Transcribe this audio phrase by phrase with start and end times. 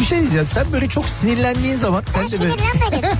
[0.00, 2.52] Bir şey diyeceğim sen böyle çok sinirlendiğin zaman sen Ben de böyle...
[2.52, 3.10] sinirlenmedim.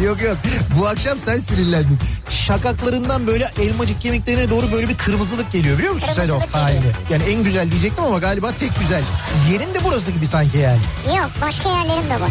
[0.04, 0.36] yok yok
[0.78, 1.98] bu akşam sen sinirlendin.
[2.30, 6.80] Şakaklarından böyle elmacık kemiklerine doğru böyle bir kırmızılık geliyor biliyor musun sen o halini?
[7.10, 9.02] Yani en güzel diyecektim ama galiba tek güzel.
[9.52, 10.78] Yerin de burası gibi sanki yani.
[11.16, 12.30] Yok başka yerlerim de var.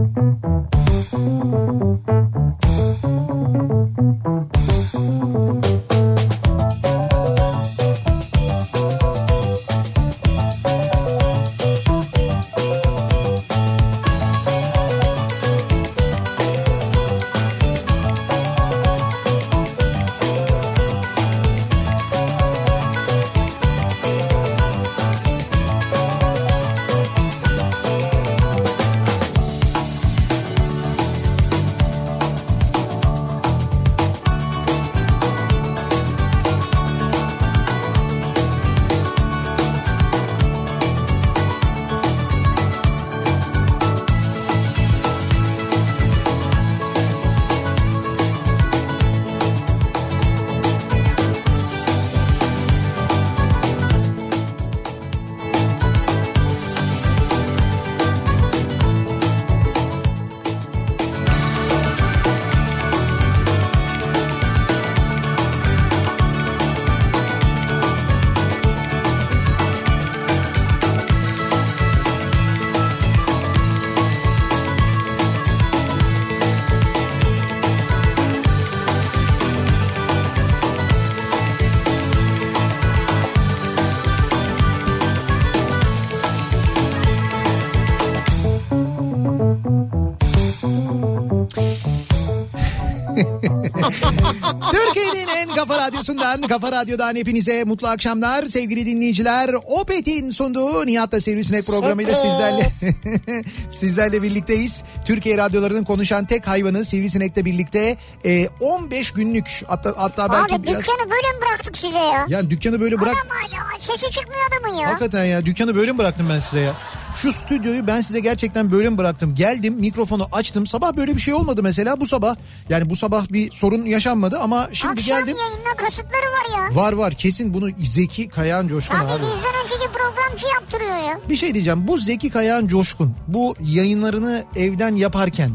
[96.11, 99.49] radyosundan, kafa radyodan hepinize mutlu akşamlar sevgili dinleyiciler.
[99.65, 102.67] Opet'in sunduğu Nihat'la Sivrisinek programıyla sizlerle
[103.69, 104.83] sizlerle birlikteyiz.
[105.05, 110.79] Türkiye radyolarının konuşan tek hayvanı Sivrisinek'le birlikte e, 15 günlük hatta, hatta belki Abi biraz...
[110.79, 112.25] dükkanı böyle mi bıraktık size ya?
[112.27, 113.15] Yani dükkanı böyle bırak...
[113.15, 113.31] Adam
[113.79, 114.87] sesi çıkmıyor adamın ya.
[114.87, 116.73] Hakikaten ya dükkanı böyle mi bıraktım ben size ya?
[117.15, 119.35] Şu stüdyoyu ben size gerçekten böyle mi bıraktım?
[119.35, 120.67] Geldim mikrofonu açtım.
[120.67, 122.35] Sabah böyle bir şey olmadı mesela bu sabah.
[122.69, 125.37] Yani bu sabah bir sorun yaşanmadı ama şimdi Akşam geldim.
[125.37, 126.75] yayında kasıtları var ya.
[126.75, 129.21] Var var kesin bunu Zeki Kayağan Coşkun Abi abi.
[129.21, 131.19] bizden önceki programcı yaptırıyor ya.
[131.29, 135.51] Bir şey diyeceğim bu Zeki Kayağan Coşkun bu yayınlarını evden yaparken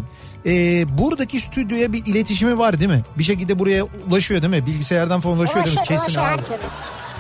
[0.47, 0.51] e,
[0.99, 3.03] buradaki stüdyoya bir iletişimi var değil mi?
[3.19, 4.67] Bir şekilde buraya ulaşıyor değil mi?
[4.67, 5.81] Bilgisayardan falan ulaşıyor değil mi?
[5.81, 6.43] Ulaşır, Kesin ulaşır abi.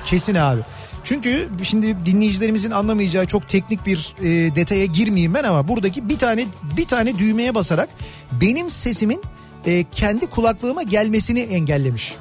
[0.06, 0.60] Kesin abi.
[1.06, 6.46] Çünkü şimdi dinleyicilerimizin anlamayacağı çok teknik bir e, detaya girmeyeyim ben ama buradaki bir tane
[6.76, 7.88] bir tane düğmeye basarak
[8.40, 9.22] benim sesimin
[9.66, 12.14] e, kendi kulaklığıma gelmesini engellemiş.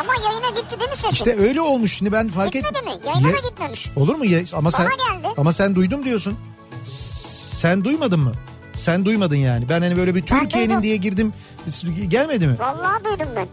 [0.00, 1.10] Ama yayına gitti değil mi sesin?
[1.14, 1.92] İşte öyle olmuş.
[1.96, 2.64] Şimdi ben fark et.
[2.64, 2.92] Gitmedi mi?
[3.06, 3.88] Yayına Ye- da gitmemiş.
[3.96, 4.40] Olur mu ya?
[4.54, 5.34] Ama sen Bana geldi.
[5.36, 6.36] ama sen duydum diyorsun.
[6.84, 8.32] Sen duymadın mı?
[8.74, 9.68] Sen duymadın yani.
[9.68, 11.32] Ben hani böyle bir Türkiye'nin diye girdim.
[12.08, 12.56] Gelmedi mi?
[12.58, 13.46] Vallahi duydum ben.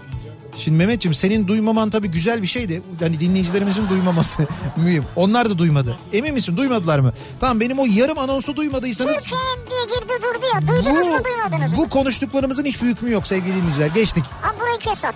[0.59, 2.81] Şimdi Mehmetciğim senin duymaman tabii güzel bir şeydi.
[2.99, 4.47] Hani dinleyicilerimizin duymaması
[4.77, 5.05] mühim.
[5.15, 5.97] Onlar da duymadı.
[6.13, 7.13] Emin misin duymadılar mı?
[7.39, 10.67] Tamam benim o yarım anonsu duymadıysanız Türkiye'm diye girdi durdu ya.
[10.67, 11.77] Duydunuz mu duymadınız mı?
[11.77, 13.87] bu konuştuklarımızın hiçbir hükmü yok sevgili dinleyiciler.
[13.87, 14.23] Geçtik.
[14.41, 15.15] Ha burayı kes at.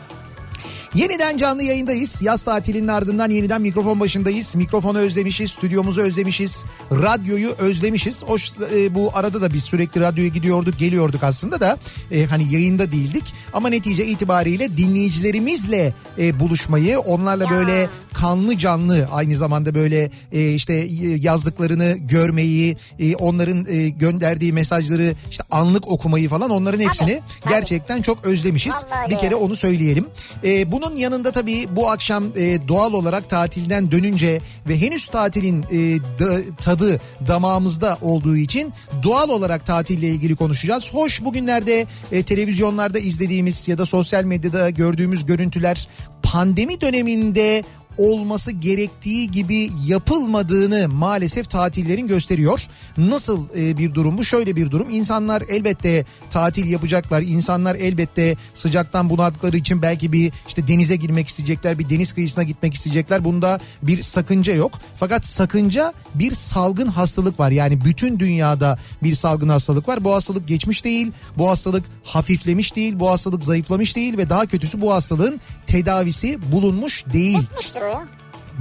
[0.96, 2.22] Yeniden canlı yayındayız.
[2.22, 4.56] Yaz tatilinin ardından yeniden mikrofon başındayız.
[4.56, 8.24] Mikrofonu özlemişiz, stüdyomuzu özlemişiz, radyoyu özlemişiz.
[8.24, 11.78] Hoş e, bu arada da biz sürekli radyoya gidiyorduk, geliyorduk aslında da
[12.12, 13.24] e, hani yayında değildik.
[13.54, 17.50] Ama netice itibariyle dinleyicilerimizle e, buluşmayı, onlarla Ya.
[17.52, 20.74] böyle kanlı canlı aynı zamanda böyle e, işte
[21.18, 27.54] yazdıklarını görmeyi, e, onların e, gönderdiği mesajları işte anlık okumayı falan onların hepsini tabii.
[27.54, 28.74] gerçekten çok özlemişiz.
[28.74, 30.06] Vallahi Bir kere onu söyleyelim.
[30.44, 36.00] Ee, bunun yanında tabii bu akşam e, doğal olarak tatilden dönünce ve henüz tatilin e,
[36.20, 38.74] da- tadı damağımızda olduğu için
[39.04, 40.94] doğal olarak tatille ilgili konuşacağız.
[40.94, 45.88] Hoş bugünlerde e, televizyonlarda izlediğimiz ya da sosyal medyada gördüğümüz görüntüler
[46.24, 47.64] pandemi döneminde
[48.02, 52.68] olması gerektiği gibi yapılmadığını maalesef tatillerin gösteriyor.
[52.98, 54.24] Nasıl e, bir durum bu?
[54.26, 54.90] Şöyle bir durum.
[54.90, 57.22] İnsanlar elbette tatil yapacaklar.
[57.22, 62.74] İnsanlar elbette sıcaktan bunaldıkları için belki bir işte denize girmek isteyecekler, bir deniz kıyısına gitmek
[62.74, 63.24] isteyecekler.
[63.24, 64.72] Bunda bir sakınca yok.
[64.96, 67.52] Fakat sakınca bir salgın hastalık var.
[67.52, 70.04] Yani bütün dünyada bir salgın hastalık var.
[70.04, 71.12] Bu hastalık geçmiş değil.
[71.38, 73.00] Bu hastalık hafiflemiş değil.
[73.00, 77.40] Bu hastalık zayıflamış değil ve daha kötüsü bu hastalığın tedavisi bulunmuş değil.
[77.40, 78.08] Bitmiştir o ya.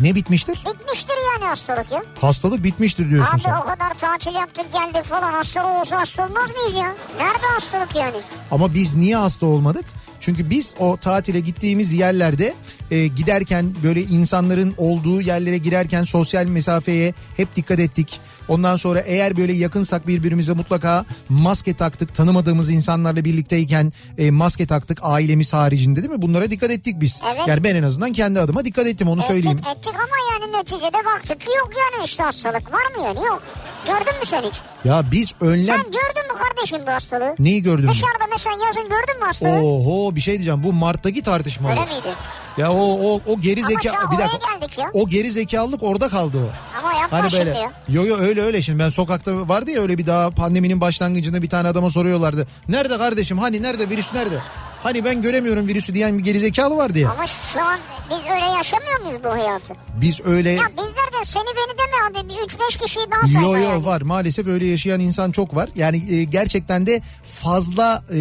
[0.00, 0.64] Ne bitmiştir?
[0.66, 2.02] Bitmiştir yani hastalık ya.
[2.20, 3.56] Hastalık bitmiştir diyorsun Abi sen.
[3.56, 6.94] o kadar tatil yaptık geldik falan hastalık olsa hasta olmaz mıyız ya?
[7.18, 8.16] Nerede hastalık yani?
[8.50, 9.84] Ama biz niye hasta olmadık?
[10.20, 12.54] Çünkü biz o tatile gittiğimiz yerlerde
[12.90, 18.20] e, giderken böyle insanların olduğu yerlere girerken sosyal mesafeye hep dikkat ettik.
[18.50, 22.14] Ondan sonra eğer böyle yakınsak birbirimize mutlaka maske taktık.
[22.14, 26.22] Tanımadığımız insanlarla birlikteyken e, maske taktık ailemiz haricinde değil mi?
[26.22, 27.20] Bunlara dikkat ettik biz.
[27.34, 27.42] Evet.
[27.48, 29.58] Yani ben en azından kendi adıma dikkat ettim onu söyleyeyim.
[29.58, 32.72] Ettik, ettik ama yani neticede baktık ki yok yani işte hastalık.
[32.72, 33.26] Var mı yani?
[33.26, 33.42] Yok.
[33.86, 34.60] Gördün mü sen hiç?
[34.84, 35.66] Ya biz önlem...
[35.66, 37.34] Sen gördün mü kardeşim bu hastalığı?
[37.38, 37.90] Neyi gördün mü?
[37.90, 39.60] Dışarıda mesela yazın gördün mü hastalığı?
[39.66, 40.62] Oho bir şey diyeceğim.
[40.62, 41.70] Bu Mart'taki tartışma.
[41.70, 42.14] Öyle miydi?
[42.58, 42.76] Ya o
[43.14, 44.90] o o geri zeka bir dakika.
[44.92, 46.78] O geri zekalılık orada kaldı o.
[46.78, 47.72] Ama yapma Hani böyle ya.
[47.88, 51.48] yo yo öyle öyle şimdi ben sokakta vardı ya öyle bir daha pandeminin başlangıcında bir
[51.48, 52.46] tane adama soruyorlardı.
[52.68, 54.38] Nerede kardeşim hani nerede virüs nerede?
[54.82, 57.10] Hani ben göremiyorum virüsü diyen bir gerizekalı vardı ya.
[57.10, 57.78] Ama şu an
[58.10, 59.74] biz öyle yaşamıyor muyuz bu hayatı?
[60.00, 63.56] Biz öyle Ya biz derken seni beni deme hadi bir 3-5 kişiyi daha sayma yo
[63.56, 63.84] yo yani.
[63.84, 65.68] var maalesef öyle yaşayan insan çok var.
[65.74, 68.18] Yani e, gerçekten de fazla e,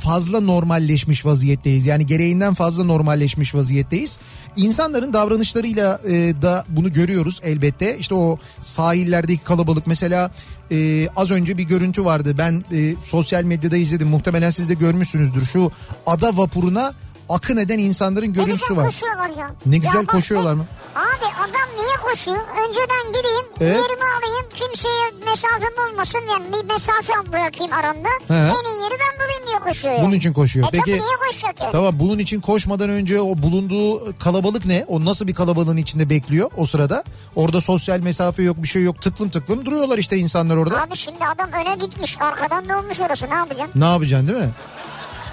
[0.00, 1.86] fazla normalleşmiş vaziyetteyiz.
[1.86, 4.20] Yani gereğinden fazla normalleşmiş vaziyetteyiz.
[4.56, 6.12] İnsanların davranışlarıyla e,
[6.42, 7.98] da bunu görüyoruz elbette.
[7.98, 10.30] İşte o sahillerdeki kalabalık mesela
[10.70, 12.38] e, az önce bir görüntü vardı.
[12.38, 14.08] Ben e, sosyal medyada izledim.
[14.08, 15.44] Muhtemelen siz de görmüşsünüzür.
[15.44, 15.72] Şu
[16.06, 16.94] ada vapuruna
[17.30, 18.84] akın eden insanların Ne görüntüsü güzel var.
[18.86, 19.50] koşuyorlar ya.
[19.66, 20.66] Ne güzel Ya bak, koşuyorlar mı?
[20.96, 22.36] Abi adam niye koşuyor?
[22.38, 23.76] Önceden gideyim, Evet.
[23.76, 28.08] yerimi alayım, kimseye mesafem olmasın yani bir mesafe bırakayım aramda.
[28.28, 28.34] He.
[28.34, 29.94] En iyi yeri ben bulayım diye koşuyor.
[29.94, 30.06] yani.
[30.06, 30.66] Bunun için koşuyor.
[30.66, 31.72] E Peki tabii niye koşacak yani?
[31.72, 34.84] Tamam bunun için koşmadan önce o bulunduğu kalabalık ne?
[34.88, 37.04] O nasıl bir kalabalığın içinde bekliyor o sırada?
[37.36, 40.82] Orada sosyal mesafe yok bir şey yok tıklım tıklım duruyorlar işte insanlar orada.
[40.82, 43.80] Abi şimdi adam öne gitmiş arkadan da olmuş orası ne yapacaksın?
[43.80, 44.50] Ne yapacaksın değil mi?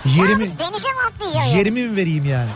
[0.05, 1.49] Yerimi, Ya denize mi atlayacaksın?
[1.49, 1.57] yani?
[1.57, 2.49] yerimi mi vereyim yani?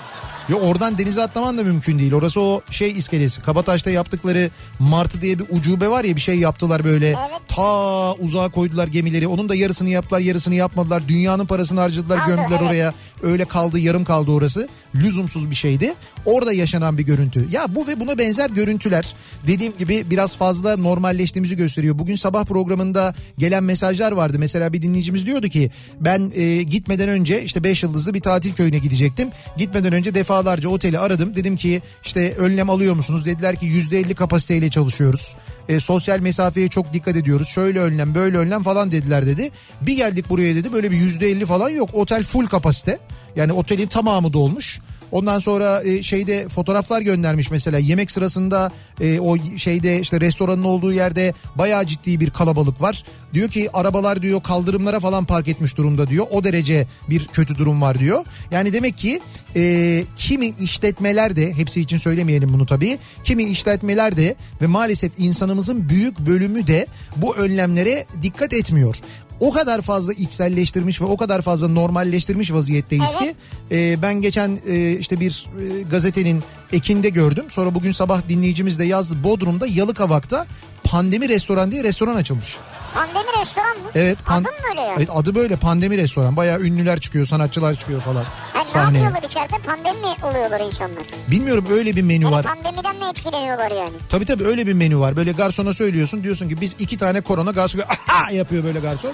[0.49, 2.13] Yo oradan denize atlaman da mümkün değil.
[2.13, 3.41] Orası o şey iskelesi.
[3.41, 4.49] Kabataş'ta yaptıkları
[4.79, 7.07] Martı diye bir ucube var ya bir şey yaptılar böyle.
[7.07, 7.41] Evet.
[7.47, 9.27] Ta uzağa koydular gemileri.
[9.27, 11.07] Onun da yarısını yaptılar yarısını yapmadılar.
[11.07, 12.69] Dünyanın parasını harcadılar Kaldı, gömdüler evet.
[12.69, 12.93] oraya.
[13.23, 14.67] Öyle kaldı yarım kaldı orası.
[14.95, 15.93] Lüzumsuz bir şeydi.
[16.25, 17.47] Orada yaşanan bir görüntü.
[17.51, 19.15] Ya bu ve buna benzer görüntüler
[19.47, 21.99] dediğim gibi biraz fazla normalleştiğimizi gösteriyor.
[21.99, 24.39] Bugün sabah programında gelen mesajlar vardı.
[24.39, 28.77] Mesela bir dinleyicimiz diyordu ki ben e, gitmeden önce işte 5 yıldızlı bir tatil köyüne
[28.77, 29.29] gidecektim.
[29.57, 31.35] Gitmeden önce defalarca oteli aradım.
[31.35, 33.25] Dedim ki işte önlem alıyor musunuz?
[33.25, 35.35] Dediler ki %50 kapasiteyle çalışıyoruz.
[35.69, 37.47] E, sosyal mesafeye çok dikkat ediyoruz.
[37.47, 39.51] Şöyle önlem böyle önlem falan dediler dedi.
[39.81, 41.89] Bir geldik buraya dedi böyle bir %50 falan yok.
[41.93, 42.99] Otel full kapasite.
[43.35, 44.81] Yani otelin tamamı dolmuş.
[45.11, 48.71] Ondan sonra e, şeyde fotoğraflar göndermiş mesela yemek sırasında
[49.01, 53.03] e, o şeyde işte restoranın olduğu yerde bayağı ciddi bir kalabalık var.
[53.33, 56.25] Diyor ki arabalar diyor kaldırımlara falan park etmiş durumda diyor.
[56.31, 58.25] O derece bir kötü durum var diyor.
[58.51, 59.19] Yani demek ki
[59.55, 62.97] e, kimi işletmeler de hepsi için söylemeyelim bunu tabii.
[63.23, 68.95] Kimi işletmeler de ve maalesef insanımızın büyük bölümü de bu önlemlere dikkat etmiyor
[69.41, 73.29] o kadar fazla içselleştirmiş ve o kadar fazla normalleştirmiş vaziyetteyiz Evet.
[73.29, 73.35] ki
[73.75, 76.43] e, ben geçen e, işte bir e, gazetenin
[76.73, 77.45] ekinde gördüm.
[77.49, 79.23] Sonra bugün sabah dinleyicimiz de yazdı.
[79.23, 80.45] Bodrum'da Yalıkavak'ta
[80.83, 82.57] pandemi restoran diye restoran açılmış.
[82.93, 83.89] Pandemi restoran mı?
[83.95, 84.17] Evet.
[84.25, 84.93] pan- Adı mı böyle yani?
[84.97, 86.37] Evet, adı böyle pandemi restoran.
[86.37, 89.03] Bayağı ünlüler çıkıyor, sanatçılar çıkıyor falan Ha, ne sahneye.
[89.03, 89.57] yapıyorlar içeride?
[89.65, 91.03] Pandemi mi oluyorlar insanlar?
[91.27, 92.43] Bilmiyorum öyle bir menü Yani var.
[92.45, 93.93] pandemiden mi etkileniyorlar yani?
[94.09, 95.15] Tabii tabii öyle bir menü var.
[95.15, 99.11] Böyle garsona söylüyorsun diyorsun ki biz iki tane korona garson aha yapıyor böyle garson.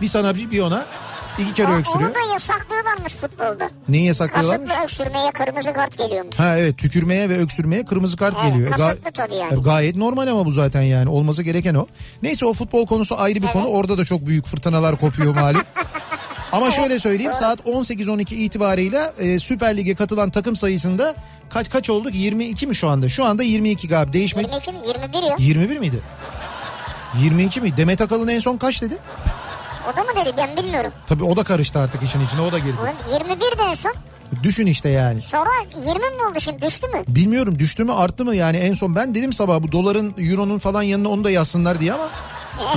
[0.00, 0.86] Bir sana bir, bir ona
[1.42, 2.10] iki kere O- öksürüyor.
[2.10, 3.70] Onu da yasaklıyorlarmış futbolda.
[3.88, 4.68] Neyi yasaklıyorlarmış?
[4.68, 6.38] Kasıtlı öksürmeye kırmızı kart geliyormuş.
[6.38, 8.70] Ha evet tükürmeye ve öksürmeye kırmızı kart Evet, geliyor.
[8.70, 9.62] kasıtlı tabii yani.
[9.62, 11.86] Gayet normal ama bu zaten yani olması gereken o.
[12.22, 13.66] Neyse o futbol konusu ayrı bir konu.
[13.66, 15.62] Orada da çok büyük fırtınalar kopuyor malum.
[16.52, 21.14] Ama şöyle söyleyeyim saat 18-12 itibarıyla e, Süper Lig'e katılan takım sayısında
[21.50, 22.14] kaç kaç olduk?
[22.14, 23.08] 22 mi şu anda?
[23.08, 24.12] Şu anda 22 galiba.
[24.12, 24.78] Değişme 22 mi?
[24.86, 25.36] 21 ya.
[25.38, 26.00] 21 miydi?
[27.22, 27.76] 22 mi?
[27.76, 28.98] Demet Akalın en son kaç dedi?
[29.92, 30.92] O da mı dedi ben bilmiyorum.
[31.06, 32.76] Tabii o da karıştı artık işin içine o da girdi.
[32.82, 33.92] Oğlum 21 de en son.
[34.42, 35.22] Düşün işte yani.
[35.22, 35.50] Sonra
[35.86, 37.04] 20 mi oldu şimdi düştü mü?
[37.08, 40.82] Bilmiyorum düştü mü arttı mı yani en son ben dedim sabah bu doların euronun falan
[40.82, 42.08] yanına onu da yazsınlar diye ama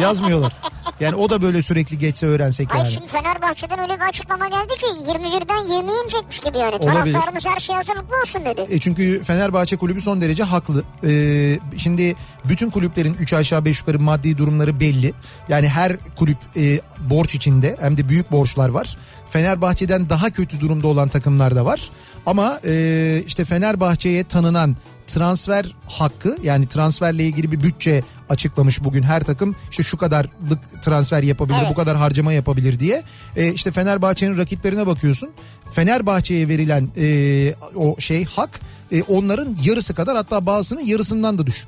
[0.01, 0.53] Yazmıyorlar.
[0.99, 2.93] Yani o da böyle sürekli geçse öğrensek Hayır yani.
[2.93, 6.75] şimdi Fenerbahçe'den öyle bir açıklama geldi ki 21'den 20'ye inecekmiş gibi yani.
[6.75, 7.13] Olabilir.
[7.13, 8.65] Taraftarımız her şey hazırlıklı olsun dedi.
[8.69, 10.83] E çünkü Fenerbahçe kulübü son derece haklı.
[11.03, 15.13] Ee, şimdi bütün kulüplerin 3 aşağı 5 yukarı maddi durumları belli.
[15.49, 18.97] Yani her kulüp e, borç içinde hem de büyük borçlar var.
[19.29, 21.89] Fenerbahçe'den daha kötü durumda olan takımlar da var.
[22.25, 24.75] Ama e, işte Fenerbahçe'ye tanınan
[25.07, 31.23] transfer hakkı yani transferle ilgili bir bütçe açıklamış bugün her takım işte şu kadarlık transfer
[31.23, 31.69] yapabilir Evet.
[31.71, 33.03] bu kadar harcama yapabilir diye
[33.35, 35.29] e, işte Fenerbahçe'nin rakiplerine bakıyorsun
[35.71, 38.59] Fenerbahçe'ye verilen e, o şey hak
[38.91, 41.67] e, onların yarısı kadar hatta bazısının yarısından da düşük.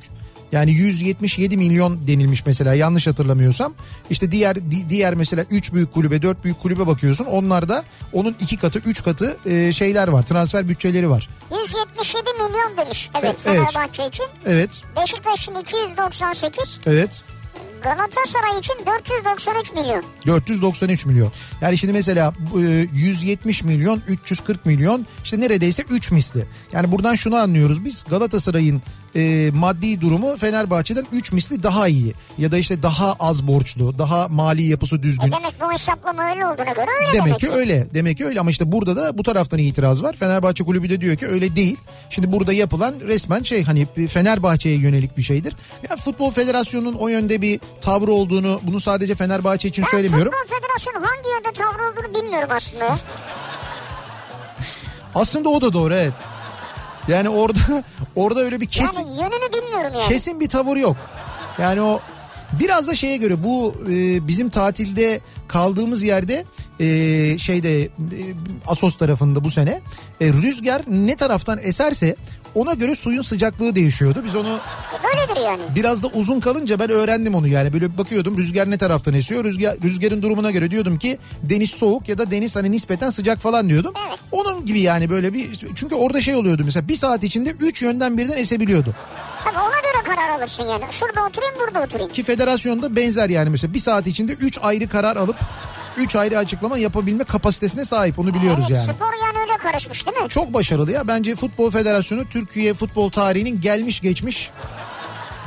[0.51, 3.73] Yani 177 milyon denilmiş mesela yanlış hatırlamıyorsam.
[4.09, 7.25] İşte diğer di- diğer mesela 3 büyük kulübe 4 büyük kulübe bakıyorsun.
[7.25, 7.83] Onlarda
[8.13, 11.29] onun 2 katı 3 katı e, şeyler var transfer bütçeleri var.
[11.51, 13.09] 177 milyon demiş.
[13.19, 13.57] Evet, Evet.
[13.71, 14.25] Fenerbahçe için.
[14.45, 16.79] Evet Beşiktaş'ın 298.
[16.87, 17.23] evet
[17.83, 20.03] Galatasaray için 493 milyon.
[20.27, 21.31] 493 milyon.
[21.61, 22.59] Yani şimdi mesela e,
[22.93, 26.45] 170 milyon 340 milyon işte neredeyse 3 misli.
[26.71, 28.81] Yani buradan şunu anlıyoruz biz Galatasaray'ın
[29.15, 32.13] e, maddi durumu Fenerbahçe'den 3 misli daha iyi.
[32.37, 35.27] Ya da işte daha az borçlu, daha mali yapısı düzgün.
[35.27, 37.39] E demek bu hesaplama öyle olduğuna göre öyle Demek demek.
[37.39, 37.87] ki öyle.
[37.93, 40.15] Demek ki öyle ama işte burada da bu taraftan itiraz var.
[40.15, 41.77] Fenerbahçe kulübü de diyor ki öyle değil.
[42.09, 45.55] Şimdi burada yapılan resmen şey hani Fenerbahçe'ye yönelik bir şeydir.
[45.89, 50.31] Ya Futbol Federasyonu'nun o yönde bir tavrı olduğunu bunu sadece Fenerbahçe için Ben söylemiyorum.
[50.31, 52.97] Futbol Federasyonu hangi yönde tavır olduğunu bilmiyorum aslında.
[55.15, 56.13] Aslında o da doğru evet.
[57.07, 57.59] Yani orada
[58.15, 60.07] orada öyle bir kesin Yani yönünü bilmiyorum yani.
[60.07, 60.97] kesin bir tavır yok.
[61.59, 61.99] Yani o
[62.59, 66.45] biraz da şeye göre bu e, bizim tatilde kaldığımız yerde
[66.79, 66.85] e,
[67.37, 67.89] şeyde e,
[68.67, 69.81] Asos tarafında bu sene
[70.21, 72.15] e, rüzgar ne taraftan eserse
[72.55, 74.21] ona göre suyun sıcaklığı değişiyordu.
[74.25, 74.59] Biz onu
[75.03, 75.61] Böyledir yani.
[75.75, 79.77] biraz da uzun kalınca ben öğrendim onu yani böyle bakıyordum rüzgar ne taraftan esiyor rüzgar
[79.83, 83.93] rüzgarın durumuna göre diyordum ki deniz soğuk ya da deniz hani nispeten sıcak falan diyordum.
[84.07, 84.19] Evet.
[84.31, 88.17] Onun gibi yani böyle bir çünkü orada şey oluyordu mesela bir saat içinde üç yönden
[88.17, 88.95] birden esebiliyordu.
[89.43, 90.83] Tabii ona göre karar alırsın yani.
[90.91, 92.11] Şurada oturayım burada oturayım.
[92.11, 95.35] Ki federasyonda benzer yani mesela bir saat içinde üç ayrı karar alıp
[95.97, 98.95] üç ayrı açıklama yapabilme kapasitesine sahip onu biliyoruz evet, yani.
[98.95, 100.29] Spor yani öyle karışmış değil mi?
[100.29, 104.51] Çok başarılı ya bence Futbol Federasyonu Türkiye futbol tarihinin gelmiş geçmiş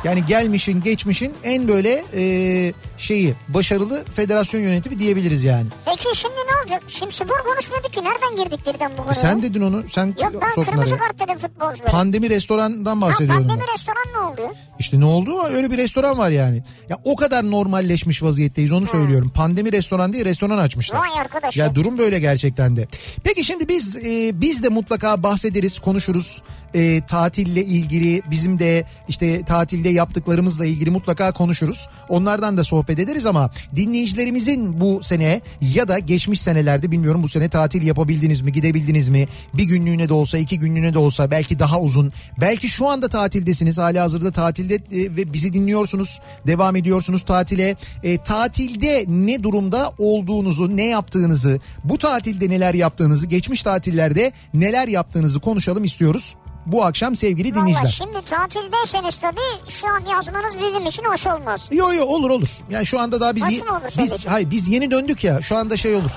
[0.05, 5.67] yani gelmişin geçmişin en böyle e, şeyi başarılı federasyon yönetimi diyebiliriz yani.
[5.85, 6.83] Peki şimdi ne olacak?
[6.88, 8.00] Şimdi spor konuşmadık ki.
[8.05, 9.14] Nereden girdik birden bu konuya?
[9.14, 11.90] Sen dedin onu sen Yok ben soktun kırmızı kart dedim futbolculara.
[11.90, 13.49] Pandemi restorandan Ha, bahsediyordum.
[13.49, 13.75] pandemi ben.
[13.75, 14.55] restoran ne oldu?
[14.78, 15.43] İşte ne oldu?
[15.45, 16.62] Öyle bir restoran var yani.
[16.88, 19.28] Ya o kadar normalleşmiş vaziyetteyiz onu söylüyorum.
[19.35, 20.99] Pandemi restoran diye restoran açmışlar.
[20.99, 21.57] Vay arkadaş.
[21.57, 22.88] Ya durum böyle gerçekten de.
[23.25, 26.43] Peki şimdi biz e, biz de mutlaka bahsederiz, konuşuruz.
[26.75, 31.88] E, tatille ilgili bizim de işte tatilde yaptıklarımızla ilgili mutlaka konuşuruz.
[32.09, 37.49] Onlardan da sohbet ederiz ama dinleyicilerimizin bu sene ya da geçmiş senelerde bilmiyorum bu sene
[37.49, 39.26] tatil yapabildiniz mi, gidebildiniz mi?
[39.54, 42.12] Bir günlüğüne de olsa, iki günlüğüne de olsa belki daha uzun.
[42.40, 47.76] Belki şu anda tatildesiniz, hali hazırda tatilde e, ve bizi dinliyorsunuz, devam ediyorsunuz tatile.
[48.02, 55.40] E, tatilde ne durumda olduğunuzu, ne yaptığınızı, bu tatilde neler yaptığınızı, geçmiş tatillerde neler yaptığınızı
[55.40, 56.37] konuşalım istiyoruz.
[56.73, 57.91] Bu akşam sevgili Valla dinleyiciler.
[57.91, 61.69] şimdi tatildeyseniz tabii şu an yazmanız bizim için hoş olmaz.
[61.71, 62.49] Yo yo olur olur.
[62.71, 65.43] Yani şu anda daha biz Nasıl olur biz hayır biz yeni döndük ya.
[65.43, 66.11] Şu anda şey olur.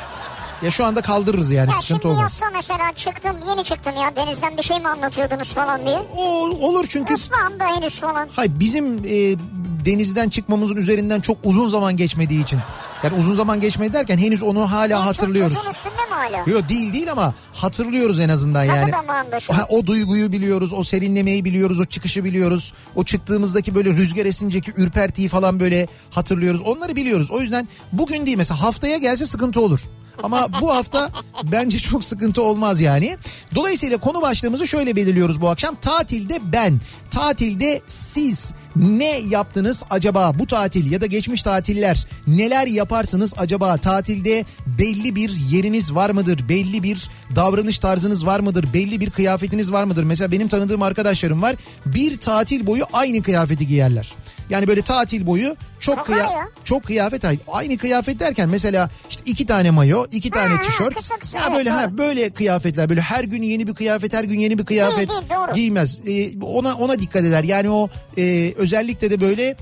[0.63, 2.21] Ya şu anda kaldırırız yani Ya sıkıntı şimdi olmaz.
[2.21, 5.97] yazsa mesela çıktım yeni çıktım ya denizden bir şey mi anlatıyordunuz falan diye.
[6.17, 6.23] O,
[6.67, 8.29] olur çünkü Islağımda henüz falan.
[8.35, 9.35] hayır bizim e,
[9.85, 12.59] denizden çıkmamızın üzerinden çok uzun zaman geçmediği için.
[13.03, 15.53] Yani uzun zaman geçmedi derken henüz onu hala En hatırlıyoruz.
[15.63, 16.37] Çok üstünde mi hala?
[16.51, 18.91] Yok değil değil ama hatırlıyoruz en azından Tadı yani.
[18.91, 19.53] damağında şu.
[19.53, 22.73] Ha, o duyguyu biliyoruz, o serinlemeyi biliyoruz, o çıkışı biliyoruz.
[22.95, 26.61] O çıktığımızdaki böyle rüzgar esinceki ürpertiyi falan böyle hatırlıyoruz.
[26.61, 27.31] Onları biliyoruz.
[27.31, 29.79] O yüzden bugün değil mesela haftaya gelse sıkıntı olur.
[30.23, 31.09] Ama bu hafta
[31.43, 33.17] bence çok sıkıntı olmaz yani.
[33.55, 35.75] Dolayısıyla konu başlığımızı şöyle belirliyoruz bu akşam.
[35.75, 36.79] Tatilde ben,
[37.11, 40.39] tatilde siz ne yaptınız acaba?
[40.39, 43.77] Bu tatil ya da geçmiş tatiller neler yaparsınız acaba?
[43.77, 44.45] Tatilde
[44.79, 46.49] belli bir yeriniz var mıdır?
[46.49, 48.73] Belli bir davranış tarzınız var mıdır?
[48.73, 50.03] Belli bir kıyafetiniz var mıdır?
[50.03, 51.55] Mesela benim tanıdığım arkadaşlarım var.
[51.85, 54.13] Bir tatil boyu aynı kıyafeti giyerler
[54.51, 56.47] yani böyle tatil boyu çok kıya ya.
[56.63, 61.17] çok kıyafet aynı kıyafet derken mesela işte iki tane mayo iki tane ha, tişört kısa
[61.17, 61.97] kısa, ya evet, böyle ha doğru.
[61.97, 65.53] böyle kıyafetler böyle her gün yeni bir kıyafet her gün yeni bir kıyafet değil, doğru.
[65.55, 69.55] giymez Ee, ona ona dikkat eder yani o e, özellikle de böyle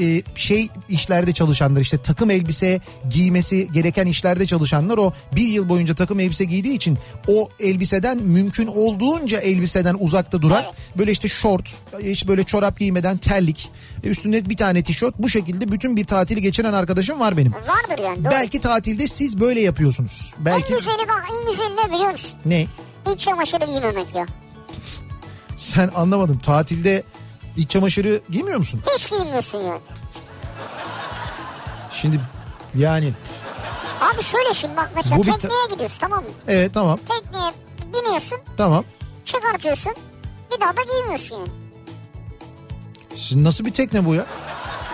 [0.00, 5.94] e, şey işlerde çalışanlar işte takım elbise giymesi gereken işlerde çalışanlar o bir yıl boyunca
[5.94, 6.98] takım elbise giydiği için
[7.28, 10.64] o elbiseden mümkün olduğunca elbiseden uzakta duran
[10.98, 11.70] böyle işte şort
[12.02, 13.70] hiç böyle çorap giymeden terlik
[14.04, 17.52] e, üstünde bir tane tişört bu şekilde bütün bir tatili geçiren arkadaşım var benim.
[17.52, 18.30] Vardır yani doğru.
[18.30, 20.34] Belki tatilde siz böyle yapıyorsunuz.
[20.38, 22.30] Belki En güzeli bak en güzeli ne biliyor musun?
[22.46, 22.66] ne?
[23.14, 24.26] İç çamaşırı giymemek ya.
[25.56, 26.38] Sen anlamadım.
[26.38, 27.02] Tatilde
[27.56, 28.82] iç çamaşırı giymiyor musun?
[28.94, 29.80] Hiç giymiyorsun yani.
[31.92, 32.20] Şimdi
[32.74, 33.12] yani
[34.00, 36.30] Abi şöyle şimdi bak mesela Bu bir ta- tekneye gidiyorsun tamam mı?
[36.48, 37.52] evet tamam Tekneye
[37.94, 38.84] biniyorsun tamam.
[39.24, 39.92] çıkartıyorsun
[40.54, 41.48] bir daha da giymiyorsun yani.
[43.16, 44.26] Sizin nasıl bir tekne bu ya?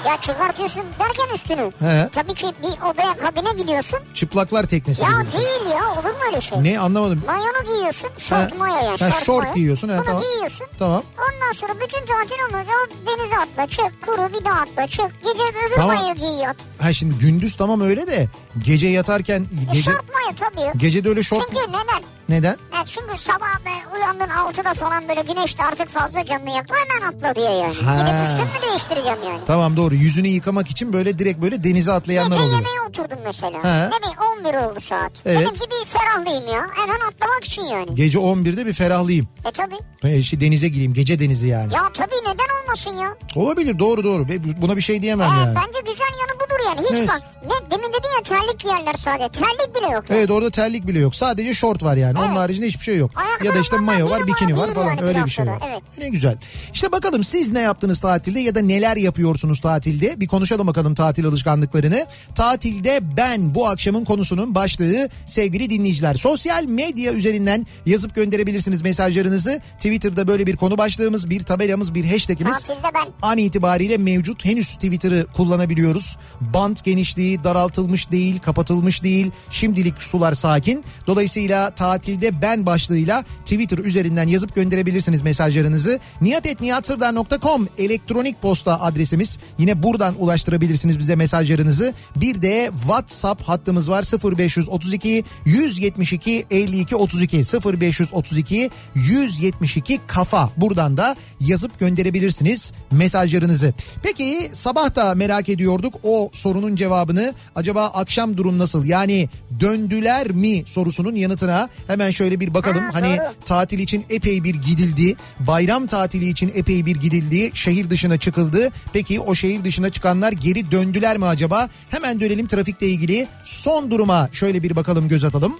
[0.07, 1.73] Ya çıkartıyorsun derken üstünü.
[1.81, 2.09] He.
[2.13, 3.99] Tabii ki bir odaya kabine gidiyorsun.
[4.15, 5.33] Çıplaklar teknesi Ya gibi.
[5.33, 6.65] değil ya olur mu öyle şey?
[6.65, 7.23] Ne anlamadım.
[7.27, 8.11] Mayonu giyiyorsun.
[8.19, 8.99] Şort Ha, mayo yani.
[8.99, 9.55] ha, şort, mayo.
[9.55, 10.23] giyiyorsun, ha, Bunu tamam.
[10.23, 10.67] giyiyorsun.
[10.79, 11.03] Tamam.
[11.19, 12.77] Ondan sonra bütün tatil onu ya
[13.07, 15.23] denize atla çık kuru bir daha atla çık.
[15.25, 15.97] Gece öbür Tamam.
[15.97, 16.45] mayo giy.
[16.81, 18.29] Ha şimdi gündüz tamam öyle de
[18.59, 20.79] gece yatarken E, gece şort mayo tabii.
[20.79, 22.03] gece de öyle şort Çünkü neden?
[22.31, 22.57] Neden?
[22.75, 27.09] Ya çünkü sabah be, uyandın 6'da falan böyle güneş de artık fazla canını yaktı hemen
[27.13, 27.75] atla diye yani.
[27.75, 27.95] Ha.
[27.97, 29.41] Gidip üstümü değiştireceğim yani.
[29.47, 32.59] Tamam doğru yüzünü yıkamak için böyle direkt böyle denize atlayanlar Gece oluyor.
[32.59, 33.59] yemeğe oturdum mesela.
[33.89, 34.19] Ne bileyim
[34.61, 35.13] 11 oldu saat.
[35.27, 35.41] Evet.
[35.41, 36.67] Dedim ki bir ferahlayayım ya.
[36.75, 37.95] Hemen atlamak için yani.
[37.95, 39.29] Gece 11'de bir ferahlayayım.
[39.45, 39.79] E tabii.
[40.05, 41.75] E, işte denize gireyim gece denizi yani.
[41.75, 43.17] Ya tabii neden olmasın ya?
[43.35, 44.27] Olabilir doğru doğru
[44.63, 45.55] buna bir şey diyemem Ee, yani.
[45.57, 46.81] Bence güzel yanı budur yani.
[46.91, 47.09] Hiç Evet.
[47.09, 47.23] bak.
[47.45, 49.29] Ne, demin dedin ya terlik giyerler sadece.
[49.29, 50.05] Terlik bile yok.
[50.11, 51.15] Evet orada terlik bile yok.
[51.15, 52.19] Sadece şort var yani.
[52.21, 52.39] Onun Evet.
[52.39, 53.11] haricinde hiçbir şey yok.
[53.15, 54.89] Ayakkabı ya da işte var, mayo var, bikini var falan.
[54.89, 55.83] yani Öyle bir şey haftada, evet.
[55.99, 56.37] Ne güzel.
[56.75, 60.21] İşte bakalım siz ne yaptınız tatilde ya da neler yapıyorsunuz tatilde?
[60.21, 62.07] Bir konuşalım bakalım tatil alışkanlıklarını.
[62.35, 66.15] Tatilde ben bu akşamın konusunun başlığı sevgili dinleyiciler.
[66.15, 69.61] Sosyal medya üzerinden yazıp gönderebilirsiniz mesajlarınızı.
[69.77, 73.07] Twitter'da böyle bir konu başlığımız, bir tabelamız, bir hashtagimiz Tatilde ben.
[73.23, 74.45] an itibariyle mevcut.
[74.45, 76.17] Henüz Twitter'ı kullanabiliyoruz.
[76.41, 79.31] Bant genişliği daraltılmış değil, kapatılmış değil.
[79.51, 80.85] Şimdilik sular sakin.
[81.07, 81.71] Dolayısıyla
[82.11, 86.01] tatilde ben başlığıyla Twitter üzerinden yazıp gönderebilirsiniz mesajlarınızı.
[86.21, 89.39] niyatetniyatsırdar.com elektronik posta adresimiz.
[89.59, 91.95] Yine buradan ulaştırabilirsiniz bize mesajlarınızı.
[92.17, 94.05] Bir de WhatsApp hattımız var
[94.37, 100.51] 0532 172 52 32 0532 172 kafa.
[100.57, 103.75] Buradan da yazıp gönderebilirsiniz mesajlarınızı.
[104.03, 107.35] Peki sabah da merak ediyorduk o sorunun cevabını.
[107.55, 108.85] Acaba akşam durum nasıl?
[108.85, 109.29] Yani
[109.61, 112.85] döndüler mi sorusunun yanıtına hemen şöyle bir bakalım.
[112.85, 113.45] Ha, hani doğru.
[113.45, 115.17] tatil için epey bir gidildi.
[115.41, 117.51] Bayram tatili için epey bir gidildi.
[117.55, 118.71] Şehir dışına çıkıldı.
[118.93, 121.69] Peki o şehir dışına çıkanlar geri döndüler mi acaba?
[121.91, 125.57] Hemen dönelim trafikle ilgili son duruma şöyle bir bakalım göz atalım.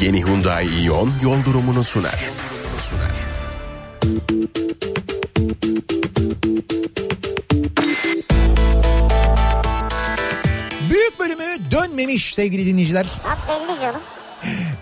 [0.00, 2.20] Yeni Hyundai Ion yol durumunu sunar.
[2.78, 3.10] Sunar.
[10.90, 13.06] Büyük bölümü dönmemiş sevgili dinleyiciler.
[13.24, 14.00] Bak belli canım.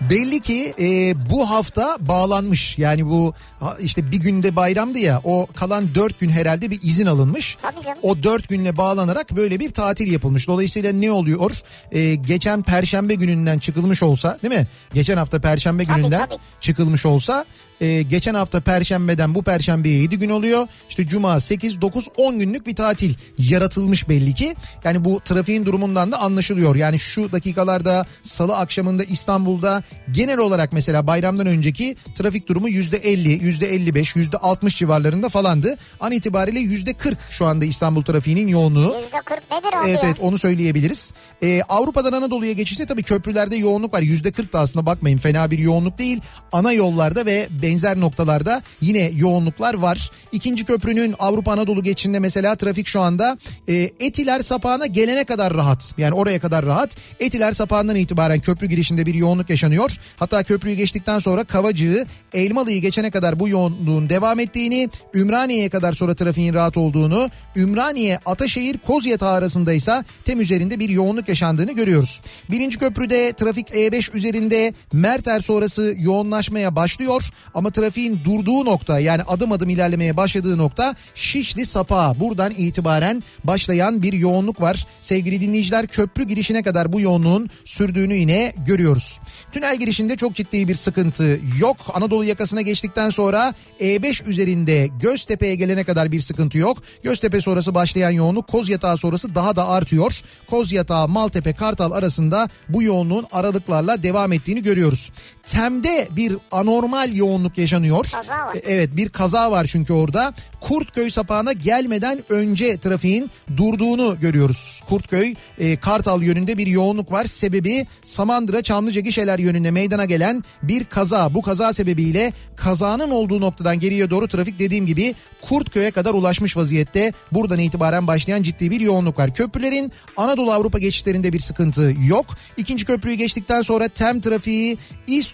[0.09, 2.77] Belli ki e, bu hafta bağlanmış.
[2.77, 3.33] Yani bu
[3.79, 7.57] işte bir günde bayramdı ya o kalan dört gün herhalde bir izin alınmış.
[7.61, 7.99] Tabii canım.
[8.01, 10.47] O dört günle bağlanarak böyle bir tatil yapılmış.
[10.47, 11.51] Dolayısıyla ne oluyor?
[11.91, 14.67] E, geçen perşembe gününden çıkılmış olsa değil mi?
[14.93, 16.39] Geçen hafta perşembe Tabii, gününden tabii.
[16.61, 17.45] çıkılmış olsa
[17.81, 20.67] e, geçen hafta perşembeden bu perşembeye 7 gün oluyor.
[20.89, 24.55] İşte cuma 8, 9, 10 günlük bir tatil yaratılmış belli ki.
[24.83, 26.75] Yani bu trafiğin durumundan da anlaşılıyor.
[26.75, 34.15] Yani şu dakikalarda salı akşamında İstanbul'da genel olarak mesela bayramdan önceki trafik durumu %50, %55,
[34.15, 35.77] %60 civarlarında falandı.
[35.99, 38.95] An itibariyle %40 şu anda İstanbul trafiğinin yoğunluğu.
[39.11, 40.09] %40 nedir abi Evet ya?
[40.09, 41.13] evet onu söyleyebiliriz.
[41.43, 44.01] Ee, Avrupa'dan Anadolu'ya geçişte tabii köprülerde yoğunluk var.
[44.01, 46.21] Yüzde 40 da aslında bakmayın fena bir yoğunluk değil.
[46.51, 50.11] Ana yollarda ve benzer noktalarda yine yoğunluklar var.
[50.31, 55.93] İkinci köprünün Avrupa Anadolu geçişinde mesela trafik şu anda e, Etiler sapağına gelene kadar rahat.
[55.97, 56.97] Yani oraya kadar rahat.
[57.19, 59.97] Etiler sapağından itibaren köprü girişinde bir yoğunluk yaşanıyor.
[60.17, 66.15] Hatta köprüyü geçtikten sonra Kavacığı, Elmalı'yı geçene kadar bu yoğunluğun devam ettiğini, Ümraniye'ye kadar sonra
[66.15, 72.21] trafiğin rahat olduğunu, Ümraniye, Ataşehir, Kozyatağı arasında ise tem üzerinde bir yoğunluk yaşandığını görüyoruz.
[72.51, 79.51] Birinci köprüde trafik E5 üzerinde Merter sonrası yoğunlaşmaya başlıyor ama trafiğin durduğu nokta yani adım
[79.51, 82.19] adım ilerlemeye başladığı nokta Şişli Sapağı.
[82.19, 84.87] Buradan itibaren başlayan bir yoğunluk var.
[85.01, 89.19] Sevgili dinleyiciler köprü girişine kadar bu yoğunluğun sürdüğünü yine görüyoruz.
[89.51, 91.77] Tünel girişinde çok ciddi bir sıkıntı yok.
[91.93, 96.77] Anadolu yakasına geçtikten sonra E5 üzerinde Göztepe'ye gelene kadar bir sıkıntı yok.
[97.03, 100.21] Göztepe sonrası başlayan yoğunluk Kozyatağı sonrası daha da artıyor.
[100.49, 105.11] Kozyatağı, Maltepe, Kartal arasında bu yoğunluğun aralıklarla devam ettiğini görüyoruz.
[105.51, 108.05] Tem'de bir anormal yoğunluk yaşanıyor.
[108.11, 108.55] Kaza var.
[108.55, 110.33] E, Evet bir kaza var çünkü orada.
[110.59, 114.81] Kurtköy sapağına gelmeden önce trafiğin durduğunu görüyoruz.
[114.89, 117.25] Kurtköy e, Kartal yönünde bir yoğunluk var.
[117.25, 121.33] Sebebi Samandıra Çamlıca gişeler yönünde meydana gelen bir kaza.
[121.33, 127.13] Bu kaza sebebiyle kazanın olduğu noktadan geriye doğru trafik dediğim gibi Kurtköy'e kadar ulaşmış vaziyette.
[127.31, 129.33] Buradan itibaren başlayan ciddi bir yoğunluk var.
[129.33, 132.25] Köprülerin Anadolu Avrupa geçişlerinde bir sıkıntı yok.
[132.57, 134.77] İkinci köprüyü geçtikten sonra tem trafiği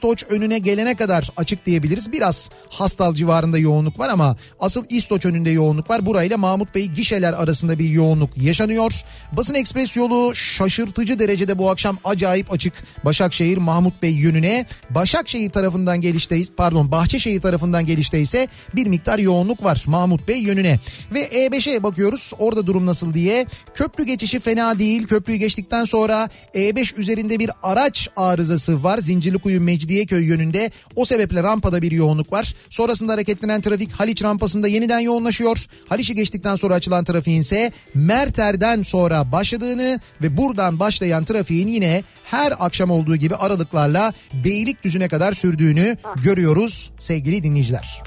[0.05, 2.11] İstoç önüne gelene kadar açık diyebiliriz.
[2.11, 6.05] Biraz Hastal civarında yoğunluk var ama asıl İstoç önünde yoğunluk var.
[6.05, 8.91] Burayla Mahmut Bey gişeler arasında bir yoğunluk yaşanıyor.
[9.31, 12.73] Basın Ekspres yolu şaşırtıcı derecede bu akşam acayip açık.
[13.05, 14.65] Başakşehir Mahmut Bey yönüne.
[14.89, 16.49] Başakşehir tarafından gelişteyiz.
[16.57, 20.79] Pardon Bahçeşehir tarafından gelişte ise bir miktar yoğunluk var Mahmut Bey yönüne.
[21.13, 22.33] Ve E5'e bakıyoruz.
[22.39, 23.45] Orada durum nasıl diye.
[23.73, 25.07] Köprü geçişi fena değil.
[25.07, 28.97] Köprüyü geçtikten sonra E5 üzerinde bir araç arızası var.
[28.97, 29.61] Zincirlikuyu
[29.95, 30.71] Mecidiyeköy yönünde.
[30.95, 32.53] O sebeple rampada bir yoğunluk var.
[32.69, 35.65] Sonrasında hareketlenen trafik Haliç rampasında yeniden yoğunlaşıyor.
[35.89, 42.53] Haliç'i geçtikten sonra açılan trafiğin ise Merter'den sonra başladığını ve buradan başlayan trafiğin yine her
[42.59, 48.03] akşam olduğu gibi aralıklarla Beylikdüzü'ne kadar sürdüğünü görüyoruz sevgili dinleyiciler.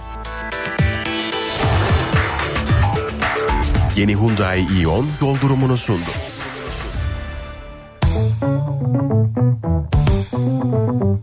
[3.96, 6.27] Yeni Hyundai Ion yol durumunu sundu.
[10.38, 11.18] Kafa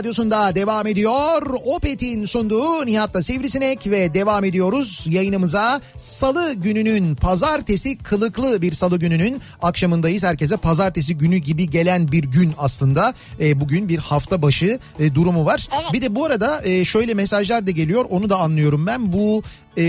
[0.00, 1.42] radyosunda devam ediyor.
[1.64, 5.80] Opet'in sunduğu Nihat'la Sivrisinek ve devam ediyoruz yayınımıza.
[5.96, 10.24] Salı gününün pazartesi kılıklı bir salı gününün akşamındayız.
[10.24, 13.14] Herkese pazartesi günü gibi gelen bir gün aslında.
[13.40, 15.68] E, bugün bir hafta başı e, durumu var.
[15.82, 15.92] Evet.
[15.92, 19.12] Bir de bu arada e, şöyle mesajlar da geliyor onu da anlıyorum ben.
[19.12, 19.42] Bu
[19.78, 19.84] e,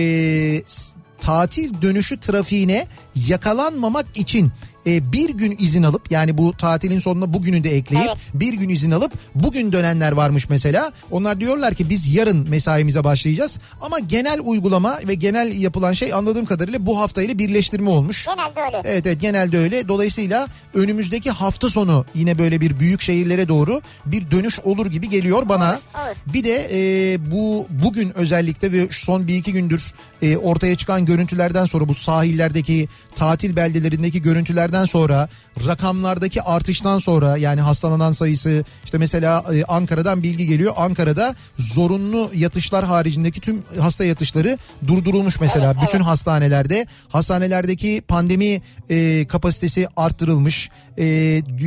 [1.22, 2.88] tatil dönüşü trafiğine
[3.28, 4.52] yakalanmamak için
[4.88, 8.18] e, bir gün izin alıp yani bu tatilin sonuna bugünü de ekleyip Evet.
[8.34, 10.92] bir gün izin alıp bugün dönenler varmış mesela.
[11.12, 16.46] Onlar diyorlar ki biz yarın mesaimize başlayacağız ama genel uygulama ve genel yapılan şey anladığım
[16.46, 18.26] kadarıyla bu haftayla birleştirme olmuş.
[18.26, 18.90] Genelde öyle.
[18.90, 19.88] Evet evet genelde öyle.
[19.88, 25.50] Dolayısıyla önümüzdeki hafta sonu yine böyle bir büyük şehirlere doğru bir dönüş olur gibi geliyor
[25.50, 25.70] bana.
[25.70, 26.34] Olur, olur.
[26.34, 31.66] Bir de e, bu bugün özellikle ve son bir iki gündür e, ortaya çıkan görüntülerden
[31.66, 35.30] sonra bu sahillerdeki tatil beldelerindeki görüntülerden sonra
[35.68, 40.74] rakamlardaki artıştan sonra yani hastalanan sayısı işte mesela e, Ankara'dan bilgi geliyor.
[40.78, 46.08] Ankara'da zorunlu yatışlar haricindeki tüm hasta yatışları durdurulmuş mesela Evet, bütün evet.
[46.08, 46.86] hastanelerde.
[47.10, 50.70] Hastanelerdeki pandemi e, kapasitesi arttırılmış.
[50.98, 51.04] E,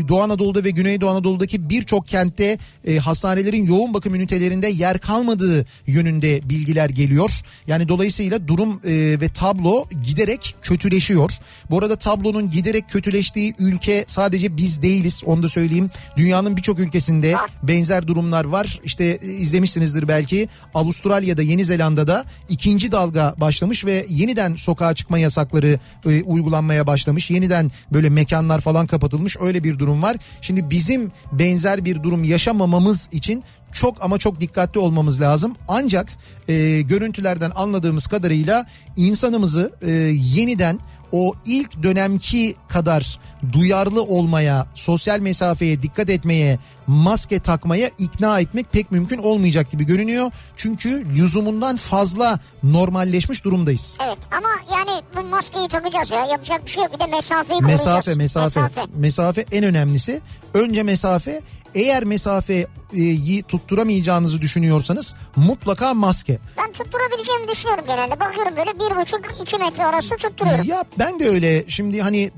[0.09, 6.49] Doğu Anadolu'da ve Güneydoğu Anadolu'daki birçok kentte e, hastanelerin yoğun bakım ünitelerinde yer kalmadığı yönünde
[6.49, 7.31] bilgiler geliyor.
[7.67, 11.31] Yani dolayısıyla durum e, ve tablo giderek kötüleşiyor.
[11.71, 15.91] Bu arada tablonun giderek kötüleştiği ülke sadece biz değiliz onu da söyleyeyim.
[16.17, 17.51] Dünyanın birçok ülkesinde Var.
[17.63, 18.81] benzer durumlar var.
[18.85, 25.81] İşte e, izlemişsinizdir belki Avustralya'da Yeni Zelanda'da ikinci dalga başlamış ve yeniden sokağa çıkma yasakları
[26.07, 27.31] e, uygulanmaya başlamış.
[27.31, 30.17] Yeniden böyle mekanlar falan kapatılmış öyle bir durum var.
[30.41, 35.55] Şimdi bizim benzer bir durum yaşamamamız için çok ama çok dikkatli olmamız lazım.
[35.69, 36.09] Ancak
[36.49, 40.79] e, görüntülerden anladığımız kadarıyla insanımızı e, yeniden
[41.17, 43.19] o ilk dönemki kadar
[43.53, 50.31] duyarlı olmaya, sosyal mesafeye dikkat etmeye, maske takmaya ikna etmek pek mümkün olmayacak gibi görünüyor.
[50.57, 53.97] Çünkü lüzumundan fazla normalleşmiş durumdayız.
[54.07, 56.27] Evet ama yani bu maskeyi takacağız ya.
[56.27, 56.95] Yapacak bir şey yok.
[56.95, 58.17] Bir de mesafeyi Mesafe, koruyacağız.
[58.19, 60.21] mesafe, mesafe en önemlisi.
[60.55, 61.41] Önce mesafe.
[61.75, 66.39] Eğer mesafeyi tutturamayacağınızı düşünüyorsanız mutlaka maske.
[66.59, 68.21] Ben tutturabileceğimi düşünüyorum genelde.
[68.21, 70.65] Bakıyorum böyle bir buçuk iki metre arası tutturuyorum.
[70.65, 72.31] Ya ben de öyle şimdi hani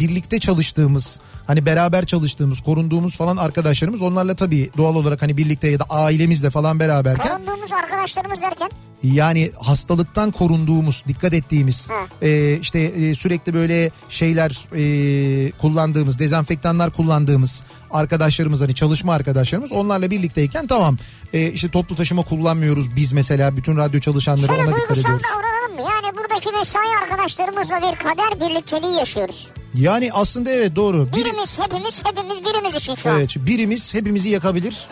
[0.00, 5.80] birlikte çalıştığımız hani beraber çalıştığımız korunduğumuz falan arkadaşlarımız onlarla tabii doğal olarak hani birlikte ya
[5.80, 8.68] da ailemizle falan beraberken Korunduğumuz arkadaşlarımız derken
[9.02, 12.26] yani hastalıktan korunduğumuz, dikkat ettiğimiz, Hı.
[12.26, 20.10] e, işte e, sürekli böyle şeyler e, kullandığımız, dezenfektanlar kullandığımız arkadaşlarımız hani çalışma arkadaşlarımız onlarla
[20.10, 20.96] birlikteyken tamam
[21.32, 25.22] e, işte toplu taşıma kullanmıyoruz biz mesela bütün radyo çalışanları şöyle ona dikkat duygusal ediyoruz.
[25.36, 25.80] davranalım mı?
[25.92, 29.48] Yani buradaki mesai arkadaşlarımızla bir kader birlikteliği yaşıyoruz.
[29.74, 31.12] Yani aslında evet doğru.
[31.12, 33.18] Biri, Birimiz hepimiz hepimiz birimiz için şu an.
[33.18, 34.88] evet, birimiz hepimizi yakabilir.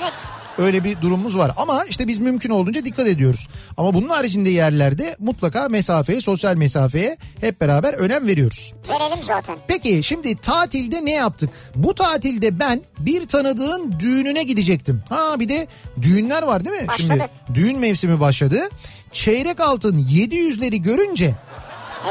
[0.00, 0.12] Evet.
[0.60, 3.48] Öyle bir durumumuz var ama işte biz mümkün olduğunca dikkat ediyoruz.
[3.76, 8.74] Ama bunun haricinde yerlerde mutlaka mesafeye, sosyal mesafeye hep beraber önem veriyoruz.
[8.88, 9.56] Verelim zaten.
[9.68, 11.50] Peki şimdi tatilde ne yaptık?
[11.74, 15.02] Bu tatilde ben bir tanıdığın düğününe gidecektim.
[15.08, 15.66] Ha bir de
[16.02, 16.88] düğünler var değil mi?
[16.88, 17.08] Başladı.
[17.12, 18.68] Şimdi düğün mevsimi başladı.
[19.12, 21.34] Çeyrek altın 700'leri görünce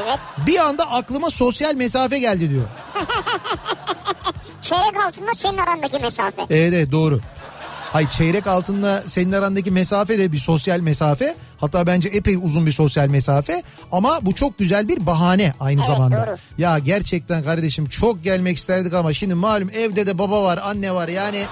[0.03, 0.19] Evet.
[0.47, 2.65] bir anda aklıma sosyal mesafe geldi diyor.
[4.61, 6.41] Çeyrek altında senin arandaki mesafe.
[6.49, 7.19] Evet evet doğru.
[7.93, 11.35] Hay çeyrek altınla senin arandaki mesafe de bir sosyal mesafe.
[11.57, 13.63] Hatta bence epey uzun bir sosyal mesafe.
[13.91, 16.27] Ama bu çok güzel bir bahane aynı Evet, zamanda.
[16.27, 16.37] doğru.
[16.57, 21.07] Ya gerçekten kardeşim çok gelmek isterdik ama şimdi malum evde de baba var anne var
[21.07, 21.43] yani...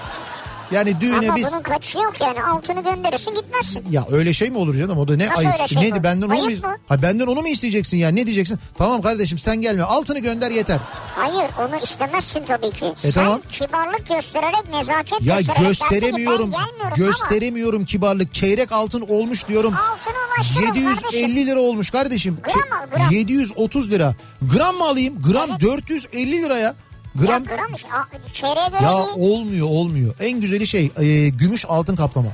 [0.71, 1.51] Yani düğüne Ama biz...
[1.51, 2.43] bunun kaçı yok yani.
[2.43, 3.83] Altını gönderirsin gitmezsin.
[3.91, 5.53] Ya öyle şey mi olur canım o da ne Nasıl ayıp.
[5.53, 6.03] öyle şey Neydi bu?
[6.03, 6.47] benden onu mu?
[6.47, 6.75] Ayıp mı?
[6.87, 8.09] Ha benden onu mu isteyeceksin ya?
[8.09, 8.59] Ne diyeceksin?
[8.77, 9.83] Tamam kardeşim sen gelme.
[9.83, 10.79] Altını gönder yeter.
[11.15, 12.91] Hayır onu istemezsin tabii ki.
[12.95, 13.41] Sen E, tamam.
[13.51, 16.51] kibarlık göstererek nezaket Ya göstererek gösteremiyorum.
[16.95, 18.33] Gösteremiyorum kibarlık.
[18.33, 19.73] Çeyrek altın olmuş diyorum.
[19.77, 21.45] ama altını ulaştırın 750 kardeşim.
[21.47, 22.37] lira olmuş kardeşim.
[22.43, 23.09] Gram al, gram.
[23.11, 24.15] 730 lira.
[24.41, 25.21] Gram mı alayım?
[25.31, 25.61] Gram Evet.
[25.61, 26.75] 450 liraya.
[27.17, 27.89] Gram Ya gram işte.
[28.33, 29.31] Çeyreğe göre ya değil.
[29.31, 30.15] olmuyor olmuyor.
[30.19, 32.29] En güzeli şey e, gümüş altın kaplama.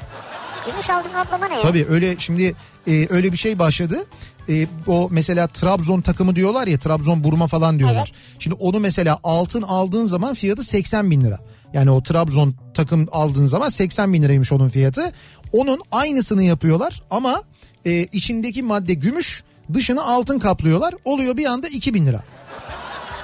[0.65, 1.59] Gümüş altın kaplama ne ya?
[1.61, 2.55] Tabii öyle şimdi
[2.87, 4.05] e, öyle bir şey başladı.
[4.49, 8.11] E, o mesela Trabzon takımı diyorlar ya Trabzon burma falan diyorlar.
[8.39, 11.39] Şimdi onu mesela altın aldığın zaman fiyatı 80 bin lira.
[11.73, 15.11] Yani o Trabzon takım aldığın zaman 80 bin liraymış onun fiyatı.
[15.51, 17.43] Onun aynısını yapıyorlar ama
[17.85, 19.43] e, içindeki madde gümüş
[19.73, 20.95] dışını altın kaplıyorlar.
[21.05, 22.23] Oluyor bir anda 2000 lira.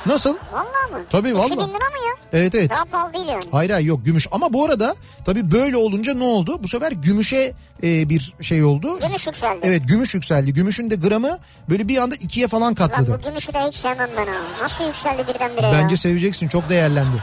[0.10, 0.38] Nasıl?
[0.54, 1.06] Vallahi mı?
[1.10, 1.70] Tabii, 2000 vallahi.
[1.70, 2.14] lira mı ya?
[2.34, 2.70] Evet evet.
[2.72, 3.44] Daha pahalı değil yani.
[3.52, 4.96] Hayır hayır yok gümüş ama bu arada
[5.26, 6.64] tabii böyle olunca ne oldu?
[6.64, 9.00] Bu sefer gümüşe e, bir şey oldu.
[9.00, 9.60] Gümüş yükseldi.
[9.64, 10.54] Evet gümüş yükseldi.
[10.54, 11.38] Gümüşün de gramı
[11.70, 13.20] böyle bir anda ikiye falan Lan katladı.
[13.24, 14.40] bu gümüşü de hiç sevmem ben ha.
[14.62, 15.74] Nasıl yükseldi birdenbire ya?
[15.74, 17.18] Bence seveceksin çok değerlendi.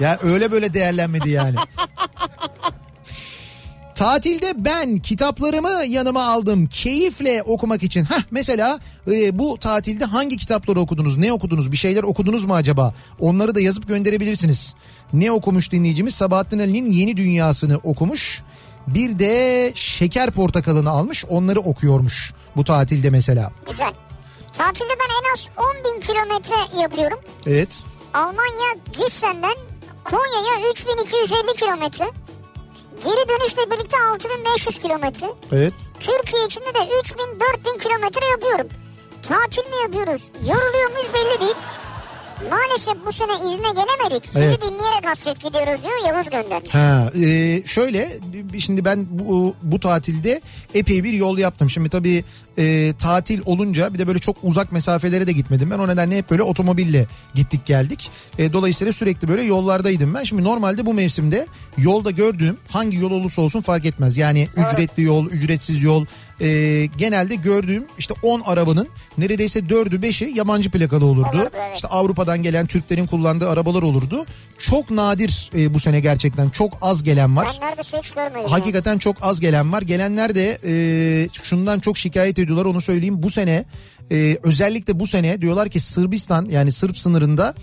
[0.00, 1.56] Ya öyle böyle değerlenmedi yani.
[3.94, 8.04] Tatilde ben kitaplarımı yanıma aldım keyifle okumak için.
[8.04, 8.78] Heh, mesela
[9.10, 11.16] e, bu tatilde hangi kitapları okudunuz?
[11.16, 11.72] Ne okudunuz?
[11.72, 12.94] Bir şeyler okudunuz mu acaba?
[13.20, 14.74] Onları da yazıp gönderebilirsiniz.
[15.12, 16.14] Ne okumuş dinleyicimiz?
[16.14, 18.42] Sabahattin Ali'nin Yeni Dünyası'nı okumuş.
[18.86, 21.24] Bir de Şeker Portakalını almış.
[21.28, 23.50] Onları okuyormuş bu tatilde mesela.
[23.70, 23.92] Güzel.
[24.52, 27.18] Tatilde ben en az 10 bin kilometre yapıyorum.
[27.46, 27.82] Evet.
[28.14, 29.54] Almanya Gissen'den
[30.04, 32.23] Konya'ya 3250 kilometre.
[33.04, 35.26] Geri dönüşle birlikte 6500 kilometre.
[35.52, 35.72] Evet.
[36.00, 38.66] Türkiye içinde de 3000 4000 kilometre yapıyorum.
[39.22, 40.30] Tatil mi yapıyoruz?
[40.48, 41.56] Yoruluyor muyuz belli değil.
[42.50, 44.26] Maalesef bu sene izne gelemedik.
[44.26, 44.62] Sizi Evet.
[44.62, 46.74] dinleyerek hasret gidiyoruz diyor Yavuz göndermiş.
[46.74, 48.18] Ha, e, şöyle
[48.58, 50.40] şimdi ben bu, bu tatilde
[50.74, 51.70] epey bir yol yaptım.
[51.70, 52.24] Şimdi tabii
[52.58, 55.70] e, tatil olunca bir de böyle çok uzak mesafelere de gitmedim.
[55.70, 58.10] Ben o nedenle hep böyle otomobille gittik geldik.
[58.38, 60.24] E, dolayısıyla sürekli böyle yollardaydım ben.
[60.24, 61.46] Şimdi normalde bu mevsimde
[61.78, 64.16] yolda gördüğüm hangi yol olursa olsun fark etmez.
[64.16, 66.06] Yani ücretli yol, ücretsiz yol
[66.40, 71.28] e, genelde gördüğüm işte 10 arabanın neredeyse 4'ü 5'i yabancı plakalı olurdu.
[71.34, 71.76] Olurdu, evet.
[71.76, 74.24] İşte Avrupa'dan gelen Türklerin kullandığı arabalar olurdu.
[74.58, 77.48] Çok nadir e, bu sene gerçekten çok az gelen var.
[77.60, 78.40] Ben neredeyse hiç görmedim.
[78.42, 78.50] ya.
[78.50, 79.82] Hakikaten çok az gelen var.
[79.82, 83.22] Gelenler de e, şundan çok şikayet ediyorlar onu söyleyeyim.
[83.22, 83.64] Bu sene
[84.10, 87.54] e, özellikle bu sene diyorlar ki Sırbistan yani Sırp sınırında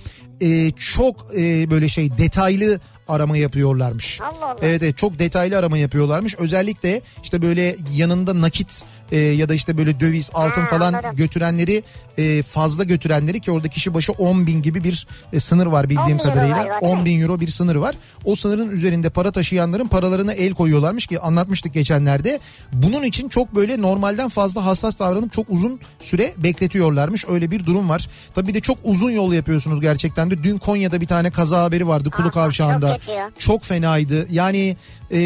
[0.42, 2.80] e, çok e, böyle şey detaylı
[3.12, 4.22] arama yapıyorlarmış.
[4.22, 4.60] Allah Allah.
[4.62, 6.36] Evet, evet çok detaylı arama yapıyorlarmış.
[6.36, 11.16] Özellikle işte böyle yanında nakit e, ya da işte böyle döviz altın Ha, falan anladım.
[11.16, 11.84] götürenleri
[12.18, 15.90] e, fazla götürenleri ki orada kişi başı 10 bin gibi bir e, sınır var 10
[15.90, 16.56] bildiğim bin euro kadarıyla.
[16.58, 17.06] galiba, değil 10 mi?
[17.06, 17.96] bin euro bir sınır var.
[18.26, 22.40] O sınırın üzerinde para taşıyanların paralarına el koyuyorlarmış ki anlatmıştık geçenlerde.
[22.74, 27.26] Bunun için çok böyle normalden fazla hassas davranıp çok uzun süre bekletiyorlarmış.
[27.30, 28.10] Öyle bir durum var.
[28.36, 30.44] Tabii bir de çok uzun yol yapıyorsunuz gerçekten de.
[30.44, 32.98] Dün Konya'da bir tane kaza haberi vardı Kulu Aha, Kavşağı'nda.
[33.06, 33.40] çok.
[33.40, 34.28] Çok fenaydı.
[34.32, 34.76] Yani
[35.12, 35.18] e,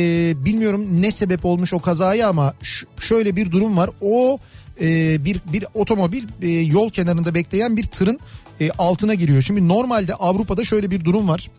[0.45, 2.54] bilmiyorum ne sebep olmuş o kazaya ama
[3.00, 3.89] şöyle bir var.
[4.01, 4.39] O
[4.81, 8.19] e, bir bir otomobil e, yol kenarında bekleyen bir tırın
[8.61, 9.41] e, altına giriyor.
[9.41, 11.51] Şimdi normalde Avrupa'da şöyle bir durum var.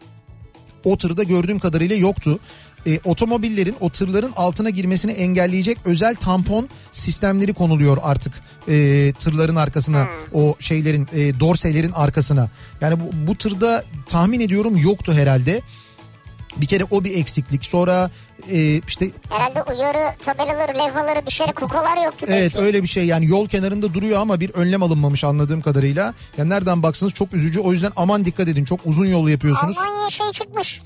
[0.85, 2.39] O tırda gördüğüm kadarıyla yoktu.
[2.87, 8.33] E, otomobillerin o tırların altına girmesini engelleyecek özel tampon sistemleri konuluyor artık
[8.69, 12.51] e, tırların arkasına o şeylerin e, dorselerin arkasına.
[12.81, 15.63] Yani bu, bu tırda tahmin ediyorum yoktu herhalde.
[16.61, 17.65] Bir kere o bir eksiklik.
[17.65, 18.11] Sonra
[18.51, 22.27] e, işte Herhalde uyarı tabelaları, levhaları bir şey kukalar yoktu.
[22.29, 22.67] Evet belki.
[22.67, 26.15] öyle bir şey yani yol kenarında duruyor ama bir önlem alınmamış anladığım kadarıyla.
[26.39, 29.79] Yani nereden baksanız çok üzücü o yüzden aman dikkat edin çok uzun yol yapıyorsunuz.
[29.79, 30.81] Almanya şey çıkmış.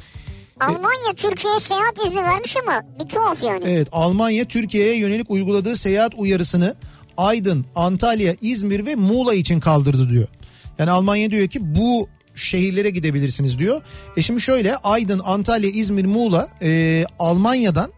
[0.60, 3.64] Almanya Türkiye'ye seyahat izni vermiş ama bir tuhaf yani.
[3.66, 6.76] Evet Almanya Türkiye'ye yönelik uyguladığı seyahat uyarısını
[7.16, 10.28] Aydın, Antalya, İzmir ve Muğla için kaldırdı diyor.
[10.78, 13.82] Yani Almanya diyor ki bu şehirlere gidebilirsiniz diyor.
[14.16, 17.92] E şimdi şöyle Aydın, Antalya, İzmir, Muğla e, Almanya'dan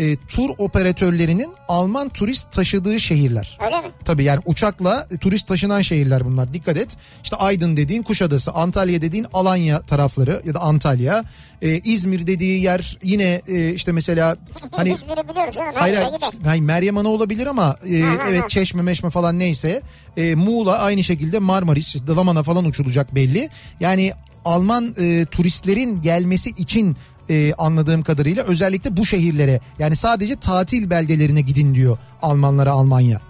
[0.00, 3.58] e, tur operatörlerinin Alman turist taşıdığı şehirler.
[3.64, 3.86] Öyle mi?
[4.04, 6.54] Tabii yani uçakla e, turist taşınan şehirler bunlar.
[6.54, 6.96] Dikkat et.
[7.24, 11.24] İşte Aydın dediğin Kuşadası, Antalya dediğin Alanya tarafları ya da Antalya.
[11.62, 14.36] E, İzmir dediği yer yine e, işte mesela
[14.76, 15.26] hani canım.
[15.74, 18.48] Hayır, işte, hayır Meryem Ana olabilir ama e, ha, evet ha.
[18.48, 19.82] Çeşme Meşme falan neyse
[20.16, 23.48] e, Muğla aynı şekilde Marmaris, Dalaman'a falan uçulacak belli.
[23.80, 24.12] Yani
[24.44, 26.96] Alman e, turistlerin gelmesi için
[27.30, 33.20] e, anladığım kadarıyla özellikle bu şehirlere yani sadece tatil beldelerine gidin diyor Almanlara Almanya.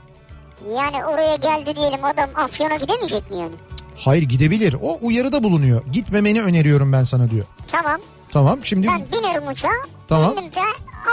[0.77, 3.53] Yani oraya geldi diyelim adam Afyon'a gidemeyecek mi yani?
[3.97, 4.77] Hayır gidebilir.
[4.83, 5.83] O uyarıda bulunuyor.
[5.93, 7.45] Gitmemeni öneriyorum ben sana diyor.
[7.69, 8.01] Tamam.
[8.33, 9.69] Tamam şimdi Ben binerim uçağa.
[10.09, 10.31] Tamam.
[10.37, 10.61] Bindim de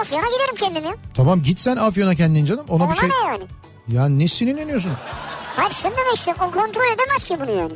[0.02, 0.96] Afyon'a giderim kendim ya.
[1.16, 2.66] tamam git sen Afyon'a kendin canım.
[2.70, 3.44] Ona Ona bir şey ne yani?
[3.88, 4.92] ya ne sinirleniyorsun?
[5.56, 6.44] Hayır şunu demek istiyorum.
[6.48, 7.74] O kontrol edemez ki bunu yani.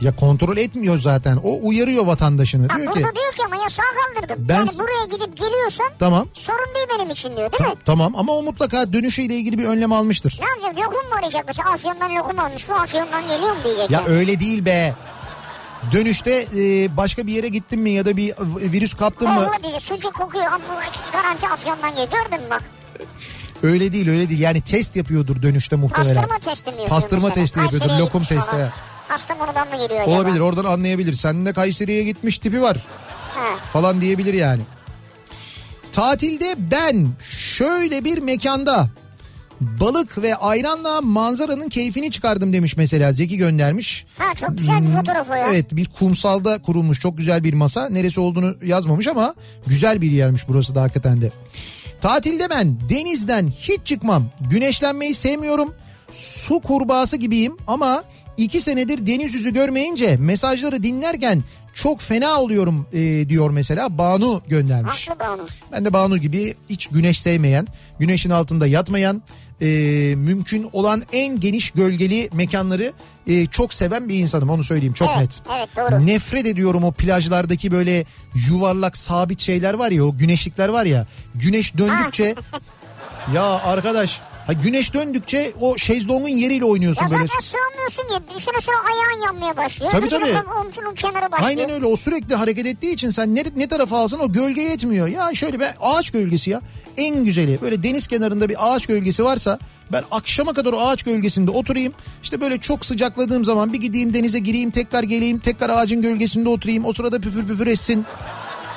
[0.00, 1.36] Ya kontrol etmiyor zaten.
[1.44, 2.68] O uyarıyor vatandaşını.
[2.68, 4.36] Ha, Diyor burada ki diyor ki ama yasağı kaldırdım.
[4.48, 7.74] Ben- Yani buraya gidip geliyorsan tamam sorun değil benim için diyor değil Ta- mi?
[7.84, 10.38] tamam ama o mutlaka dönüşüyle ilgili bir önlem almıştır.
[10.40, 10.86] Ne yapacak?
[10.86, 11.70] Lokum mu arayacak mesela?
[11.72, 12.68] Afyon'dan lokum almış.
[12.68, 13.90] Bu Afyon'dan geliyor mu diyecek.
[13.90, 14.08] Ya yani.
[14.08, 14.94] öyle değil be.
[15.92, 18.34] Dönüşte e, başka bir yere gittin mi ya da bir
[18.72, 19.44] virüs kaptın mı?
[19.44, 19.82] Kokla diyecek.
[19.82, 20.64] Sucuk kokuyor ama
[21.12, 22.08] garanti Afyon'dan geliyor.
[22.10, 22.62] Gördün mü bak?
[23.62, 24.40] Öyle değil öyle değil.
[24.40, 26.14] Yani test yapıyordur dönüşte muhtemelen.
[26.14, 27.34] Pastırma testi mi yapıyor Pastırma mesela?
[27.44, 27.98] testi yapıyordur.
[28.04, 28.72] Lokum testi.
[29.08, 30.16] Kastamonu'dan mı geliyor acaba?
[30.16, 31.12] Olabilir oradan anlayabilir.
[31.12, 32.76] Senin de Kayseri'ye gitmiş tipi var
[33.34, 33.56] Ha.
[33.72, 34.62] falan diyebilir yani.
[35.92, 38.86] Tatilde ben şöyle bir mekanda
[39.60, 44.06] balık ve ayranla manzaranın keyfini çıkardım demiş mesela Zeki göndermiş.
[44.18, 45.48] ha çok güzel bir fotoğraf o ya.
[45.52, 47.88] Evet bir kumsalda kurulmuş çok güzel bir masa.
[47.88, 49.34] Neresi olduğunu yazmamış ama
[49.66, 51.30] güzel bir yermiş burası da hakikaten de.
[52.00, 54.24] Tatilde ben denizden hiç çıkmam.
[54.50, 55.74] Güneşlenmeyi sevmiyorum.
[56.10, 58.04] Su kurbağası gibiyim ama
[58.38, 61.42] iki senedir deniz yüzü görmeyince mesajları dinlerken
[61.74, 65.08] çok fena oluyorum e, diyor mesela Banu göndermiş.
[65.08, 65.46] Haklı Banu.
[65.72, 67.66] Ben de Banu gibi hiç güneş sevmeyen,
[67.98, 69.22] güneşin altında yatmayan,
[69.60, 69.66] e,
[70.16, 72.92] mümkün olan en geniş gölgeli mekanları
[73.26, 75.42] e, çok seven bir insanım onu söyleyeyim çok Evet, net.
[75.56, 76.06] evet, doğru.
[76.06, 78.04] Nefret ediyorum o plajlardaki böyle
[78.48, 82.34] yuvarlak sabit şeyler var ya o güneşlikler var ya güneş döndükçe
[83.34, 87.22] ya arkadaş ha güneş döndükçe o şezlongun yeriyle oynuyorsun Ya böyle.
[87.26, 88.34] zaten sığamıyorsun ya.
[88.36, 89.92] Bir süre sonra ayağın yanmaya başlıyor.
[89.92, 90.34] Tabii, tabii.
[90.60, 91.48] Omzunun kenarı başlıyor.
[91.50, 95.06] Aynen öyle o sürekli hareket ettiği için sen ne, ne tarafa alsan o gölge yetmiyor.
[95.08, 96.60] Ya şöyle bir ağaç gölgesi ya
[96.96, 99.58] en güzeli böyle deniz kenarında bir ağaç gölgesi varsa
[99.92, 101.92] ben akşama kadar o ağaç gölgesinde oturayım.
[102.22, 106.84] İşte böyle çok sıcakladığım zaman bir gideyim denize gireyim tekrar geleyim tekrar ağacın gölgesinde oturayım.
[106.84, 108.04] O sırada püfür püfür etsin.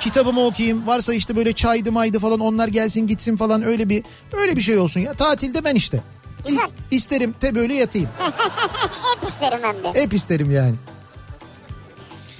[0.02, 0.88] Kitabımı okuyayım.
[0.88, 4.78] Varsa işte böyle çaydı maydı falan onlar gelsin gitsin falan öyle bir öyle bir şey
[4.78, 5.14] olsun ya.
[5.14, 5.98] Tatilde ben işte.
[6.46, 6.70] İ- Güzel.
[6.92, 8.10] İsterim de böyle yatayım.
[9.22, 10.02] Hep isterim hem de.
[10.02, 10.76] Hep isterim yani.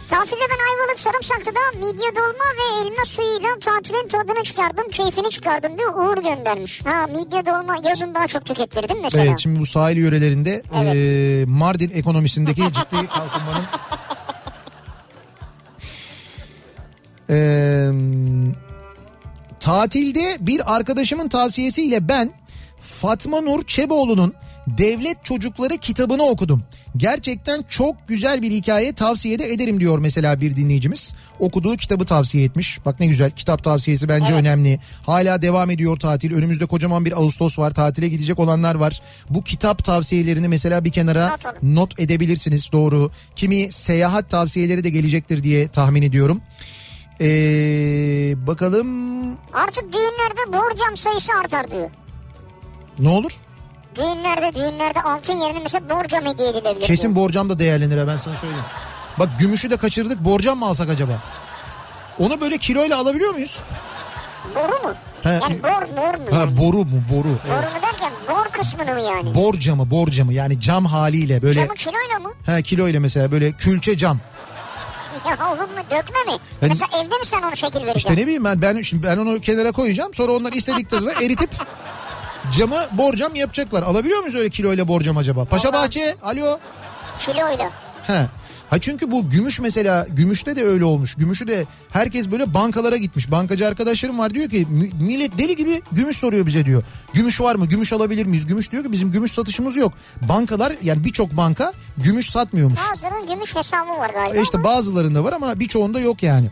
[0.08, 5.94] Tatilde ben Ayvalık Sarımsaklı'da midye dolma ve elma suyuyla tatilin tadını çıkardım, keyfini çıkardım diyor
[5.98, 6.82] Uğur göndermiş.
[6.86, 9.26] Ha midye dolma yazın daha çok tüketirdim mesela.
[9.26, 10.96] Evet şimdi bu sahil yörelerinde Evet.
[10.96, 13.66] e, Mardin ekonomisindeki ciddi kalkınmanın
[17.32, 17.90] E,
[19.60, 22.32] tatilde bir arkadaşımın tavsiyesiyle ben
[22.80, 24.34] Fatma Nur Çeboğlu'nun
[24.68, 26.64] Devlet Çocukları kitabını okudum.
[26.98, 31.16] Gerçekten çok güzel bir hikaye tavsiye de ederim diyor mesela bir dinleyicimiz.
[31.40, 32.80] Okuduğu kitabı tavsiye etmiş.
[32.86, 34.40] Bak ne güzel kitap tavsiyesi bence Evet.
[34.40, 34.80] önemli.
[35.06, 36.34] Hala devam ediyor tatil.
[36.34, 37.72] Önümüzde kocaman bir Ağustos var.
[37.72, 39.02] Tatile gidecek olanlar var.
[39.30, 43.12] Bu kitap tavsiyelerini mesela bir kenara Not not edebilirsiniz doğru.
[43.36, 46.42] Kimi seyahat tavsiyeleri de gelecektir diye tahmin ediyorum.
[47.22, 48.88] Ee, bakalım
[49.54, 51.90] Artık düğünlerde borcam sayısı artar diyor.
[53.00, 53.32] ne olur?
[53.96, 56.86] Düğünlerde düğünlerde altın yerine mesela borcam hediye edilebilir.
[56.88, 57.26] Kesin diyor.
[57.26, 58.66] borcam da değerlenir ha ben sana söyleyeyim.
[59.20, 61.12] Bak gümüşü de kaçırdık borcam mı alsak acaba?
[62.20, 63.60] Onu böyle kiloyla alabiliyor muyuz?
[64.56, 64.94] Boru mu?
[65.24, 66.24] He, yani bor, bor mu?
[66.32, 66.36] yani?
[66.52, 67.28] Ha boru mu boru?
[67.28, 67.64] Boru Evet.
[67.76, 69.36] mu derken bor kısmını mı yani?
[69.36, 72.32] Borcamı borcamı yani cam haliyle böyle Camı kiloyla mı?
[72.46, 74.18] ha kiloyla mesela böyle külçe cam.
[75.30, 76.32] Ya olur mu dökme mi?
[76.62, 78.00] Yani- Mesela evde mi sen onu şekil vereceksin?
[78.10, 81.50] İşte ne bileyim ben ben şimdi ben onu kenara koyacağım sonra onlar istedikleri zaman eritip
[82.58, 83.84] camı borcam yapacaklar.
[83.84, 85.46] Alabiliyor muyuz öyle kiloyla borcam acaba?
[85.46, 86.60] Paşa Bahçe alo.
[87.20, 87.70] Kiloyla.
[88.08, 88.26] He.
[88.72, 91.16] Ha çünkü bu gümüş mesela gümüşte de öyle olmuş.
[91.16, 93.32] Gümüşü de herkes böyle bankalara gitmiş.
[93.32, 96.84] Bankacı arkadaşlarım var diyor ki "Mi- millet deli gibi gümüş soruyor bize diyor.
[97.14, 97.66] Gümüş var mı?
[97.66, 98.46] Gümüş alabilir miyiz?
[98.48, 99.94] Gümüş diyor ki bizim gümüş satışımız yok.
[100.22, 102.80] Bankalar yani birçok banka gümüş satmıyormuş.
[102.92, 104.36] Bazılarının gümüş hesabı var galiba.
[104.40, 106.50] E işte bazılarında var ama birçoğunda yok yani.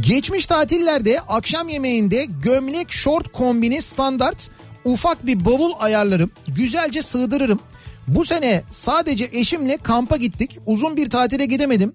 [0.00, 4.50] Geçmiş tatillerde akşam yemeğinde gömlek şort kombini standart
[4.84, 6.30] ufak bir bavul ayarlarım.
[6.48, 7.60] Güzelce sığdırırım.
[8.08, 10.58] Bu sene sadece eşimle kampa gittik.
[10.66, 11.92] Uzun bir tatile gidemedim.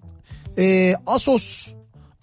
[0.57, 1.67] Ee, Asos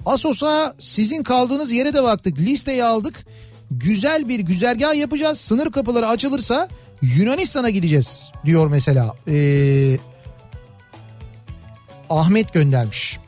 [0.07, 2.39] Asos'a sizin kaldığınız yere de baktık.
[2.39, 3.27] Listeyi aldık.
[3.71, 5.41] güzel bir güzergah yapacağız.
[5.41, 6.69] Sınır kapıları açılırsa
[7.03, 9.15] Yunanistan'a gideceğiz diyor mesela.
[9.29, 9.97] Ee,
[12.11, 13.19] Ahmet göndermiş.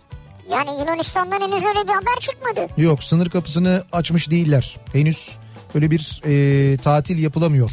[0.51, 2.69] Yani Yunanistan'dan henüz öyle bir haber çıkmadı.
[2.83, 4.77] Yok sınır kapısını açmış değiller.
[4.93, 5.39] Henüz
[5.75, 7.71] öyle bir e, tatil yapılamıyor.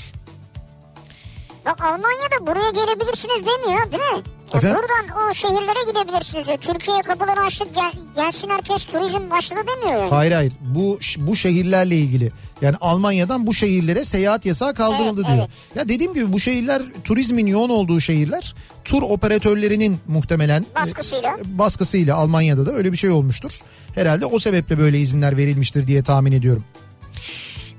[1.66, 4.22] Bak Almanya'da buraya gelebilirsiniz demiyor değil mi?
[4.54, 4.78] Ya Efendim?
[4.78, 6.58] buradan o şehirlere gidebilirsiniz diyor.
[6.58, 10.10] Türkiye kapıları açtık gel, gelsin herkes turizm başladı demiyor yani.
[10.10, 12.32] Hayır hayır bu bu şehirlerle ilgili.
[12.62, 15.48] Yani Almanya'dan bu şehirlere seyahat yasağı kaldırıldı Evet, diyor.
[15.76, 18.56] Ya dediğim gibi bu şehirler turizmin yoğun olduğu şehirler.
[18.86, 21.38] Tur operatörlerinin muhtemelen e, Baskısıyla.
[21.46, 23.60] baskısıyla Almanya'da da öyle bir şey olmuştur.
[23.96, 26.64] Herhalde o sebeple böyle izinler verilmiştir diye tahmin ediyorum.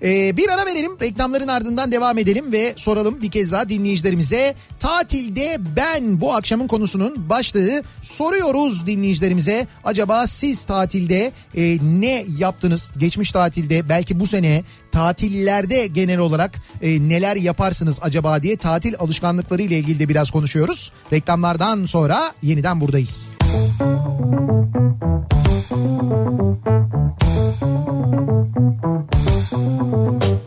[0.03, 4.55] Ee, bir ara verelim reklamların ardından devam edelim ve soralım bir kez daha dinleyicilerimize.
[4.79, 9.67] Tatilde ben bu akşamın konusunun başlığı soruyoruz dinleyicilerimize.
[9.85, 12.93] Acaba siz tatilde e, ne yaptınız?
[12.99, 19.62] Geçmiş tatilde belki bu sene tatillerde genel olarak e, neler yaparsınız acaba diye tatil alışkanlıkları
[19.62, 20.93] ile ilgili de biraz konuşuyoruz.
[21.12, 23.32] Reklamlardan sonra yeniden buradayız.
[30.12, 30.41] Kafa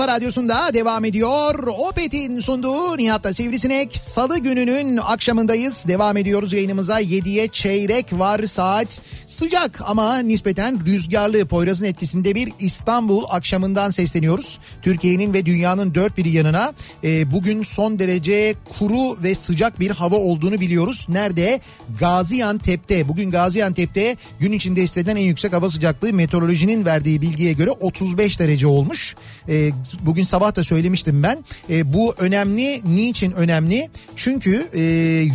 [0.00, 1.64] kafa radyosunda devam ediyor.
[1.66, 3.96] Opet'in sunduğu Nihat'ta Sivrisinek.
[3.96, 5.84] Salı gününün akşamındayız.
[5.88, 7.00] Devam ediyoruz yayınımıza.
[7.00, 9.02] 7'ye çeyrek var saat.
[9.26, 14.58] Sıcak ama nispeten rüzgarlı Poyraz'ın etkisinde bir İstanbul akşamından sesleniyoruz.
[14.82, 16.72] Türkiye'nin ve dünyanın dört bir yanına
[17.04, 21.06] e, bugün son derece kuru ve sıcak bir hava olduğunu biliyoruz.
[21.08, 21.60] Nerede?
[22.00, 23.08] Gaziantep'te.
[23.08, 28.66] Bugün Gaziantep'te gün içinde hissedilen en yüksek hava sıcaklığı meteorolojinin verdiği bilgiye göre 35 derece
[28.66, 29.16] olmuş.
[29.48, 29.70] E,
[30.00, 31.44] bugün sabah da söylemiştim ben.
[31.70, 32.82] E, bu önemli.
[32.84, 33.88] Niçin önemli?
[34.16, 34.80] Çünkü e,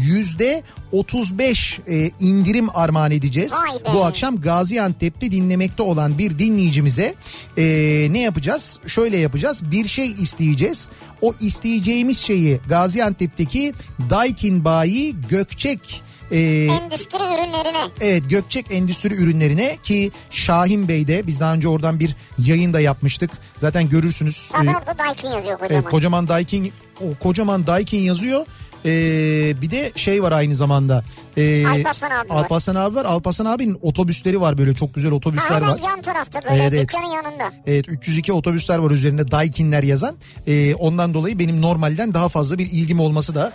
[0.05, 3.53] yüzde 35 e, indirim armağan edeceğiz.
[3.93, 7.15] Bu akşam Gaziantep'te dinlemekte olan bir dinleyicimize
[7.57, 7.63] e,
[8.11, 8.79] ne yapacağız?
[8.87, 9.71] Şöyle yapacağız.
[9.71, 10.89] Bir şey isteyeceğiz.
[11.21, 13.73] O isteyeceğimiz şeyi Gaziantep'teki
[14.09, 17.81] Daikin Bayi Gökçek e, Endüstri ürünlerine.
[18.01, 23.31] Evet Gökçek Endüstri Ürünlerine ki Şahin Bey'de biz daha önce oradan bir yayın da yapmıştık.
[23.57, 24.49] Zaten görürsünüz.
[24.51, 25.75] Tabii Ee, orada Daikin yazıyor kocaman.
[25.81, 28.45] Evet, kocaman Daikin o kocaman Daikin yazıyor.
[28.85, 31.03] Ee, bir de şey var aynı zamanda.
[31.37, 32.35] Ee, Alparslan abi var.
[32.43, 33.05] Alparslan abi var.
[33.05, 35.79] Alparslan abinin otobüsleri var böyle çok güzel otobüsler hemen var.
[35.89, 37.51] yan tarafta böyle Evet, dükkanın yanında.
[37.65, 40.15] Evet 302 otobüsler var üzerinde Daikinler yazan.
[40.47, 43.53] Ee, ondan dolayı benim normalden daha fazla bir ilgim olması da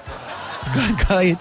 [0.74, 1.38] ga- gayet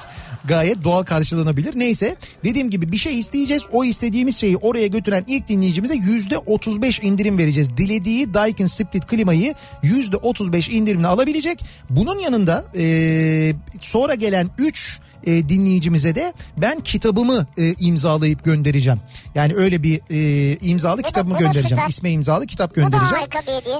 [0.50, 1.80] gayet doğal karşılanabilir.
[1.80, 3.64] Neyse dediğim gibi bir şey isteyeceğiz.
[3.72, 7.78] O istediğimiz şeyi oraya götüren ilk dinleyicimize yüzde 35 indirim vereceğiz.
[7.78, 11.66] Dilediği Daikin Split klimayı yüzde 35 indirimle alabilecek.
[11.90, 19.00] Bunun yanında ee, sonra gelen 3 e, dinleyicimize de ben kitabımı e, imzalayıp göndereceğim.
[19.36, 21.70] Yani öyle bir e, imzalı da- kitabımı göndereceğim.
[21.70, 21.90] süper.
[21.90, 23.26] İsme imzalı kitap göndereceğim.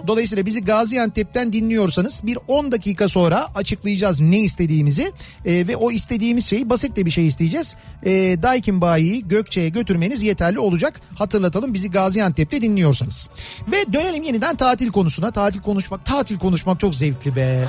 [0.08, 5.12] Dolayısıyla bizi Gaziantep'ten dinliyorsanız bir 10 dakika sonra açıklayacağız ne istediğimizi
[5.46, 7.76] E, ve o istediğimiz şeyi basit de bir şey isteyeceğiz.
[8.06, 8.12] E,
[8.42, 11.02] Daikin Bayi'yi Gökçe'ye götürmeniz yeterli olacak.
[11.16, 13.30] Hatırlatalım bizi Gaziantep'te dinliyorsanız.
[13.72, 15.32] Ve dönelim yeniden tatil konusuna.
[15.32, 17.66] Tatil konuşmak, tatil konuşmak çok zevkli be.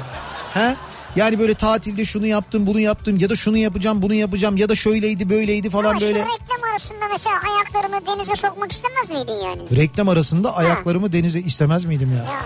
[0.55, 0.75] He?
[1.17, 4.75] Yani böyle tatilde şunu yaptım, bunu yaptım ya da şunu yapacağım, bunu yapacağım ya da
[4.75, 6.19] şöyleydi, böyleydi falan Ama böyle.
[6.19, 9.63] şu reklam arasında mesela ayaklarını denize sokmak istemez miydin yani?
[9.77, 12.25] Reklam arasında ayaklarımı denize istemez miydim ya?
[12.33, 12.41] Ya,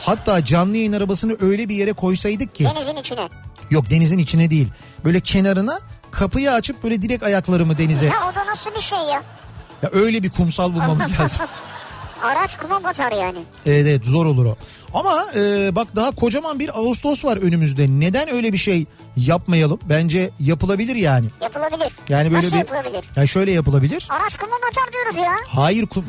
[0.00, 2.64] Hatta canlı yayın arabasını öyle bir yere koysaydık ki.
[2.64, 3.28] denizin içine.
[3.70, 4.68] Yok denizin içine değil.
[5.04, 8.06] Böyle kenarına kapıyı açıp böyle direkt ayaklarımı denize.
[8.06, 9.22] Ya o da nasıl bir şey ya?
[9.82, 11.40] Ya öyle bir kumsal bulmamız lazım.
[12.24, 13.38] Araç kuma batar yani.
[13.66, 14.56] Evet, evet zor olur o.
[14.94, 17.86] Ama e, bak daha kocaman bir Ağustos var önümüzde.
[17.88, 19.80] Neden öyle bir şey yapmayalım?
[19.88, 21.26] Bence yapılabilir yani.
[21.40, 21.92] Yapılabilir.
[22.08, 23.04] Yani böyle Nasıl bir yapılabilir?
[23.16, 24.08] Yani şöyle yapılabilir.
[24.10, 25.34] Araç kuma batar diyoruz ya.
[25.48, 26.04] Hayır kum.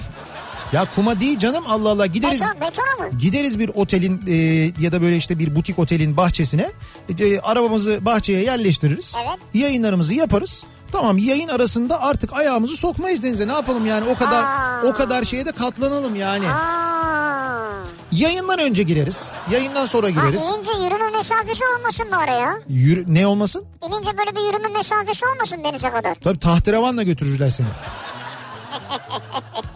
[0.74, 2.42] Ya kuma değil canım Allah Allah gideriz.
[2.42, 3.18] Beton, betona mı?
[3.20, 4.34] Gideriz bir otelin e,
[4.80, 6.72] ya da böyle işte bir butik otelin bahçesine.
[7.20, 9.16] E, arabamızı bahçeye yerleştiririz.
[9.26, 9.40] Evet.
[9.54, 10.66] Yayınlarımızı yaparız.
[10.92, 13.48] Tamam yayın arasında artık ayağımızı sokmayız denize.
[13.48, 14.82] Ne yapalım yani o kadar Aa.
[14.84, 16.48] o kadar şeye de katlanalım yani.
[16.48, 17.66] Aa.
[18.12, 19.32] Yayından önce gireriz.
[19.52, 20.42] Yayından sonra Ha, gireriz.
[20.44, 22.54] inince yürüme mesafesi olmasın bari ya.
[22.70, 23.66] Yürü, ne olmasın?
[23.88, 26.16] İnince böyle bir yürüme mesafesi olmasın denize kadar.
[26.16, 27.68] Tabii tahterevanla götürürler seni.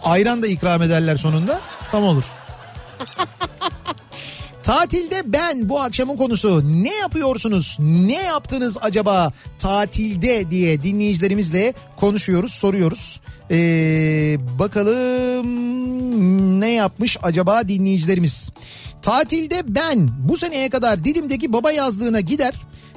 [0.02, 1.60] Ayran da ikram ederler sonunda.
[1.88, 2.24] Tam olur.
[4.62, 7.76] Tatilde ben bu akşamın konusu ne yapıyorsunuz?
[7.80, 13.20] Ne yaptınız acaba tatilde diye dinleyicilerimizle konuşuyoruz, soruyoruz.
[13.50, 15.50] Ee, bakalım
[16.60, 18.50] ne yapmış acaba dinleyicilerimiz?
[19.02, 22.54] Tatilde ben bu seneye kadar Didim'deki baba yazlığına gider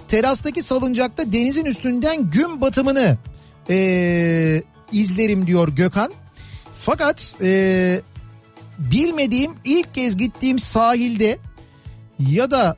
[0.07, 3.17] terastaki salıncakta denizin üstünden gün batımını
[3.69, 4.61] ee,
[4.91, 6.11] izlerim diyor Gökhan.
[6.75, 8.01] Fakat ee,
[8.79, 11.37] bilmediğim ilk kez gittiğim sahilde
[12.29, 12.75] ya da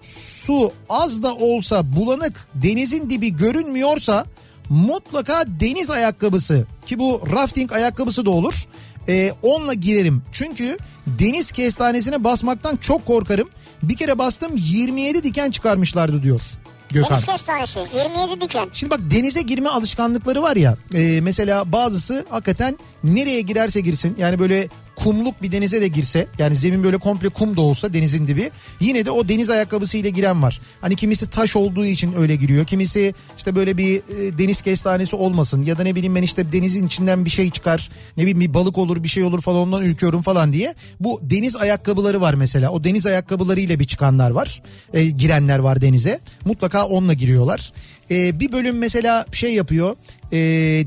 [0.00, 4.24] su az da olsa bulanık denizin dibi görünmüyorsa
[4.68, 8.66] mutlaka deniz ayakkabısı ki bu rafting ayakkabısı da olur.
[9.08, 10.22] Ee, onunla girerim.
[10.32, 13.48] Çünkü deniz kestanesine basmaktan çok korkarım.
[13.82, 16.40] Bir kere bastım 27 diken çıkarmışlardı diyor.
[16.88, 17.10] Gökhan.
[17.10, 18.68] Deniz kestanesi 27 diken.
[18.72, 24.38] Şimdi bak denize girme alışkanlıkları var ya e, mesela bazısı hakikaten nereye girerse girsin yani
[24.38, 24.68] böyle
[25.04, 29.06] kumluk bir denize de girse yani zemin böyle komple kum da olsa denizin dibi yine
[29.06, 30.60] de o deniz ayakkabısı ile giren var.
[30.80, 35.62] Hani kimisi taş olduğu için öyle giriyor kimisi işte böyle bir e, deniz kestanesi olmasın
[35.62, 38.78] ya da ne bileyim ben işte denizin içinden bir şey çıkar ne bileyim bir balık
[38.78, 40.74] olur bir şey olur falan ondan ürküyorum falan diye.
[41.00, 44.62] Bu deniz ayakkabıları var mesela o deniz ayakkabıları ile bir çıkanlar var
[44.94, 47.72] e, girenler var denize mutlaka onunla giriyorlar.
[48.10, 49.96] E, bir bölüm mesela şey yapıyor
[50.32, 50.38] e,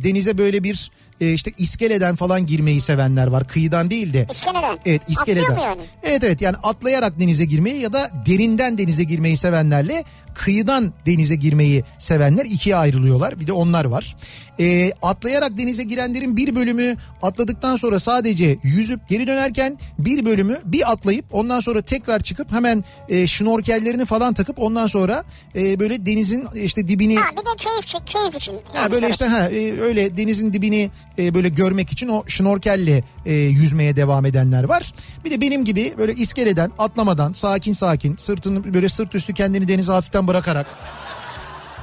[0.04, 0.92] denize böyle bir
[1.22, 3.48] e, işte iskeleden falan girmeyi sevenler var.
[3.48, 4.28] Kıyıdan değil de.
[4.32, 4.78] İskeleden.
[4.86, 5.44] Evet iskeleden.
[5.44, 5.82] Atlıyor mu yani?
[6.04, 10.04] Evet evet yani atlayarak denize girmeyi ya da derinden denize girmeyi sevenlerle
[10.34, 13.40] kıyıdan denize girmeyi sevenler ikiye ayrılıyorlar.
[13.40, 14.16] Bir de onlar var.
[14.60, 20.92] E, atlayarak denize girenlerin bir bölümü atladıktan sonra sadece yüzüp geri dönerken bir bölümü bir
[20.92, 25.24] atlayıp ondan sonra tekrar çıkıp hemen e, şnorkellerini falan takıp ondan sonra
[25.56, 28.56] e, böyle denizin işte dibini Ha bir de keyif, için- keyif için.
[28.74, 33.34] Ha böyle işte ha e, öyle denizin dibini e, böyle görmek için o şnorkelle e,
[33.34, 34.94] yüzmeye devam edenler var.
[35.26, 39.92] Bir de benim gibi böyle iskeleden atlamadan sakin sakin sırtını böyle sırt üstü kendini denize
[39.92, 40.66] hafiften bırakarak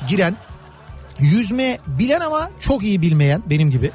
[0.09, 0.36] giren
[1.18, 3.91] yüzme bilen ama çok iyi bilmeyen benim gibi.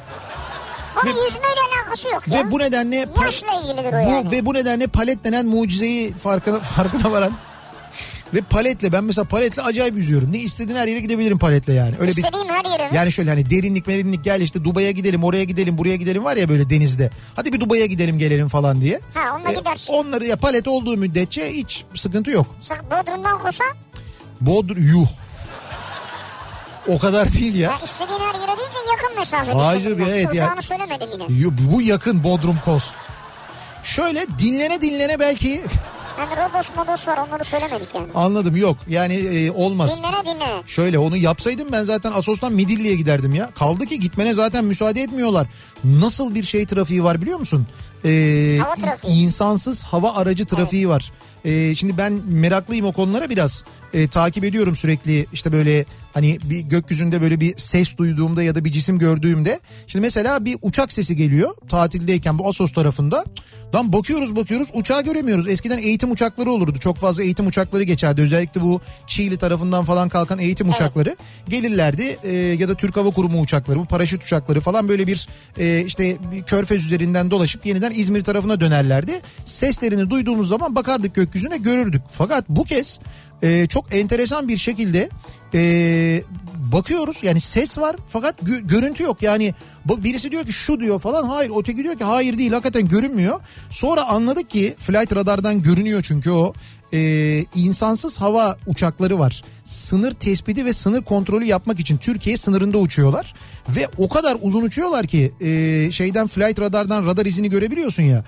[1.04, 2.40] Onun yüzmeyle alakası yok ya.
[2.40, 4.32] Ve bu nedenle Yaşla ilgilidir o bu yani.
[4.32, 7.34] ve bu nedenle palet denen mucizeyi farkına farkına varan
[8.34, 10.32] ve paletle ben mesela paletle acayip yüzüyorum.
[10.32, 11.96] Ne istediğin her yere gidebilirim paletle yani.
[12.00, 12.96] Öyle bir İstediğim her yere mi?
[12.96, 16.50] yani şöyle hani derinlik merinlik gel işte Dubai'ye gidelim oraya gidelim buraya gidelim var ya
[16.50, 17.10] böyle denizde.
[17.36, 19.00] Hadi bir Dubai'ye gidelim gelelim falan diye.
[19.14, 19.94] Ha onunla gidersin.
[19.94, 22.48] Onları ya palet olduğu müddetçe hiç sıkıntı yok.
[22.92, 23.64] Bodrum'dan kosa
[24.42, 25.08] Bodrum yuh.
[26.88, 27.72] O kadar değil ya.
[27.72, 29.52] ya istediğin her yere deyince yakın mesafe.
[29.52, 30.06] Hayır, ben.
[30.06, 30.56] evet ya.
[30.62, 31.54] Söylemedim yine.
[31.72, 32.92] Bu yakın Bodrum Kos.
[33.84, 35.64] Şöyle dinlene dinlene belki
[36.20, 38.08] Yani Rodos modos var onları söylemedik yani.
[38.16, 39.98] anladım yok yani e, olmaz.
[39.98, 40.62] Dinlene dinlene.
[40.66, 43.50] Şöyle onu yapsaydım ben zaten Asos'tan Midilli'ye giderdim ya.
[43.56, 45.48] Kaldı ki gitmene zaten müsaade etmiyorlar.
[45.84, 47.68] Nasıl bir şey trafiği var biliyor musun?
[48.06, 49.14] Ee, Hava trafiği.
[49.14, 51.12] insansız hava aracı trafiği var.
[51.46, 53.64] Ee, şimdi ben meraklıyım o konulara biraz.
[53.96, 58.66] Ee, takip ediyorum sürekli işte böyle hani bir gökyüzünde böyle bir ses duyduğumda ya da
[58.66, 59.60] bir cisim gördüğümde.
[59.88, 63.26] Şimdi mesela bir uçak sesi geliyor tatildeyken bu Asos tarafında.
[63.76, 65.48] Lan bakıyoruz bakıyoruz uçağı göremiyoruz.
[65.48, 66.80] Eskiden eğitim uçakları olurdu.
[66.80, 68.22] Çok fazla eğitim uçakları geçerdi.
[68.22, 71.16] Özellikle bu Çiğli tarafından falan kalkan eğitim uçakları
[71.50, 72.18] gelirlerdi.
[72.24, 75.28] Ee, ya da Türk Hava Kurumu uçakları bu paraşüt uçakları falan böyle bir
[75.58, 79.22] e, işte bir körfez üzerinden dolaşıp yeniden İzmir tarafına dönerlerdi.
[79.46, 82.02] Seslerini duyduğumuz zaman bakardık gökyüzüne görürdük.
[82.12, 83.00] Fakat bu kez
[83.42, 85.10] e, çok enteresan bir şekilde
[85.54, 86.22] e,
[86.72, 87.24] bakıyoruz.
[87.24, 89.22] Yani ses var fakat gö- görüntü yok.
[89.22, 89.54] Yani
[89.98, 91.24] birisi diyor ki şu diyor falan.
[91.24, 92.52] Hayır öteki diyor ki hayır değil.
[92.52, 93.40] Hakikaten görünmüyor.
[93.70, 96.54] Sonra anladık ki flight radardan görünüyor çünkü o
[96.94, 99.44] e, insansız hava uçakları var.
[99.64, 103.34] Sınır tespiti ve sınır kontrolü yapmak için Türkiye sınırında uçuyorlar.
[103.70, 108.26] Ve o kadar uzun uçuyorlar ki e, şeyden flight radardan radar izini görebiliyorsun ya.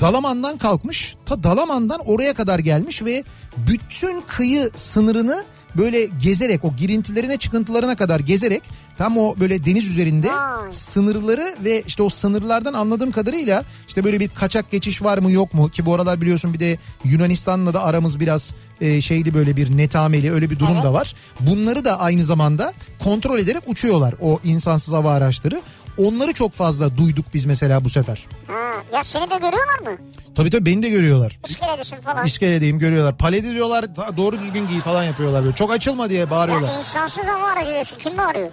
[0.00, 3.24] Dalaman'dan kalkmış ta Dalaman'dan oraya kadar gelmiş ve
[3.56, 5.44] bütün kıyı sınırını
[5.76, 8.62] böyle gezerek o girintilerine çıkıntılarına kadar gezerek
[9.00, 10.72] tam o böyle deniz üzerinde Vay.
[10.72, 15.54] sınırları ve işte o sınırlardan anladığım kadarıyla işte böyle bir kaçak geçiş var mı yok
[15.54, 19.76] mu ki bu aralar biliyorsun bir de Yunanistan'la da aramız biraz e, şeyli böyle bir
[19.76, 21.14] netameli öyle bir durum da var.
[21.40, 22.72] Bunları da aynı zamanda
[23.04, 25.60] kontrol ederek uçuyorlar o insansız hava araçları.
[25.98, 28.26] Onları çok fazla duyduk biz mesela bu sefer.
[28.46, 28.52] Ha,
[28.96, 29.98] ya seni de görüyorlar mı?
[30.34, 31.38] Tabii tabii beni de görüyorlar.
[31.48, 32.26] İskeledesin falan.
[32.26, 33.16] İskeledeyim görüyorlar.
[33.16, 35.54] Paleti diyorlar "Ta- doğru düzgün giy falan yapıyorlar böyle.
[35.54, 36.68] Çok açılma diye bağırıyorlar.
[36.68, 37.98] ya insansız hava aracı diyorsun.
[37.98, 38.50] Kim mi arıyor?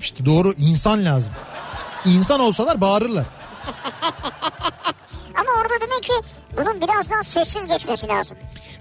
[0.00, 1.32] İşte doğru insan lazım.
[2.04, 3.24] İnsan olsalar bağırırlar.
[5.34, 6.12] Ama orada demek ki
[6.56, 8.36] bunun biraz daha sessiz geçmesi lazım.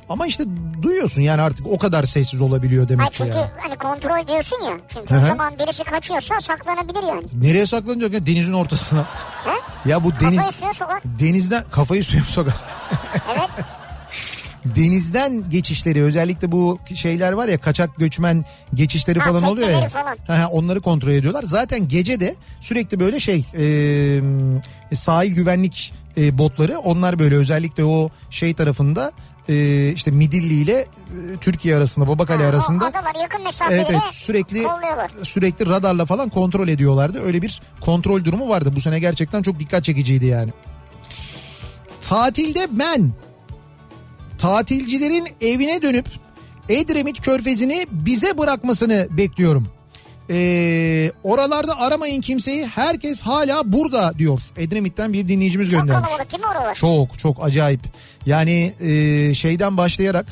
[0.10, 0.44] Ama işte
[0.82, 3.52] duyuyorsun yani artık o kadar sessiz olabiliyor Hayır demek ki çünkü ya.
[3.64, 4.78] hani kontrol diyorsun ya.
[4.88, 5.26] Çünkü Hı o hı.
[5.28, 7.24] zaman birisi kaçıyorsa saklanabilir yani.
[7.34, 9.06] Nereye saklanacak ya denizin ortasına?
[9.46, 9.90] He?
[9.90, 11.02] Ya bu Kafayı deniz suya sokar.
[11.06, 12.54] denizden kafayı suya sokar?
[13.30, 13.50] Evet.
[14.76, 19.90] denizden geçişleri özellikle bu şeyler var ya kaçak göçmen geçişleri Ha, falan oluyor ya.
[19.90, 20.18] falan.
[20.28, 21.44] Ha, onları kontrol ediyorlar.
[21.44, 28.10] Zaten gece de sürekli böyle şey e, sahil güvenlik e, botları onlar böyle özellikle o
[28.30, 29.12] şey tarafında
[29.50, 30.86] e, işte Midilli ile e,
[31.42, 34.64] Türkiye arasında Babakale Ha, arasında adalar yakın mesafeleri Evet evet sürekli
[35.24, 37.20] sürekli radarla falan kontrol ediyorlardı.
[37.22, 38.72] Öyle bir kontrol durumu vardı.
[38.76, 40.52] Bu sene gerçekten çok dikkat çekiciydi yani.
[42.02, 43.12] Tatilde ben
[44.38, 46.06] tatilcilerin evine dönüp
[46.70, 49.68] Edremit Körfezi'ni bize bırakmasını bekliyorum.
[50.30, 54.40] Ee, oralarda aramayın kimseyi herkes hala burada diyor.
[54.58, 56.08] Edremit'ten bir dinleyicimiz Çok göndermiş.
[56.10, 56.76] kalabalık değil mi oralar?
[56.76, 57.82] Çok çok acayip.
[58.26, 60.26] Yani e, şeyden başlayarak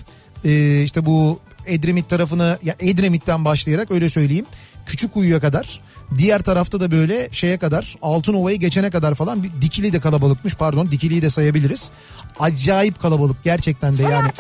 [0.45, 4.45] e, işte bu Edremit tarafını ya Edremit'ten başlayarak öyle söyleyeyim.
[4.85, 5.81] Küçükuyu'ya kadar
[6.17, 10.91] diğer tarafta da böyle şeye kadar Altınova'yı geçene kadar falan bir Dikili de kalabalıkmış pardon
[10.91, 11.91] Dikili'yi de sayabiliriz.
[12.39, 14.31] Acayip kalabalık gerçekten de yani.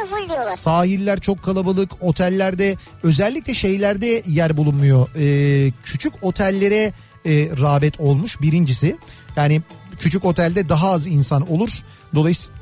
[0.55, 5.07] Sahiller çok kalabalık otellerde özellikle şeylerde yer bulunmuyor.
[5.15, 6.93] Ee, küçük otellere
[7.25, 8.97] e, rağbet olmuş birincisi.
[9.35, 9.61] Yani
[9.99, 11.69] küçük otelde daha az insan olur.
[12.15, 12.55] Dolayısıyla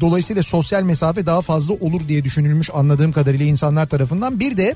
[0.00, 4.40] Dolayısıyla sosyal mesafe daha fazla olur diye düşünülmüş anladığım kadarıyla insanlar tarafından.
[4.40, 4.74] Bir de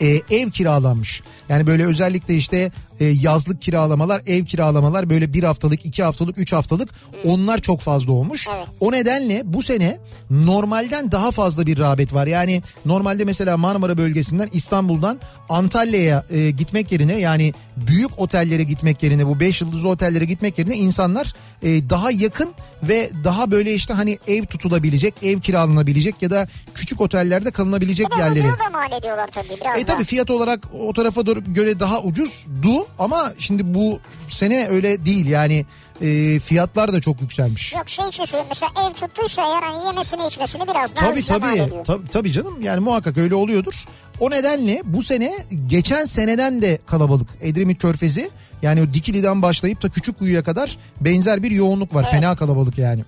[0.00, 1.22] e, ev kiralanmış.
[1.48, 2.70] Yani böyle özellikle işte
[3.00, 6.88] e, yazlık kiralamalar, ev kiralamalar böyle bir haftalık, iki haftalık, üç haftalık
[7.24, 8.46] onlar çok fazla olmuş.
[8.56, 8.66] Evet.
[8.80, 9.98] O nedenle bu sene
[10.30, 12.26] normalden daha fazla bir rağbet var.
[12.26, 19.26] Yani normalde mesela Marmara bölgesinden İstanbul'dan Antalya'ya e, gitmek yerine yani büyük otellere gitmek yerine
[19.26, 21.32] bu 5 yıldızlı otellere gitmek yerine insanlar
[21.62, 22.48] e, daha yakın
[22.82, 28.06] ve daha böyle işte hani ev tutulabilecek, ev kiralanabilecek ya da küçük otellerde kalınabilecek
[28.42, 29.94] ucuzu da mal ediyorlar tabii biraz E daha.
[29.96, 35.26] tabi fiyat olarak o tarafa doğru göre daha ucuzdu ama şimdi bu sene öyle değil
[35.26, 35.66] yani
[36.02, 37.72] e, fiyatlar da çok yükselmiş.
[37.74, 41.46] Yok şey için söyleyeyim mesela ev tuttuysa eğer hani yemesini içmesini biraz daha Tabii tabii,
[41.60, 41.84] ediyor.
[41.84, 43.84] tabii tabii canım yani muhakkak öyle oluyordur.
[44.20, 45.32] O nedenle bu sene
[45.66, 48.30] geçen seneden de kalabalık Edremit Körfezi
[48.62, 52.10] yani o Dikili'den başlayıp da Küçükkuyu'ya kadar benzer bir yoğunluk var.
[52.10, 53.04] Fena kalabalık yani.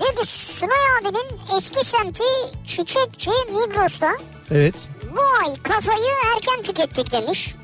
[0.00, 2.22] Diyor ki Sunay abinin eski semti
[2.66, 4.10] Çiçekçi Migros'ta
[4.50, 4.74] Evet.
[5.16, 7.54] bu ay kafayı erken tükettik demiş.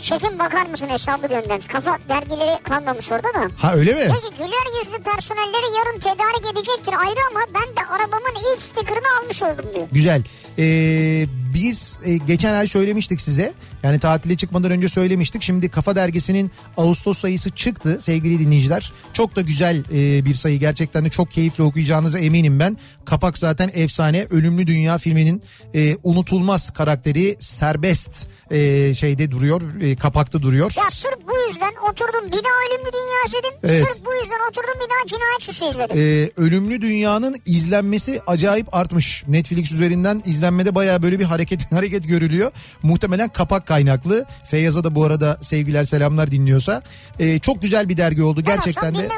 [0.00, 1.66] Şefim bakar mısın hesabı göndermiş.
[1.66, 3.50] Kafa dergileri kalmamış orada da.
[3.56, 4.00] Ha öyle mi?
[4.00, 9.18] Diyor ki güler yüzlü personelleri yarın tedarik edecektir ayrı ama ben de arabamın ilk stickerını
[9.22, 9.86] almış oldum diyor.
[9.92, 10.22] Güzel.
[10.58, 13.52] Ee, biz e, geçen ay söylemiştik size.
[13.82, 15.42] Yani tatile çıkmadan önce söylemiştik.
[15.42, 18.92] Şimdi Kafa Dergisi'nin Ağustos sayısı çıktı sevgili dinleyiciler.
[19.12, 20.58] Çok da güzel e, bir sayı.
[20.58, 22.76] Gerçekten de çok keyifli okuyacağınıza eminim ben.
[23.04, 24.26] Kapak zaten efsane.
[24.30, 25.42] Ölümlü Dünya filminin
[25.74, 29.62] e, unutulmaz karakteri serbest e, şeyde duruyor.
[29.80, 30.72] E, kapakta duruyor.
[30.78, 33.52] Ya sırf bu yüzden oturdum bir daha ölümlü dünya izledim.
[33.62, 33.92] Evet.
[33.92, 35.96] Sırf bu yüzden oturdum bir daha cinayet süsü izledim.
[35.96, 39.24] Ee, Ölümlü Dünya'nın izlenmesi acayip artmış.
[39.28, 42.50] Netflix üzerinden izlenmede baya böyle bir hareket hareket görülüyor.
[42.82, 44.26] Muhtemelen kapak kaynaklı.
[44.44, 46.82] Feyyaz'a da bu arada sevgiler selamlar dinliyorsa.
[47.18, 48.98] Ee, çok güzel bir dergi oldu Ben gerçekten de.
[48.98, 49.10] yani.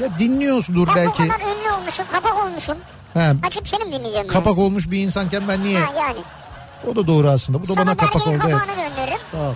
[0.00, 1.22] Ya dinliyorsundur Ben belki.
[1.22, 2.76] bu kadar ünlü olmuşum kapak olmuşum.
[3.14, 4.26] Ha, Açıp seni mi dinleyeceğim?
[4.28, 5.72] kapak olmuş bir insanken ben niye?
[5.80, 5.86] yani?
[5.86, 6.18] Ha yani.
[6.92, 7.62] O da doğru aslında.
[7.62, 8.44] Bu da Sana bana kapak derginin oldu.
[8.48, 8.58] evet.
[8.58, 9.18] kapağını gönderirim.
[9.32, 9.54] Tamam.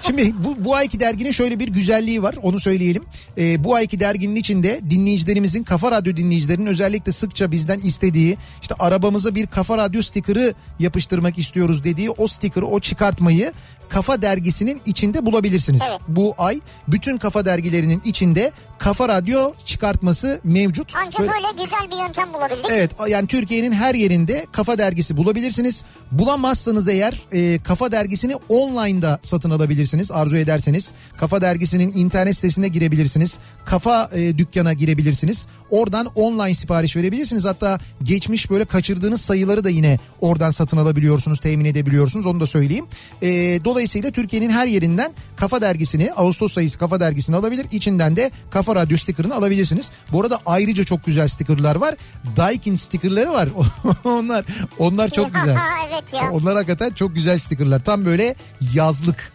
[0.00, 3.04] Şimdi bu, bu ayki derginin şöyle bir güzelliği var onu söyleyelim.
[3.38, 9.34] Ee, bu ayki derginin içinde dinleyicilerimizin Kafa Radyo dinleyicilerinin özellikle sıkça bizden istediği işte arabamıza
[9.34, 13.52] bir Kafa Radyo stikeri yapıştırmak istiyoruz dediği o stikeri o çıkartmayı
[13.88, 15.82] Kafa Dergisi'nin içinde bulabilirsiniz.
[15.90, 16.00] Evet.
[16.08, 20.92] Bu ay bütün Kafa Dergilerinin içinde Kafa Radyo çıkartması mevcut.
[20.96, 22.66] Ancak Böyle- böyle güzel bir yöntem bulabildik.
[22.70, 25.84] Evet yani Türkiye'nin her yerinde Kafa Dergisi bulabilirsiniz.
[26.12, 30.92] Bulamazsanız eğer e, Kafa Dergisi'ni online'da satın alabilirsiniz arzu ederseniz.
[31.16, 33.38] Kafa Dergisi'nin internet sitesine girebilirsiniz.
[33.64, 35.46] Kafa e, dükkana girebilirsiniz.
[35.70, 37.44] Oradan online sipariş verebilirsiniz.
[37.44, 42.26] Hatta geçmiş böyle kaçırdığınız sayıları da yine oradan satın alabiliyorsunuz, temin edebiliyorsunuz.
[42.26, 42.86] Onu da söyleyeyim.
[43.22, 43.28] E,
[43.64, 47.66] dolayısıyla Türkiye'nin her yerinden Kafa Dergisi'ni, Ağustos sayısı Kafa Dergisi'ni alabilir.
[47.72, 49.90] İçinden de Kafa Radyo sticker'ını alabilirsiniz.
[50.12, 51.94] Bu arada ayrıca çok güzel stickerlar var.
[52.36, 53.48] Daikin stickerları var.
[54.04, 54.44] onlar
[54.78, 55.56] onlar çok güzel.
[55.90, 56.30] evet ya.
[56.32, 57.84] Onlar hakikaten çok güzel stickerlar.
[57.84, 58.34] Tam böyle
[58.74, 59.32] yazlık.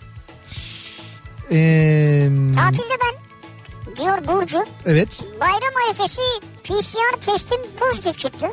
[1.51, 3.15] Ee, Tatilde ben
[3.95, 5.25] diyor Burcu evet.
[5.41, 6.21] bayram arifesi
[6.63, 8.47] PCR testim pozitif çıktı.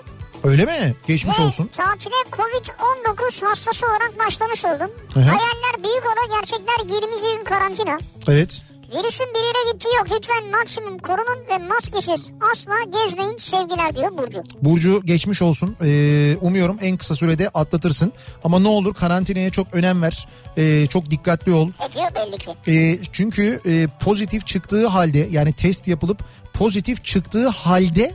[0.45, 0.95] Öyle mi?
[1.07, 1.67] Geçmiş Ve olsun.
[1.67, 4.91] tatile Covid-19 hastası olarak başlamış oldum.
[5.15, 5.25] Hı hı.
[5.25, 7.99] Hayaller büyük ola gerçekler 20 gün karantina.
[8.29, 8.63] Evet.
[8.95, 10.07] Virüsün bir yere gittiği yok.
[10.13, 14.43] Lütfen maksimum korunun ve maskesiz asla gezmeyin sevgiler diyor Burcu.
[14.63, 15.77] Burcu geçmiş olsun.
[15.85, 18.13] Ee, umuyorum en kısa sürede atlatırsın.
[18.45, 20.29] Ama ne olur karantinaya çok önem ver.
[20.57, 21.69] Ee, çok dikkatli ol.
[21.91, 22.71] Ediyor belli ki.
[22.73, 28.15] E, çünkü e, pozitif çıktığı halde yani test yapılıp pozitif çıktığı halde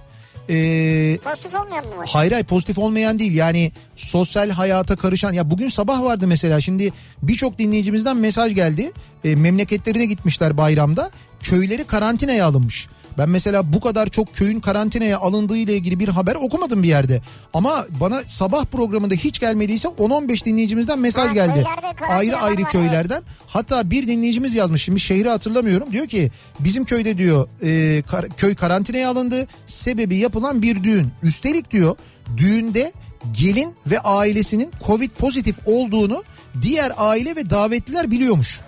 [0.50, 2.10] e, Pozitif olmayan mı var?
[2.14, 6.93] Hayır hayır pozitif olmayan değil yani sosyal hayata karışan ya bugün sabah vardı mesela şimdi
[7.24, 8.91] birçok dinleyicimizden mesaj geldi
[9.24, 12.88] E, memleketlerine gitmişler bayramda köyleri karantinaya alınmış.
[13.18, 17.22] Ben mesela bu kadar çok köyün karantinaya alındığı ile ilgili bir haber okumadım bir yerde.
[17.53, 21.65] Ama bana sabah programında hiç gelmediyse 10-15 dinleyicimizden mesaj Ha, geldi.
[22.09, 23.24] Ayrı ayrı var, köylerden.
[23.47, 25.91] Hatta bir dinleyicimiz yazmış şimdi şehri hatırlamıyorum.
[25.91, 29.47] Diyor ki bizim köyde diyor e, kar- köy karantinaya alındı.
[29.68, 31.07] Sebebi yapılan bir düğün.
[31.24, 31.95] Üstelik diyor
[32.38, 32.91] düğünde
[33.32, 36.24] gelin ve ailesinin covid pozitif olduğunu
[36.61, 38.61] diğer aile ve davetliler biliyormuş.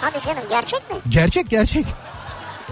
[0.00, 0.96] Hadi canım gerçek mi?
[1.08, 1.86] Gerçek gerçek.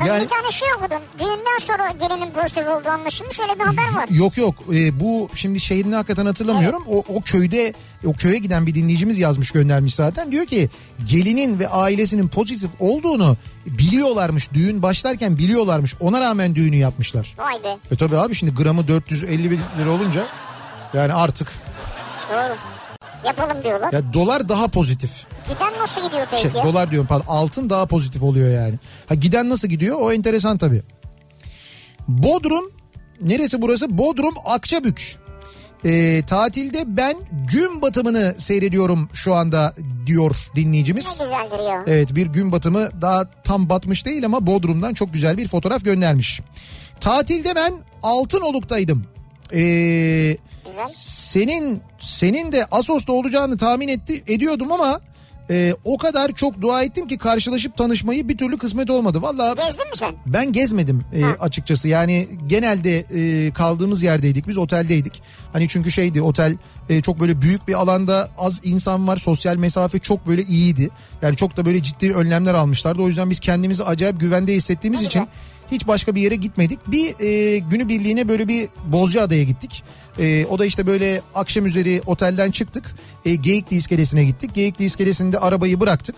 [0.00, 0.98] Ben Yani bir tane şey okudum.
[1.18, 3.40] Düğünden sonra gelinin pozitif olduğu anlaşılmış.
[3.40, 4.08] Öyle bir haber var.
[4.10, 6.82] Yok yok Ee, bu şimdi şehrini hakikaten hatırlamıyorum.
[6.88, 7.74] O, o köyde
[8.06, 10.32] o köye giden bir dinleyicimiz yazmış göndermiş zaten.
[10.32, 10.70] Diyor ki
[11.10, 13.36] gelinin ve ailesinin pozitif olduğunu
[13.66, 14.52] biliyorlarmış.
[14.52, 15.94] Düğün başlarken biliyorlarmış.
[16.00, 17.34] Ona rağmen düğünü yapmışlar.
[17.38, 17.76] Vay be.
[17.90, 20.24] E tabii abi şimdi gramı 450 bin lira olunca
[20.94, 21.52] yani artık
[22.32, 22.56] Doğru.
[23.26, 23.92] Yapalım diyorlar.
[23.92, 25.10] ya dolar daha pozitif.
[25.48, 28.74] Giden nasıl gidiyor peki Şey, dolar diyorum pardon altın daha pozitif oluyor yani.
[29.08, 30.82] Ha giden nasıl gidiyor o enteresan tabii.
[32.08, 32.72] Bodrum
[33.20, 33.98] neresi burası?
[33.98, 35.16] Bodrum Akçabük.
[35.84, 37.16] Ee, tatilde ben
[37.52, 39.74] gün batımını seyrediyorum şu anda
[40.06, 41.04] diyor Ne dinleyicimiz.
[41.10, 41.84] güzeldir ya.
[41.86, 46.40] Evet bir gün batımı daha tam batmış değil ama Bodrum'dan çok güzel bir fotoğraf göndermiş.
[47.00, 47.72] Tatilde ben
[48.02, 49.06] Altınoluk'taydım.
[49.52, 50.36] Ee,
[50.74, 50.86] Güzel.
[50.96, 55.00] senin senin de Asos'ta olacağını tahmin etti, ediyordum ama
[55.50, 59.22] e, o kadar çok dua ettim ki karşılaşıp tanışmayı bir türlü kısmet olmadı.
[59.22, 60.14] Vallahi Gezdin mi sen?
[60.26, 61.88] ben gezmedim e, açıkçası.
[61.88, 64.48] Yani genelde e, kaldığımız yerdeydik.
[64.48, 65.22] Biz oteldeydik.
[65.52, 66.56] Hani çünkü şeydi otel
[66.88, 69.16] e, çok böyle büyük bir alanda az insan var.
[69.16, 70.90] Sosyal mesafe çok böyle iyiydi.
[71.22, 73.02] Yani çok da böyle ciddi önlemler almışlardı.
[73.02, 75.34] O yüzden biz kendimizi acayip güvende hissettiğimiz Ne için güzel.
[75.70, 76.78] hiç başka bir yere gitmedik.
[76.90, 79.82] Bir e, günü birliğine böyle bir Bozcaada'ya gittik.
[80.18, 82.84] E, o da işte böyle akşam üzeri otelden çıktık.
[83.24, 84.54] E, Geyikli iskelesine gittik.
[84.54, 86.16] Geyikli iskelesinde arabayı bıraktık.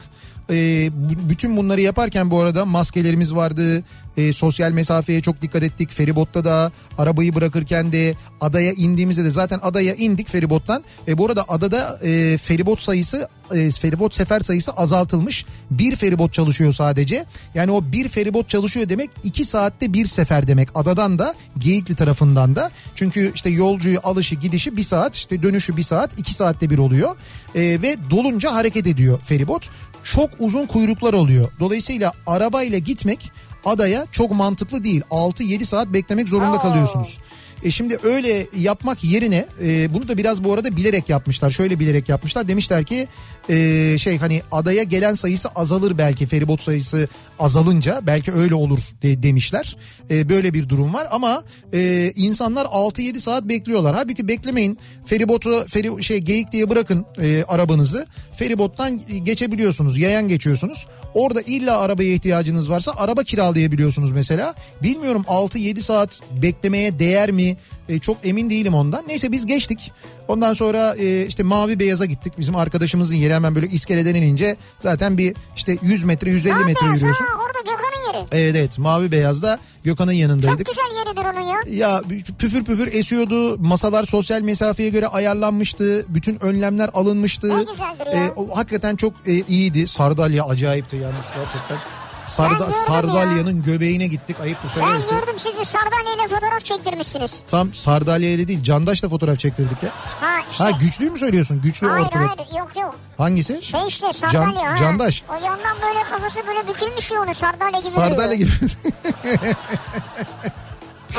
[0.50, 0.88] E,
[1.28, 3.82] bütün bunları yaparken bu arada maskelerimiz vardı.
[4.16, 5.92] E, sosyal mesafeye çok dikkat ettik.
[5.92, 10.84] Feribotta da arabayı bırakırken de adaya indiğimizde de zaten adaya indik feribottan.
[11.08, 15.44] E, bu arada adada e, feribot sayısı e, feribot sefer sayısı azaltılmış.
[15.70, 17.24] Bir feribot çalışıyor sadece.
[17.54, 20.68] Yani o bir feribot çalışıyor demek iki saatte bir sefer demek.
[20.74, 22.70] Adadan da Geyikli tarafından da.
[22.94, 27.16] Çünkü işte yolcuyu alışı gidişi bir saat işte dönüşü bir saat iki saatte bir oluyor.
[27.56, 29.70] E, ve dolunca hareket ediyor feribot.
[30.04, 31.48] Çok uzun kuyruklar oluyor.
[31.60, 33.32] Dolayısıyla arabayla gitmek
[33.64, 35.02] adaya çok mantıklı değil.
[35.10, 36.60] 6-7 saat beklemek zorunda Oo.
[36.62, 37.18] kalıyorsunuz.
[37.62, 41.50] E şimdi öyle yapmak yerine e, bunu da biraz bu arada bilerek yapmışlar.
[41.50, 42.48] Şöyle bilerek yapmışlar.
[42.48, 43.08] Demişler ki
[43.48, 49.22] e, şey hani adaya gelen sayısı azalır belki feribot sayısı azalınca belki öyle olur de,
[49.22, 49.76] demişler.
[50.10, 53.94] E, böyle bir durum var ama e, insanlar 6-7 saat bekliyorlar.
[53.94, 54.78] Halbuki beklemeyin.
[55.06, 58.06] Feribotu feri, şey geyik diye bırakın e, arabanızı.
[58.36, 59.98] Feribottan geçebiliyorsunuz.
[59.98, 60.86] Yayan geçiyorsunuz.
[61.14, 64.54] Orada illa arabaya ihtiyacınız varsa araba kiralayabiliyorsunuz mesela.
[64.82, 67.56] Bilmiyorum 6-7 saat beklemeye değer mi?
[67.88, 69.04] E, çok emin değilim ondan.
[69.08, 69.92] Neyse biz geçtik.
[70.28, 72.32] Ondan sonra e, işte Mavi Beyaz'a gittik.
[72.38, 76.86] Bizim arkadaşımızın yeri hemen böyle iskeleden inince zaten bir işte 100 metre 150 Aa, metre
[76.86, 77.24] beyaz, yürüyorsun.
[77.24, 78.26] Ha, orada Gökhan'ın yeri.
[78.32, 80.66] Evet evet Mavi Beyaz'da Gökhan'ın Çok yanındaydık.
[80.66, 81.86] güzel yeridir onun ya.
[81.86, 82.02] Ya
[82.38, 83.58] püfür püfür esiyordu.
[83.58, 86.04] Masalar sosyal mesafeye göre ayarlanmıştı.
[86.08, 87.48] Bütün önlemler alınmıştı.
[87.48, 88.32] Ne güzeldir ya.
[88.36, 89.88] o, hakikaten çok e, iyiydi.
[89.88, 91.78] Sardalya acayipti yalnız gerçekten.
[92.26, 95.10] Sarda, Ben Sardalyanın göbeğine gittik ayıptı Ben söylemesi.
[95.10, 97.42] gördüm sizi sardalyeyle fotoğraf çektirmişsiniz.
[97.46, 99.90] Tam Sardalya ile değil Candaş'la fotoğraf çektirdik ya.
[100.20, 100.64] Ha işte.
[100.64, 101.60] Ha güçlüyü mü söylüyorsun?
[101.62, 102.28] Güçlü hayır ortalık.
[102.38, 102.94] hayır yok yok.
[103.18, 103.62] Hangisi?
[103.62, 104.76] Şey işte sardalye ha.
[104.76, 105.24] Candaş.
[105.30, 108.50] O yandan böyle kafası böyle bükülmüş ya onu sardalye gibi Sardalya gibi.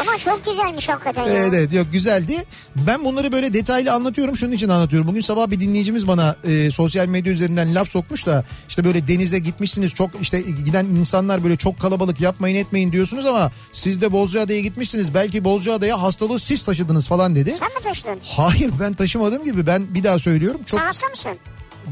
[0.02, 1.34] Ama çok güzelmiş hakikaten ya.
[1.34, 2.46] Evet evet yok güzeldi.
[2.76, 5.08] Ben bunları böyle detaylı anlatıyorum şunun için anlatıyorum.
[5.08, 9.40] Bugün sabah bir dinleyicimiz bana e, sosyal medya üzerinden laf sokmuş da işte böyle denize
[9.40, 14.62] gitmişsiniz çok işte giden insanlar böyle çok kalabalık yapmayın etmeyin diyorsunuz ama siz de Bozcaada'ya
[14.62, 15.14] gitmişsiniz.
[15.14, 17.56] Belki Bozcaada'ya hastalığı siz taşıdınız falan dedi.
[17.60, 18.20] Sen mi taşıdın?
[18.24, 21.38] Hayır ben taşımadığım gibi ben bir daha söylüyorum çok Sen hasta mısın?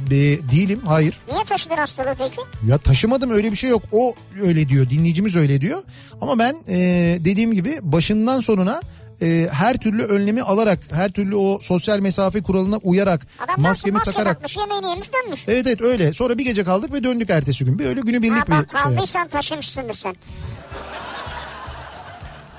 [0.07, 0.11] E,
[0.51, 1.19] değilim hayır.
[1.31, 2.41] Niye taşıdın hastalığı peki?
[2.67, 3.81] Ya taşımadım öyle bir şey yok.
[3.91, 4.89] O öyle diyor.
[4.89, 5.83] Dinleyicimiz öyle diyor.
[6.21, 6.77] Ama ben e,
[7.19, 8.81] dediğim gibi başından sonuna
[9.21, 14.11] e, her türlü önlemi alarak, her türlü o sosyal mesafe kuralına uyarak, Adam maskemi maske
[14.11, 14.33] takarak.
[14.33, 15.43] takmış yemeğini yemiş dönmüş.
[15.47, 16.13] Evet evet öyle.
[16.13, 17.79] Sonra bir gece kaldık ve döndük ertesi gün.
[17.79, 18.81] Bir öyle günü Ha birlik bir bak şey.
[18.81, 20.15] kaldıysan taşımışsındır sen.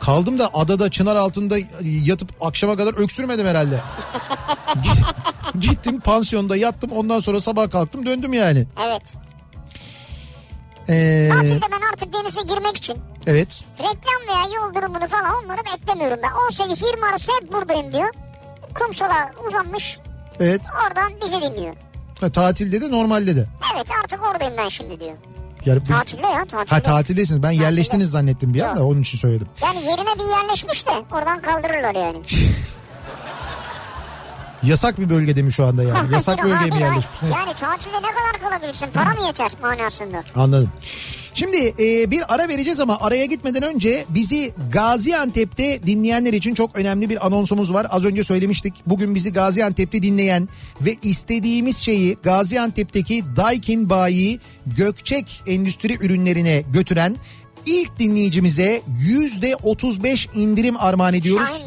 [0.01, 3.81] Kaldım da adada çınar altında yatıp akşama kadar öksürmedim herhalde.
[5.61, 8.67] Git- Gittim pansiyonda yattım ondan sonra sabah kalktım döndüm yani.
[8.87, 9.15] Evet.
[10.89, 12.97] Ee, Tatilde ben artık denize girmek için
[13.27, 13.65] Evet.
[13.79, 16.31] Reklam veya yol durumunu falan onları beklemiyorum ben.
[16.31, 18.09] 18-20 arası hep buradayım diyor.
[18.75, 19.99] Kumsala uzanmış
[20.41, 20.61] Evet.
[20.87, 21.77] oradan bizi dinliyor.
[22.21, 23.47] Ha, tatilde de normalde de.
[23.75, 25.17] Evet artık oradayım ben şimdi diyor.
[25.67, 26.75] Yani bu- Tatilde ya tatilde.
[26.75, 27.43] Ha tatildesiniz.
[27.43, 27.65] Ben Tatilde.
[27.65, 29.49] yerleştiniz zannettim bir anda onun için söyledim.
[29.63, 32.19] Yani yerine bir yerleşmiş de oradan kaldırırlar yani.
[34.67, 36.13] Yasak bir bölgede mi şu anda yani?
[36.13, 37.07] Yasak bölgeye mi yerleşmiş?
[37.23, 38.87] Yani tatilde ne kadar kalabilirsin?
[38.95, 40.25] Para mı yeter manasında?
[40.35, 40.71] Anladım.
[41.35, 47.11] Şimdi e, bir ara vereceğiz ama araya gitmeden önce bizi Gaziantep'te dinleyenler için çok önemli
[47.11, 47.87] bir anonsumuz var.
[47.91, 48.75] Az önce söylemiştik.
[48.87, 50.49] Bugün bizi Gaziantep'te dinleyen
[50.81, 57.17] ve istediğimiz şeyi Gaziantep'teki Daikin Bayi Gökçek Endüstri Ürünlerine götüren
[57.67, 61.65] ilk dinleyicimize yüzde 35 indirim armağan ediyoruz.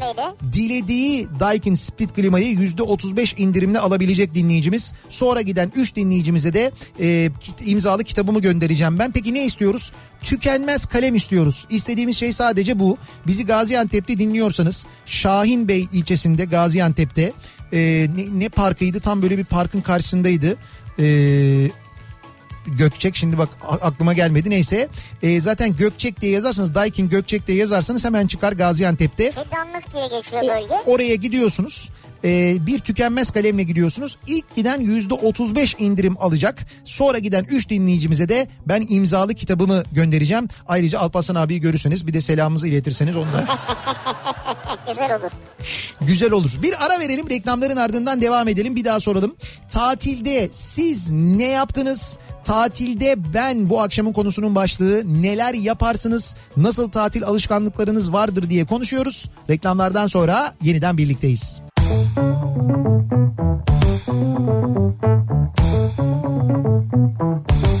[0.52, 4.92] Dilediği Daikin Split klimayı yüzde 35 indirimle alabilecek dinleyicimiz.
[5.08, 7.30] Sonra giden 3 dinleyicimize de e,
[7.64, 9.12] imzalı kitabımı göndereceğim ben.
[9.12, 9.92] Peki ne istiyoruz?
[10.22, 11.66] Tükenmez kalem istiyoruz.
[11.70, 12.98] İstediğimiz şey sadece bu.
[13.26, 17.32] Bizi Gaziantep'te dinliyorsanız Şahin Bey ilçesinde Gaziantep'te
[17.72, 19.00] e, ne, ne parkıydı?
[19.00, 20.56] Tam böyle bir parkın karşısındaydı.
[20.98, 21.70] Eee
[22.66, 23.48] Gökçek şimdi bak
[23.80, 24.88] aklıma gelmedi neyse.
[25.22, 29.30] Ee, zaten Gökçek diye yazarsanız Daikin Gökçek diye yazarsanız hemen çıkar Gaziantep'te.
[29.30, 30.74] Fidanlık diye geçiyor O- bölge.
[30.86, 31.90] oraya gidiyorsunuz.
[32.24, 34.18] Ee, bir tükenmez kalemle gidiyorsunuz.
[34.26, 36.58] İlk giden yüzde 35 indirim alacak.
[36.84, 40.48] Sonra giden 3 dinleyicimize de ben imzalı kitabımı göndereceğim.
[40.68, 43.44] Ayrıca Alparslan abiyi görürseniz bir de selamımızı iletirseniz onu da
[44.90, 45.30] Güzel olur.
[46.00, 46.50] güzel olur.
[46.62, 48.76] Bir ara verelim reklamların ardından devam edelim.
[48.76, 49.36] Bir daha soralım.
[49.70, 52.18] Tatilde siz ne yaptınız?
[52.44, 56.36] Tatilde ben bu akşamın konusunun başlığı neler yaparsınız?
[56.56, 59.30] Nasıl tatil alışkanlıklarınız vardır diye konuşuyoruz.
[59.50, 61.60] Reklamlardan sonra yeniden birlikteyiz.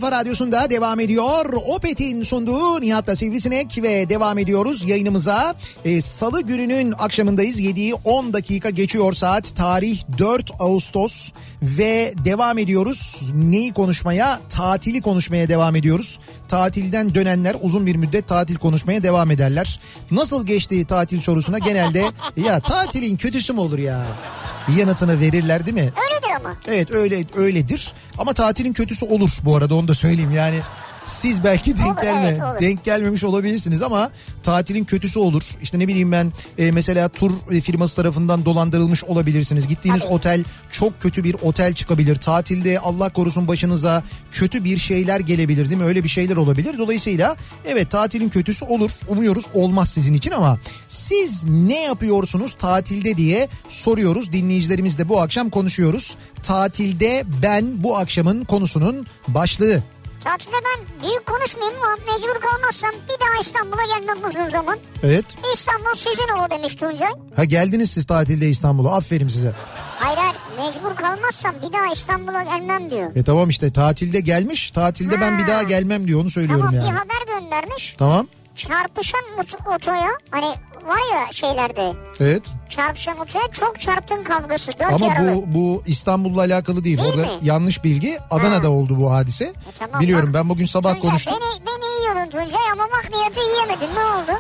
[0.08, 1.54] kafa radyosunda devam ediyor.
[1.54, 5.56] Opet'in sunduğu Nihat'la Sivrisinek ve devam ediyoruz yayınımıza.
[5.86, 7.60] Ee, Salı gününün akşamındayız.
[7.60, 9.56] 7'yi 10 dakika geçiyor saat.
[9.56, 11.32] Tarih 4 Ağustos
[11.62, 13.32] ve devam ediyoruz.
[13.36, 14.40] Neyi konuşmaya?
[14.50, 16.20] Tatili konuşmaya devam ediyoruz.
[16.48, 19.80] Tatilden dönenler uzun bir müddet tatil konuşmaya devam ederler.
[20.12, 22.04] Nasıl geçtiği tatil sorusuna genelde
[22.46, 24.06] ya tatilin kötüsü mü olur ya?
[24.78, 25.94] Yanıtını verirler değil mi?
[26.10, 26.56] Öyledir ama.
[26.68, 27.92] Evet öyle öyledir.
[28.18, 30.60] Ama tatilin kötüsü olur bu arada onu da söyleyeyim yani.
[31.08, 32.62] Siz belki denk Olur, gelme, evet, olur.
[32.62, 34.12] denk gelmemiş olabilirsiniz ama
[34.44, 35.44] tatilin kötüsü olur.
[35.62, 39.68] İşte ne bileyim ben e, mesela tur e, firması tarafından dolandırılmış olabilirsiniz.
[39.68, 40.14] Gittiğiniz Tabii.
[40.14, 42.16] otel çok kötü bir otel çıkabilir.
[42.16, 45.88] Tatilde Allah korusun başınıza kötü bir şeyler gelebilir değil mi?
[45.88, 46.78] Öyle bir şeyler olabilir.
[46.78, 47.36] Dolayısıyla
[47.66, 48.92] evet tatilin kötüsü olur.
[49.08, 54.34] Umuyoruz olmaz sizin için ama siz ne yapıyorsunuz tatilde diye soruyoruz.
[54.34, 56.16] Dinleyicilerimizle bu akşam konuşuyoruz.
[56.44, 59.84] Tatilde ben bu akşamın konusunun başlığı.
[60.24, 64.78] Tatilde ben büyük konuşmayayım ama mecbur kalmazsam bir daha İstanbul'a gelmem uzun zaman.
[65.04, 65.26] Evet.
[65.56, 67.12] İstanbul sizin olur demiş Tuncay.
[67.36, 68.96] Ha geldiniz siz tatilde İstanbul'a.
[68.96, 69.54] Aferin size.
[70.00, 73.16] Hayır hayır mecbur kalmazsam bir daha İstanbul'a gelmem diyor.
[73.16, 74.72] E tamam işte tatilde gelmiş.
[74.72, 76.92] Tatilde ben bir daha gelmem diyor onu söylüyorum Tamam yani.
[76.92, 77.96] bir haber göndermiş.
[77.98, 78.28] Tamam.
[78.56, 80.46] Çarpışan ot- otoya hani
[80.88, 82.42] var ya şeylerde Evet.
[82.70, 84.72] çarpışan otoya çok çarptın kavgası.
[84.80, 85.36] Dört Ama yaralı.
[85.36, 86.98] bu bu İstanbul'la alakalı değil.
[86.98, 87.32] Değil Orada mi?
[87.42, 88.18] yanlış bilgi.
[88.32, 88.72] Adana'da Ha.
[88.72, 89.46] oldu bu hadise.
[89.46, 90.34] E tamam, Biliyorum bak.
[90.42, 91.34] ben bugün sabah Tuncay, konuştum.
[91.34, 94.40] Beni, beni yiyordun Tuncay ama bak niyeti yiyemedin ne oldu?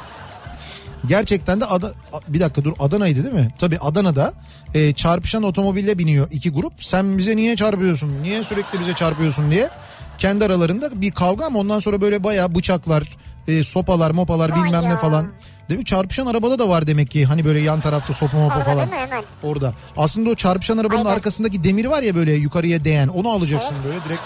[1.07, 1.93] Gerçekten de Ada,
[2.27, 3.53] bir dakika dur Adana'ydı değil mi?
[3.59, 4.33] Tabii Adana'da
[4.73, 6.73] e, çarpışan otomobille biniyor iki grup.
[6.79, 8.23] Sen bize niye çarpıyorsun?
[8.23, 9.69] Niye sürekli bize çarpıyorsun diye.
[10.17, 13.03] Kendi aralarında bir kavga ama ondan sonra böyle bayağı bıçaklar,
[13.47, 14.97] e, sopalar, mopalar Vay bilmem ne ya.
[14.97, 15.27] falan.
[15.70, 15.86] Değil mi?
[15.86, 17.26] Çarpışan arabada da var demek ki.
[17.26, 18.78] Hani böyle yan tarafta sopa mopa Orada falan.
[18.78, 19.24] değil mi hemen?
[19.43, 19.74] Orada.
[19.97, 21.09] Aslında o çarpışan arabanın Aynen.
[21.15, 23.07] arkasındaki demir var ya böyle yukarıya değen.
[23.07, 24.22] Onu alacaksın böyle direkt.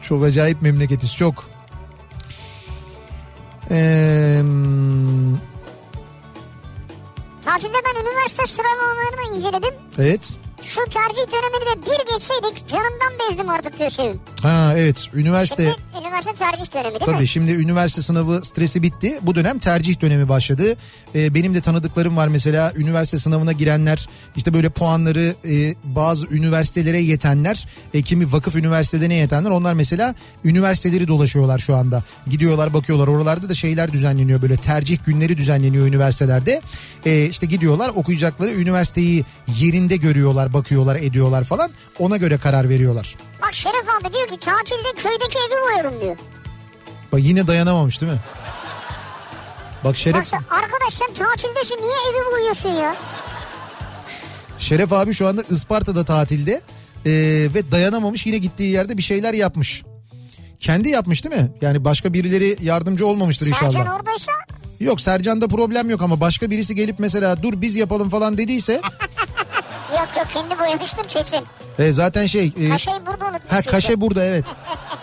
[0.00, 1.44] çok acayip memleketiz çok.
[3.70, 4.42] Ee,
[7.42, 9.74] Tatilde ben üniversite sıralamalarını inceledim.
[9.98, 10.36] evet.
[10.64, 14.20] Şu tercih dönemini de bir geçseydik canımdan bezdim artık diyor Sevim.
[14.42, 17.28] Ha evet üniversite Şimdi üniversite tercih dönemi değil Tabii mi?
[17.28, 19.18] şimdi üniversite sınavı stresi bitti.
[19.22, 20.76] Bu dönem tercih dönemi başladı.
[21.14, 27.00] Ee, benim de tanıdıklarım var mesela üniversite sınavına girenler işte böyle puanları e, bazı üniversitelere
[27.00, 32.02] yetenler e, kimi vakıf üniversitelerine yetenler onlar mesela üniversiteleri dolaşıyorlar şu anda.
[32.26, 36.60] Gidiyorlar bakıyorlar oralarda da şeyler düzenleniyor böyle tercih günleri düzenleniyor üniversitelerde.
[37.06, 39.24] E, işte gidiyorlar okuyacakları üniversiteyi
[39.58, 43.16] yerinde görüyorlar bakıyorlar ediyorlar falan ona göre karar veriyorlar.
[43.42, 46.16] Bak Şeref abi diyor ki tatilde köydeki evi boyadım diyor.
[47.12, 48.18] Bak yine dayanamamış değil mi?
[49.84, 52.96] Bak Şeref Bak sen, arkadaş sen tatildesin niye evi boyuyorsun ya?
[54.58, 56.60] Şeref abi şu anda Isparta'da tatilde
[57.06, 57.10] ee,
[57.54, 59.82] ve dayanamamış yine gittiği yerde bir şeyler yapmış.
[60.60, 61.52] Kendi yapmış değil mi?
[61.60, 63.72] Yani başka birileri yardımcı olmamıştır inşallah.
[63.72, 64.32] Sercan oradaysa
[64.80, 68.72] Yok Sercan'da problem yok ama başka birisi gelip mesela dur biz yapalım falan dediyse
[69.92, 71.40] yok yok kendi boyamıştır kesin.
[71.78, 73.52] e, zaten şey e, Kaşeyi burada unutmuş.
[73.52, 74.44] ha kaşe burada evet.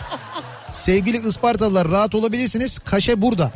[0.72, 2.78] Sevgili Ispartalılar rahat olabilirsiniz.
[2.78, 3.50] Kaşe burada.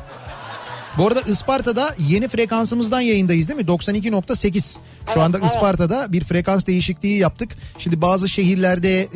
[0.98, 3.66] Bu arada Isparta'da yeni frekansımızdan yayındayız değil mi?
[3.66, 4.76] 92.8.
[5.14, 5.50] Şu anda evet.
[5.50, 7.50] Isparta'da bir frekans değişikliği yaptık.
[7.78, 9.08] Şimdi bazı şehirlerde e,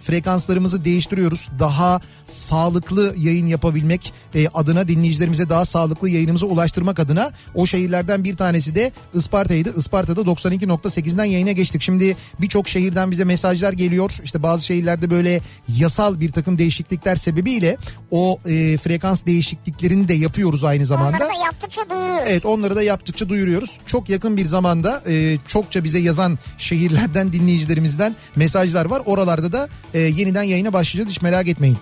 [0.00, 1.48] frekanslarımızı değiştiriyoruz.
[1.58, 8.36] Daha sağlıklı yayın yapabilmek e, adına dinleyicilerimize daha sağlıklı yayınımızı ulaştırmak adına o şehirlerden bir
[8.36, 9.78] tanesi de Isparta'ydı.
[9.78, 11.82] Isparta'da 92.8'den yayına geçtik.
[11.82, 14.18] Şimdi birçok şehirden bize mesajlar geliyor.
[14.24, 15.40] İşte bazı şehirlerde böyle
[15.78, 17.76] yasal bir takım değişiklikler sebebiyle
[18.10, 21.16] o e, frekans değişikliklerini de yapıyoruz aynı zamanda.
[21.16, 22.24] Onları da yaptıkça duyuruyoruz.
[22.26, 23.78] Evet onları da yaptıkça duyuruyoruz.
[23.86, 25.11] Çok yakın bir zamanda e,
[25.48, 29.02] çokça bize yazan şehirlerden dinleyicilerimizden mesajlar var.
[29.04, 31.78] Oralarda da e, yeniden yayına başlayacağız hiç merak etmeyin.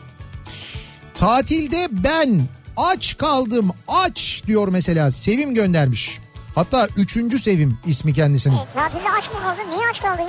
[1.14, 2.42] Tatilde ben
[2.76, 6.18] aç kaldım aç diyor mesela Sevim göndermiş.
[6.54, 8.56] Hatta üçüncü Sevim ismi kendisinin.
[8.56, 9.70] E, tatilde aç mı kaldın?
[9.70, 10.24] Niye aç kaldın?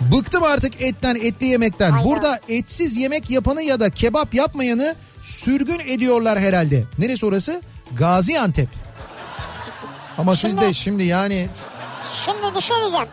[0.00, 1.90] Bıktım artık etten etli yemekten.
[1.90, 2.04] Hayda.
[2.04, 6.84] Burada etsiz yemek yapanı ya da kebap yapmayanı sürgün ediyorlar herhalde.
[6.98, 7.62] Neresi orası?
[7.92, 8.68] Gaziantep.
[10.18, 11.48] Ama siz de Şimdi- şimdi yani
[12.10, 13.08] Şimdi bir şey diyeceğim.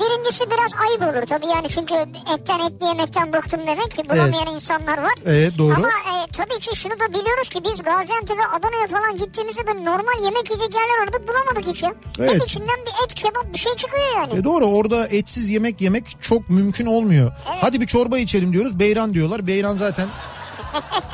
[0.00, 1.94] Birincisi biraz ayıp olur tabii yani çünkü
[2.34, 5.12] etten etli yemekten bıktım demek ki bulamayan insanlar var.
[5.26, 5.74] Evet, doğru.
[5.74, 10.24] Ama e, tabii ki şunu da biliyoruz ki biz Gaziantep'e Adana'ya falan gittiğimizde böyle normal
[10.24, 11.94] yemek yiyecek yerler orada bulamadık hiç ya.
[12.18, 12.34] Evet.
[12.34, 14.34] Hep içinden bir et kebap bir şey çıkıyor yani.
[14.34, 17.32] E doğru orada etsiz yemek yemek çok mümkün olmuyor.
[17.60, 18.78] Hadi bir çorba içelim diyoruz.
[18.78, 19.46] Beyran diyorlar.
[19.46, 20.08] Beyran zaten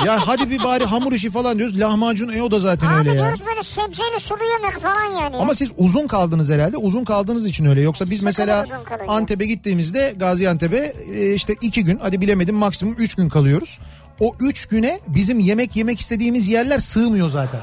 [0.06, 1.80] ya hadi bir bari hamur işi falan diyoruz.
[1.80, 3.14] Lahmacun e o da zaten Abi öyle ya.
[3.14, 5.36] diyoruz böyle sebzeli sulu yemek falan yani.
[5.36, 6.76] Ama siz uzun kaldınız herhalde.
[6.76, 7.80] Uzun kaldığınız için öyle.
[7.80, 8.64] Yoksa biz Sıkı mesela.
[9.08, 13.80] Antep'e gittiğimizde Gaziantep'e e, işte iki gün hadi bilemedim maksimum üç gün kalıyoruz.
[14.20, 17.60] O üç güne bizim yemek yemek istediğimiz yerler sığmıyor zaten.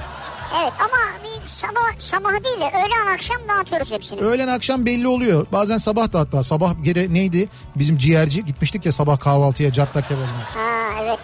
[0.61, 1.03] Evet ama
[1.45, 4.19] sabah sabah değil de öğlen akşam dağıtıyoruz hepsini.
[4.21, 5.45] Öğlen akşam belli oluyor.
[5.51, 7.49] Bazen sabah da hatta sabah gene neydi?
[7.75, 10.27] Bizim ciğerci gitmiştik ya sabah kahvaltıya cartlak kebabına.
[10.53, 11.19] Ha evet.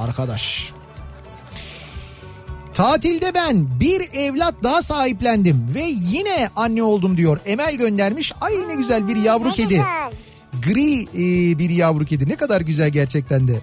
[0.00, 0.72] Arkadaş.
[2.74, 7.40] Tatilde ben bir evlat daha sahiplendim ve yine anne oldum diyor.
[7.46, 8.32] Emel göndermiş.
[8.40, 9.68] Ay ne güzel bir yavru Ne kedi.
[9.68, 10.10] güzel.
[10.64, 12.28] Gri e, bir yavru kedi.
[12.28, 13.60] Ne kadar güzel gerçekten de.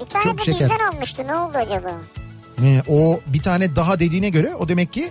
[0.00, 0.70] Bir tane Çok de şeker.
[0.70, 1.92] bizden almıştı ne oldu acaba?
[2.62, 5.08] E, o bir tane daha dediğine göre o demek ki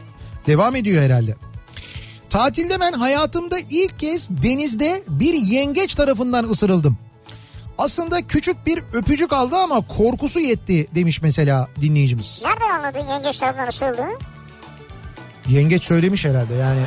[0.48, 1.36] devam ediyor herhalde.
[2.30, 6.98] Tatilde ben hayatımda ilk kez denizde bir yengeç tarafından ısırıldım.
[7.84, 12.42] Aslında küçük bir öpücük aldı ama korkusu yetti demiş mesela dinleyicimiz.
[12.46, 14.18] Nereden anladın yengeç tarafından ısırıldığını?
[15.48, 16.82] Yengeç söylemiş herhalde yani.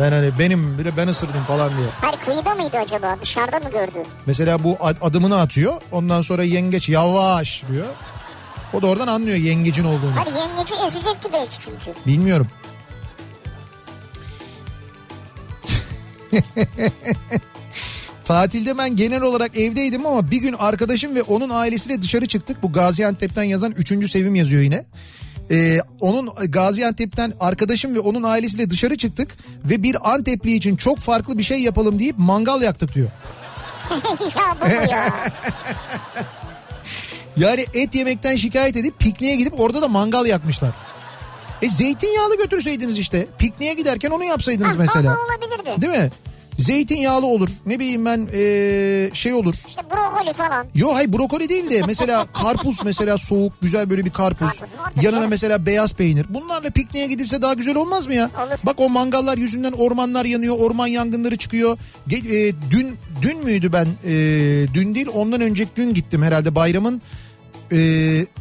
[0.00, 1.86] Ben hani benim bir de ben ısırdım falan diye.
[2.00, 3.98] Hayır kıyıda mıydı acaba dışarıda mı gördü?
[4.26, 5.74] Mesela bu ad- adımını atıyor.
[5.92, 7.86] Ondan sonra yengeç yavaş diyor.
[8.74, 10.12] O da oradan anlıyor yengecin olduğunu.
[10.16, 11.94] Hayır yengeci ezecekti belki çünkü.
[12.06, 12.48] Bilmiyorum.
[18.24, 22.62] Tatilde ben genel olarak evdeydim ama bir gün arkadaşım ve onun ailesiyle dışarı çıktık.
[22.62, 24.10] Bu Gaziantep'ten yazan 3.
[24.10, 24.84] Sevim yazıyor yine.
[25.50, 29.30] Ee, onun Gaziantep'ten arkadaşım ve onun ailesiyle dışarı çıktık
[29.64, 33.08] ve bir Antepli için çok farklı bir şey yapalım deyip mangal yaktık diyor.
[34.36, 35.14] ya bu ya.
[37.36, 40.70] Yani et yemekten şikayet edip pikniğe gidip orada da mangal yakmışlar.
[41.62, 43.26] E zeytinyağlı götürseydiniz işte.
[43.38, 45.12] Pikniğe giderken onu yapsaydınız Ha, mesela.
[45.12, 45.82] Ama olabilirdi.
[45.82, 46.10] Değil mi?
[46.58, 47.48] Zeytinyağlı olur.
[47.66, 49.54] Ne bileyim ben ee, şey olur.
[49.68, 50.66] İşte brokoli falan.
[50.74, 54.60] Yo hayır brokoli değil de mesela karpuz mesela soğuk güzel böyle bir karpuz.
[54.60, 56.26] Karpuz Yanına mesela beyaz peynir.
[56.28, 58.30] Bunlarla pikniğe gidilse daha güzel olmaz mı ya?
[58.46, 58.58] Olur.
[58.64, 61.78] Bak o mangallar yüzünden ormanlar yanıyor, orman yangınları çıkıyor.
[62.08, 63.86] Ge- e, dün dün müydü ben?
[64.04, 64.12] e,
[64.74, 67.02] dün değil ondan önceki gün gittim herhalde bayramın
[67.72, 67.78] e,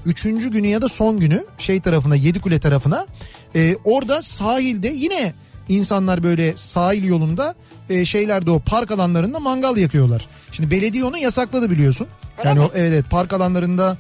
[0.06, 3.08] üçüncü günü ya da son günü şey tarafına Yedikule tarafına.
[3.56, 5.34] E, orada sahilde yine
[5.70, 7.56] insanlar böyle sahil yolunda
[7.90, 10.28] e, şeylerde o park alanlarında mangal yakıyorlar.
[10.52, 12.08] Şimdi belediye onu yasakladı biliyorsun.
[12.46, 13.98] Yani o, evet, evet park alanlarında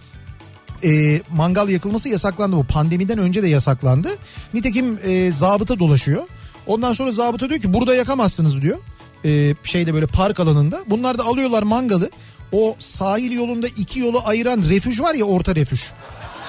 [0.84, 2.64] e, mangal yakılması yasaklandı bu.
[2.64, 4.10] Pandemiden önce de yasaklandı.
[4.54, 6.24] Nitekim e, zabıta dolaşıyor.
[6.68, 8.78] Ondan sonra zabıta diyor ki burada yakamazsınız diyor.
[9.26, 10.84] E, şeyde böyle park alanında.
[10.88, 12.10] Bunlar da alıyorlar mangalı.
[12.52, 15.82] O sahil yolunda iki yolu ayıran refüj var ya orta refüj.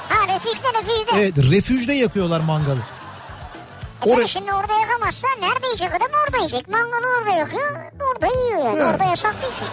[0.08, 1.20] Ha refüjde refüjde.
[1.20, 2.78] Evet refüjde yakıyorlar mangalı.
[4.04, 6.68] Tabii orası- şimdi orada yakamazsa nerede yiyecek adam orada yiyecek.
[6.68, 7.76] Mangalı orada yakıyor
[8.14, 8.78] orada yiyor yani.
[8.78, 8.90] Evet.
[8.92, 9.64] Orada yasak değil ki.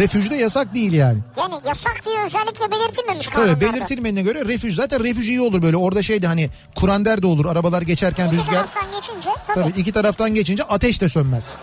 [0.00, 1.18] Refüjde yasak değil yani.
[1.36, 3.60] Yani yasak diye özellikle belirtilmemiş Tabii kanunlarda.
[3.60, 5.76] belirtilmediğine göre refüj zaten refüj iyi olur böyle.
[5.76, 8.52] Orada şeydi hani kurander de olur arabalar geçerken İki rüzgar.
[8.52, 9.60] taraftan geçince tabii.
[9.70, 11.56] Tabii iki taraftan geçince ateş de sönmez.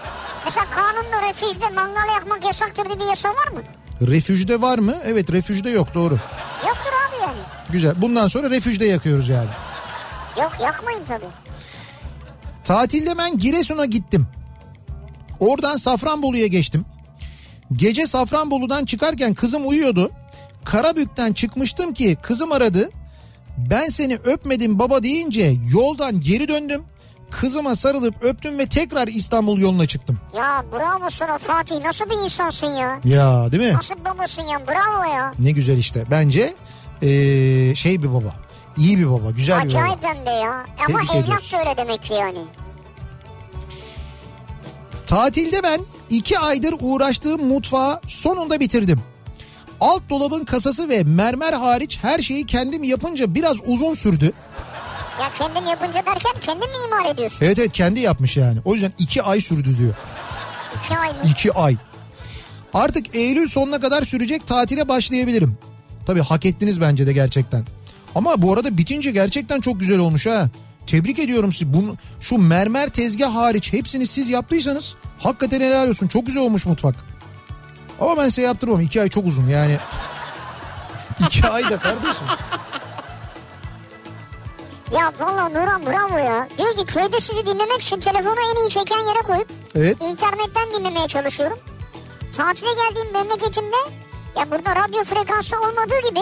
[0.46, 3.62] Mesela kanunda refüjde mangal yakmak yasaktır diye bir yasa var mı?
[4.02, 4.96] Refüjde var mı?
[5.06, 6.18] Evet refüjde yok doğru.
[6.68, 7.40] Yoktur abi yani.
[7.70, 7.94] Güzel.
[8.02, 9.50] Bundan sonra refüjde yakıyoruz yani.
[10.40, 11.26] Yok yakmayın tabii.
[12.70, 14.28] Tatilde ben Giresun'a gittim.
[15.40, 16.86] Oradan Safranbolu'ya geçtim.
[17.76, 20.12] Gece Safranbolu'dan çıkarken kızım uyuyordu.
[20.66, 22.90] Karabük'ten çıkmıştım ki kızım aradı.
[23.58, 26.84] Ben seni öpmedim baba deyince yoldan geri döndüm.
[27.32, 30.20] Kızıma sarılıp öptüm ve tekrar İstanbul yoluna çıktım.
[30.36, 33.00] Ya bravo sana Fatih nasıl bir insansın ya?
[33.06, 33.74] Ya değil mi?
[33.74, 35.34] Nasıl babasın ya bravo ya.
[35.40, 36.06] Ne güzel işte.
[36.12, 36.54] Bence
[37.02, 38.49] ee, şey bir baba.
[38.80, 39.32] İyi bir baba.
[39.32, 39.80] Güzel bir baba.
[39.80, 40.66] Acayip hem de ya.
[40.88, 42.40] Ama Tebrik evlat da öyle demek ki yani.
[45.08, 49.02] Tatilde ben iki aydır uğraştığım mutfağı sonunda bitirdim.
[49.82, 54.34] Alt dolabın kasası ve mermer hariç her şeyi kendim yapınca biraz uzun sürdü.
[55.22, 57.46] Ya kendim yapınca derken kendin mi imal ediyorsun?
[57.46, 58.60] Evet evet kendi yapmış yani.
[58.66, 59.94] O yüzden iki ay sürdü diyor.
[60.86, 61.16] İki ay mı?
[61.32, 61.76] İki ay.
[62.74, 65.58] Artık Eylül sonuna kadar sürecek tatile başlayabilirim.
[66.06, 67.66] Tabii hak ettiniz bence de gerçekten.
[68.16, 70.50] Ama bu arada bitince gerçekten çok güzel olmuş ha.
[70.88, 71.74] Tebrik ediyorum sizi.
[71.74, 76.08] Bunu, şu mermer tezgah hariç hepsini siz yaptıysanız hakikaten helal olsun.
[76.08, 76.96] Çok güzel olmuş mutfak.
[78.02, 78.82] Ama ben size yaptırmam.
[78.82, 79.78] İki ay çok uzun yani.
[81.28, 82.24] İki ay da kardeşim.
[84.94, 86.48] Ya valla Nurhan bravo ya.
[86.58, 89.98] Diyor ki köyde sizi dinlemek için telefonu en iyi çeken yere koyup Evet.
[90.02, 91.60] internetten dinlemeye çalışıyorum.
[92.38, 93.76] Tatile geldiğim memleketimde
[94.40, 96.20] ya burada radyo frekansı olmadığı gibi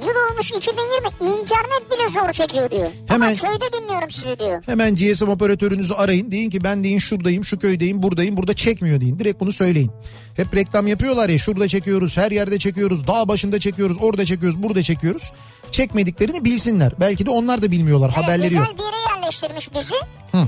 [0.00, 2.88] yıl olmuş 2020 internet bile zor çekiyor diyor.
[3.06, 4.62] Hemen- Ama köyde dinliyorum sizi diyor.
[4.66, 6.30] Hemen GSM operatörünüzü arayın.
[6.30, 8.36] Deyin ki ben deyin şuradayım, şu köydeyim, buradayım.
[8.36, 9.18] Burada çekmiyor deyin.
[9.18, 9.90] Direkt bunu söyleyin.
[10.36, 14.82] Hep reklam yapıyorlar ya şurada çekiyoruz, her yerde çekiyoruz, dağ başında çekiyoruz, orada çekiyoruz, burada
[14.82, 15.32] çekiyoruz.
[15.72, 16.92] Çekmediklerini bilsinler.
[17.00, 18.12] Belki de onlar da bilmiyorlar.
[18.14, 18.78] Evet, haberleri güzel yok.
[18.78, 19.94] bir yere yerleştirmiş bizi.
[20.34, 20.38] Ee,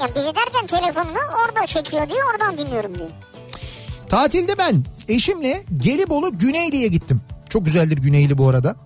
[0.00, 3.08] yani bizi derken telefonunu orada çekiyor diyor oradan dinliyorum diyor.
[4.08, 7.20] Tatilde ben eşimle Gelibolu Güneyli'ye gittim.
[7.48, 8.76] Çok güzeldir Güneyli bu arada.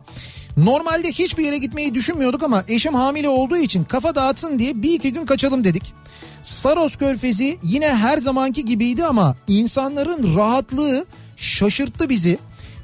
[0.56, 5.12] Normalde hiçbir yere gitmeyi düşünmüyorduk ama eşim hamile olduğu için kafa dağıtsın diye bir iki
[5.12, 5.94] gün kaçalım dedik.
[6.42, 12.38] Saros Körfezi yine her zamanki gibiydi ama insanların rahatlığı şaşırttı bizi.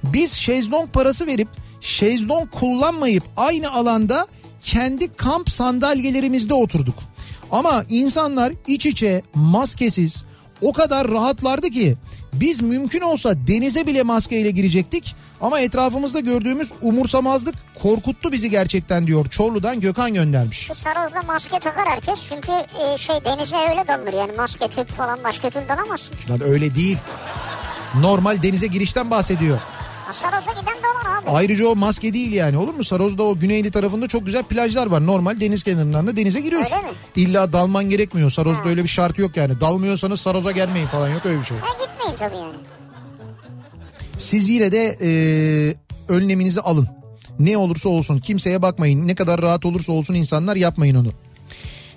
[0.04, 1.48] Biz şezlong parası verip
[1.80, 4.26] şezlong kullanmayıp aynı alanda
[4.60, 6.94] kendi kamp sandalyelerimizde oturduk.
[7.50, 10.24] Ama insanlar iç içe maskesiz
[10.62, 11.96] o kadar rahatlardı ki
[12.40, 19.26] biz mümkün olsa denize bile maskeyle girecektik ama etrafımızda gördüğümüz umursamazlık korkuttu bizi gerçekten diyor.
[19.26, 20.70] Çorlu'dan Gökhan göndermiş.
[20.70, 25.18] Bu sarozla maske takar herkes çünkü e, şey denize öyle dalınır yani maske tüp falan
[25.24, 26.14] başka türlü dalamazsın.
[26.30, 26.98] Lan öyle değil.
[28.00, 29.58] Normal denize girişten bahsediyor.
[30.06, 31.30] Ha, Saroza giden dalar abi.
[31.30, 32.84] Ayrıca o maske değil yani olur mu?
[32.84, 35.06] Saroz'da o güneyli tarafında çok güzel plajlar var.
[35.06, 36.76] Normal deniz kenarından da denize giriyorsun.
[36.76, 36.92] Öyle mi?
[37.16, 38.30] İlla dalman gerekmiyor.
[38.30, 39.60] Saroz'da öyle bir şart yok yani.
[39.60, 41.56] Dalmıyorsanız Saroz'a gelmeyin falan yok öyle bir şey.
[41.58, 42.56] Ha, gitmeyin tabii yani.
[44.18, 45.10] Siz yine de e,
[46.08, 46.88] önleminizi alın.
[47.38, 49.08] Ne olursa olsun kimseye bakmayın.
[49.08, 51.12] Ne kadar rahat olursa olsun insanlar yapmayın onu.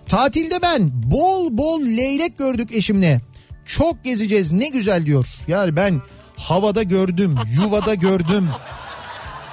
[0.08, 3.22] Tatilde ben bol bol leylek gördük eşimle.
[3.66, 5.28] Çok gezeceğiz ne güzel diyor.
[5.48, 6.02] Yani ben
[6.36, 8.50] havada gördüm, yuvada gördüm.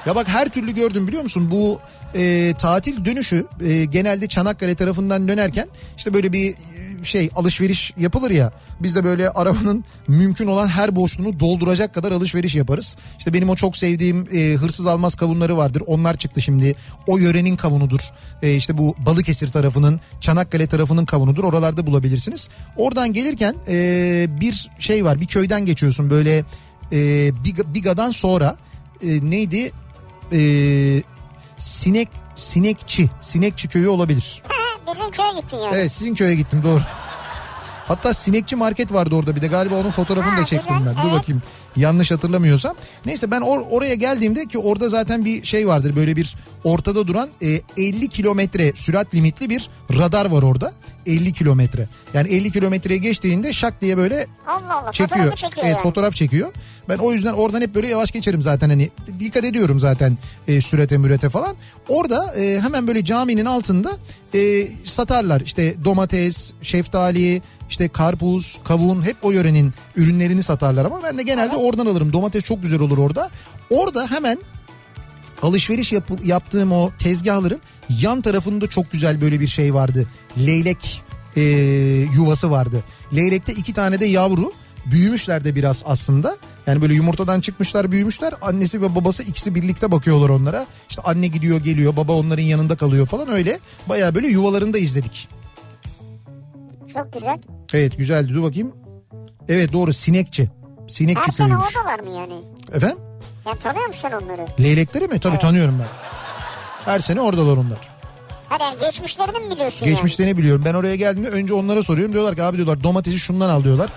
[0.06, 1.50] Ya bak her türlü gördüm biliyor musun?
[1.50, 1.80] Bu
[2.14, 6.54] e, tatil dönüşü e, genelde Çanakkale tarafından dönerken işte böyle bir
[7.04, 8.52] şey alışveriş yapılır ya.
[8.80, 12.96] Biz de böyle arabanın mümkün olan her boşluğunu dolduracak kadar alışveriş yaparız.
[13.18, 15.82] İşte benim o çok sevdiğim e, hırsız almaz kavunları vardır.
[15.86, 16.74] Onlar çıktı şimdi.
[17.06, 18.00] O yörenin kavunudur.
[18.42, 21.44] E, işte bu Balıkesir tarafının, Çanakkale tarafının kavunudur.
[21.44, 22.48] Oralarda bulabilirsiniz.
[22.76, 25.20] Oradan gelirken e, bir şey var.
[25.20, 26.44] Bir köyden geçiyorsun böyle
[26.92, 26.96] e,
[27.28, 28.56] Biga- Biga'dan sonra
[29.02, 29.72] e, neydi?
[30.32, 30.40] e,
[31.58, 34.42] sinek sinekçi sinekçi köyü olabilir.
[34.94, 35.74] Bizim köye gittin yani.
[35.76, 36.80] Evet sizin köye gittim doğru.
[37.88, 41.02] Hatta sinekçi market vardı orada bir de galiba onun fotoğrafını Ha, da çektim güzel, ben.
[41.04, 41.20] Dur evet.
[41.20, 41.42] bakayım
[41.76, 42.76] yanlış hatırlamıyorsam.
[43.06, 47.28] Neyse ben or- oraya geldiğimde ki orada zaten bir şey vardır böyle bir ortada duran
[47.42, 50.72] e, 50 kilometre sürat limitli bir radar var orada.
[51.06, 51.88] 50 kilometre.
[52.14, 55.32] Yani 50 kilometreye geçtiğinde şak diye böyle Allah Allah çekiyor.
[55.32, 55.82] çekiyor evet yani.
[55.82, 56.52] fotoğraf çekiyor.
[56.88, 58.90] Ben o yüzden oradan hep böyle yavaş geçerim zaten hani
[59.20, 61.56] dikkat ediyorum zaten e, sürete mürete falan.
[61.88, 63.92] Orada e, hemen böyle caminin altında
[64.34, 71.18] e, satarlar işte domates, şeftali, işte karpuz, kavun hep o yörenin ürünlerini satarlar ama ben
[71.18, 72.12] de genelde oradan alırım.
[72.12, 73.30] Domates çok güzel olur orada.
[73.70, 74.38] Orada hemen
[75.42, 77.60] alışveriş yap- yaptığım o tezgahların
[78.00, 80.08] yan tarafında çok güzel böyle bir şey vardı.
[80.46, 81.02] Leylek
[81.36, 81.42] e,
[82.14, 82.84] yuvası vardı.
[83.16, 84.52] Leylekte iki tane de yavru
[84.86, 86.36] büyümüşler de biraz aslında.
[86.68, 88.34] Yani böyle yumurtadan çıkmışlar büyümüşler.
[88.42, 90.66] Annesi ve babası ikisi birlikte bakıyorlar onlara.
[90.90, 93.58] İşte anne gidiyor geliyor baba onların yanında kalıyor falan öyle.
[93.86, 95.28] Baya böyle yuvalarında izledik.
[96.92, 97.38] Çok güzel.
[97.72, 98.72] Evet güzeldi dur bakayım.
[99.48, 100.48] Evet doğru sinekçi.
[100.88, 101.76] Sinekçi Her sene köyüymüş.
[101.76, 102.34] oradalar mı yani?
[102.72, 102.98] Efendim?
[103.46, 104.46] Yani tanıyor musun onları?
[104.60, 105.20] Leylekleri mi?
[105.20, 105.40] Tabii Evet.
[105.40, 105.86] tanıyorum ben.
[106.92, 107.78] Her sene oradalar onlar.
[108.48, 109.94] Hayır yani geçmişlerini mi biliyorsun yani?
[109.94, 110.62] Geçmişlerini biliyorum.
[110.64, 112.12] Ben oraya geldiğimde önce onlara soruyorum.
[112.12, 113.90] Diyorlar ki abi diyorlar domatesi şundan al diyorlar.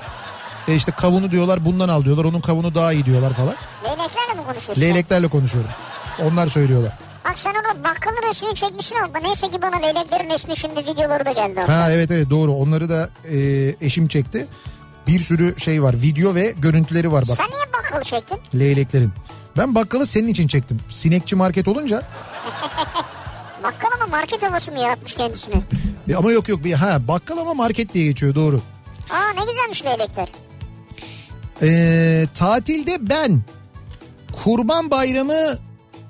[0.71, 2.25] E işte kavunu diyorlar bundan al diyorlar.
[2.25, 3.55] Onun kavunu daha iyi diyorlar falan.
[3.83, 4.81] Leyleklerle mi konuşuyorsun?
[4.81, 5.71] Leyleklerle konuşuyorum.
[6.23, 6.93] Onlar söylüyorlar.
[7.25, 11.31] Bak sen orada bakkalın resmini çekmişsin ama neyse ki bana leyleklerin resmi şimdi videoları da
[11.31, 11.59] geldi.
[11.67, 12.51] Ha evet evet doğru.
[12.53, 13.37] Onları da e,
[13.85, 14.47] eşim çekti.
[15.07, 16.01] Bir sürü şey var.
[16.01, 17.37] Video ve görüntüleri var bak.
[17.37, 18.37] Sen niye bakkalı çektin?
[18.59, 19.11] Leyleklerin.
[19.57, 20.79] Ben bakkalı senin için çektim.
[20.89, 22.01] Sinekçi market olunca
[23.63, 25.55] Bakkal ama market havası mı yaratmış kendisine?
[26.09, 28.61] E, ama yok yok bir ha bakkal ama market diye geçiyor doğru.
[29.09, 30.27] Aa ne güzelmiş leylekler.
[31.61, 33.41] Ee, tatilde ben
[34.43, 35.57] kurban bayramı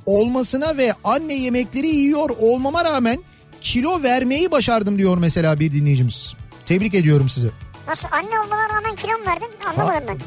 [0.06, 3.24] olmasına ve anne yemekleri yiyor olmama rağmen
[3.62, 6.34] kilo vermeyi başardım diyor mesela bir dinleyicimiz.
[6.66, 7.50] Tebrik ediyorum sizi.
[7.88, 9.48] Nasıl anne olmana rağmen kilo mu verdin?
[9.70, 10.18] Anlamadım ben.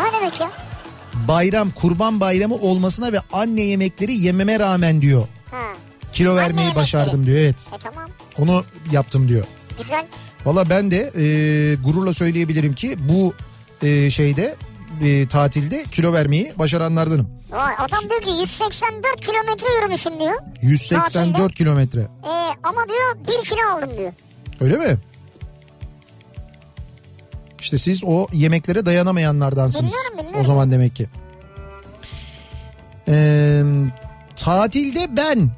[0.00, 0.50] O ne demek ya?
[1.28, 5.26] Bayram kurban bayramı olmasına ve anne yemekleri yememe rağmen diyor.
[5.50, 5.56] Ha.
[6.12, 6.82] Kilo Anne vermeyi yemekleri.
[6.82, 7.68] başardım diyor evet.
[7.74, 9.44] E tamam Onu yaptım diyor.
[9.78, 10.06] güzel.
[10.44, 11.24] Valla ben de e,
[11.74, 13.34] gururla söyleyebilirim ki bu
[13.82, 14.56] e, şeyde
[15.02, 17.40] e, tatilde kilo vermeyi başaranlardanım.
[17.50, 20.36] Vay adam diyor ki 184 kilometre yürümüşüm diyor.
[20.62, 22.00] 184 kilometre.
[22.00, 22.28] Ee,
[22.62, 24.12] ama diyor 1 kilo aldım diyor.
[24.60, 24.98] Öyle mi?
[27.60, 29.92] İşte siz o yemeklere dayanamayanlardansınız.
[29.92, 30.40] Bilmiyorum, bilmiyorum.
[30.40, 31.06] O zaman demek ki.
[33.08, 33.62] Ee,
[34.36, 35.50] tatilde ben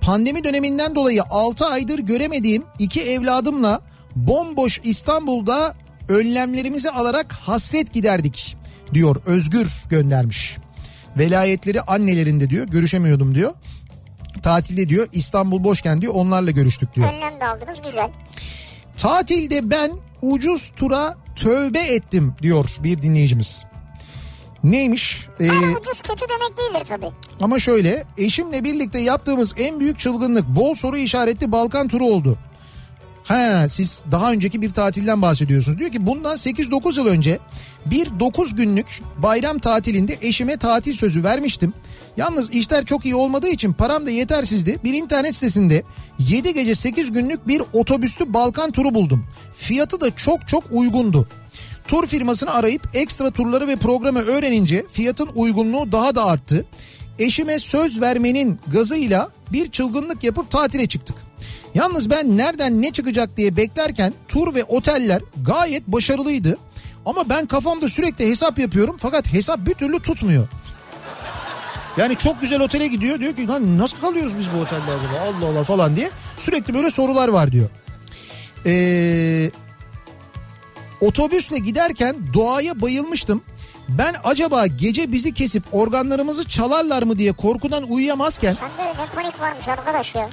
[0.00, 3.80] pandemi döneminden dolayı 6 aydır göremediğim iki evladımla
[4.16, 5.74] bomboş İstanbul'da
[6.08, 8.56] önlemlerimizi alarak hasret giderdik
[8.94, 10.56] diyor Özgür göndermiş.
[11.18, 13.52] Velayetleri annelerinde diyor görüşemiyordum diyor.
[14.42, 17.12] Tatilde diyor İstanbul boşken diyor onlarla görüştük diyor.
[17.12, 18.10] Önlem de aldınız güzel.
[18.96, 19.90] Tatilde ben
[20.22, 23.64] ucuz tura tövbe ettim diyor bir dinleyicimiz.
[24.64, 25.26] Neymiş?
[25.40, 27.10] Ee, Ama ucuz kötü demek değildir tabii.
[27.40, 32.38] ama şöyle eşimle birlikte yaptığımız en büyük çılgınlık bol soru işaretli Balkan turu oldu.
[33.28, 35.78] Ha siz daha önceki bir tatilden bahsediyorsunuz.
[35.78, 37.38] Diyor ki bundan 8-9 yıl önce
[37.86, 41.72] bir 9 günlük bayram tatilinde eşime tatil sözü vermiştim.
[42.16, 44.78] Yalnız işler çok iyi olmadığı için param da yetersizdi.
[44.84, 45.82] Bir internet sitesinde
[46.18, 49.26] 7 gece 8 günlük bir otobüslü Balkan turu buldum.
[49.54, 51.28] Fiyatı da çok çok uygundu.
[51.88, 56.66] Tur firmasını arayıp ekstra turları ve programı öğrenince fiyatın uygunluğu daha da arttı.
[57.18, 61.25] Eşime söz vermenin gazıyla bir çılgınlık yapıp tatile çıktık.
[61.76, 66.58] Yalnız ben nereden ne çıkacak diye beklerken tur ve oteller gayet başarılıydı.
[67.06, 70.48] Ama ben kafamda sürekli hesap yapıyorum fakat hesap bir türlü tutmuyor.
[71.96, 75.50] Yani çok güzel otele gidiyor diyor ki lan nasıl kalıyoruz biz bu otelde acaba Allah
[75.50, 77.68] Allah falan diye sürekli böyle sorular var diyor.
[78.66, 79.50] Ee,
[81.00, 83.42] otobüsle giderken doğaya bayılmıştım.
[83.88, 89.68] Ben acaba gece bizi kesip organlarımızı çalarlar mı diye korkudan uyuyamazken Sende ne panik varmış
[89.68, 90.28] arkadaş ya.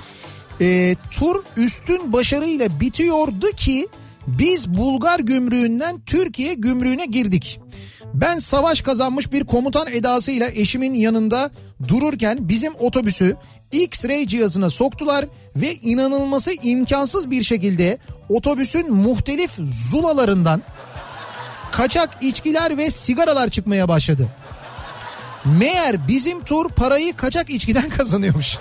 [0.62, 3.88] E, tur üstün başarıyla bitiyordu ki
[4.28, 7.60] biz Bulgar gümrüğünden Türkiye gümrüğüne girdik.
[8.14, 11.52] Ben savaş kazanmış bir komutan edasıyla eşimin yanında
[11.88, 13.36] dururken bizim otobüsü
[13.72, 15.26] X-ray cihazına soktular
[15.56, 17.98] ve inanılması imkansız bir şekilde
[18.30, 19.52] otobüsün muhtelif
[19.92, 20.62] zulalarından
[21.72, 24.28] kaçak içkiler ve sigaralar çıkmaya başladı.
[25.46, 28.58] Meğer bizim tur parayı kaçak içkiden kazanıyormuş.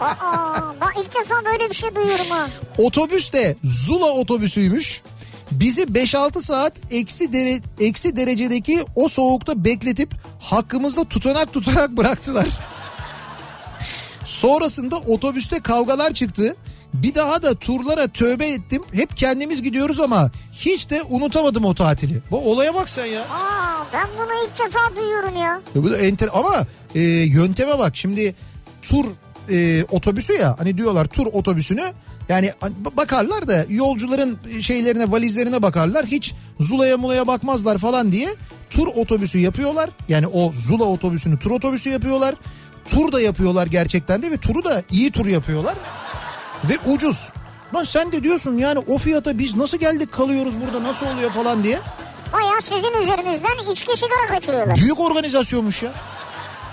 [0.00, 2.48] Aa, ben ilk defa böyle bir şey duyuyorum ha.
[2.78, 5.02] Otobüs de Zula otobüsüymüş.
[5.50, 12.46] Bizi 5-6 saat eksi, dere, eksi derecedeki o soğukta bekletip hakkımızda tutanak tutarak bıraktılar.
[14.24, 16.56] Sonrasında otobüste kavgalar çıktı.
[17.02, 18.82] Bir daha da turlara tövbe ettim.
[18.92, 22.18] Hep kendimiz gidiyoruz ama hiç de unutamadım o tatili.
[22.30, 23.20] Bu olaya bak sen ya.
[23.22, 25.60] Aa, ben bunu ilk defa duyuyorum ya.
[25.74, 28.34] Ya Bu da enter ama e, yönteme bak şimdi
[28.82, 29.04] tur
[29.50, 31.92] e, otobüsü ya hani diyorlar tur otobüsünü
[32.28, 32.52] yani
[32.96, 38.28] bakarlar da yolcuların şeylerine valizlerine bakarlar hiç zulaya mulaya bakmazlar falan diye
[38.70, 42.34] tur otobüsü yapıyorlar yani o zula otobüsünü tur otobüsü yapıyorlar
[42.86, 45.74] tur da yapıyorlar gerçekten de ve turu da iyi tur yapıyorlar
[46.68, 47.32] ve ucuz.
[47.74, 51.64] Lan sen de diyorsun yani o fiyata biz nasıl geldik kalıyoruz burada nasıl oluyor falan
[51.64, 51.78] diye.
[52.32, 54.76] Baya sizin üzerinizden içki sigara kaçırıyorlar.
[54.76, 55.92] Büyük organizasyonmuş ya.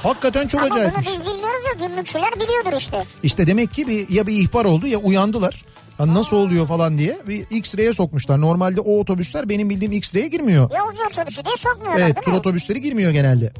[0.04, 3.04] Hakikaten çok Ama bunu biz bilmiyoruz ya günlükçüler biliyordur işte.
[3.24, 5.66] İşte demek ki bir ya bir ihbar oldu ya uyandılar.
[5.98, 8.42] Ha, nasıl oluyor falan diye bir X-ray'e sokmuşlar.
[8.42, 10.70] Normalde o otobüsler benim bildiğim X-ray'e girmiyor.
[10.72, 12.38] Yolcu otobüsü diye sokmuyorlar Evet değil tur mi?
[12.38, 13.54] otobüsleri girmiyor genelde.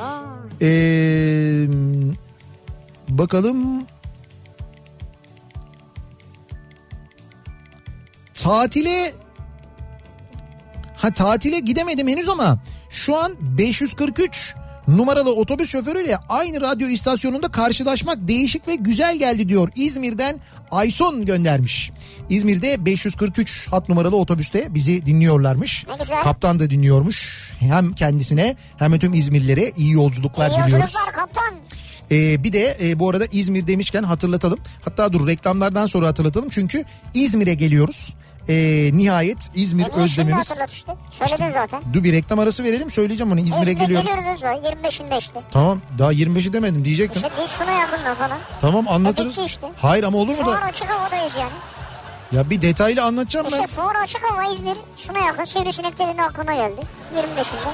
[0.00, 0.20] Aa,
[0.60, 1.66] Ee,
[3.08, 3.86] bakalım.
[8.34, 9.12] Tatile
[10.96, 12.58] ha tatile gidemedim henüz ama
[12.90, 14.54] şu an 543
[14.88, 19.68] numaralı otobüs şoförüyle aynı radyo istasyonunda karşılaşmak değişik ve güzel geldi diyor.
[19.76, 20.40] İzmir'den
[20.70, 21.90] Ayson göndermiş.
[22.28, 25.86] İzmir'de 543 hat numaralı otobüste bizi dinliyorlarmış.
[25.88, 26.22] Ne güzel.
[26.22, 27.50] Kaptan da dinliyormuş.
[27.60, 30.72] Hem kendisine hem de tüm İzmirlilere iyi yolculuklar iyi diliyoruz.
[30.72, 31.54] yolculuklar kaptan.
[32.10, 34.58] Ee, bir de e, bu arada İzmir demişken hatırlatalım.
[34.84, 36.48] Hatta dur reklamlardan sonra hatırlatalım.
[36.48, 36.84] Çünkü
[37.14, 38.14] İzmir'e geliyoruz.
[38.48, 40.50] Ee, nihayet İzmir E şimdi özlemimiz.
[40.50, 40.92] hatırlat işte.
[41.10, 41.82] Söyledin zaten.
[41.92, 43.40] Dur bir reklam arası verelim söyleyeceğim onu.
[43.40, 44.06] İzmir'e geliyoruz.
[44.08, 45.40] geliyoruz son 25'inde işte.
[45.50, 47.22] Tamam daha 25'i demedim diyecektim.
[47.24, 48.38] İşte değil Suna yakında falan.
[48.60, 49.30] Tamam anlatırız.
[49.36, 49.66] bitti işte.
[49.82, 51.52] Hayır ama olur mu Fuar da açık havadayız yani.
[52.32, 53.66] ya bir detaylı anlatacağım İşte ben.
[53.66, 54.76] fuar açık hava İzmir.
[54.96, 56.80] Suna yakın sivrisineklerin aklına geldi.
[57.16, 57.72] 25'inde.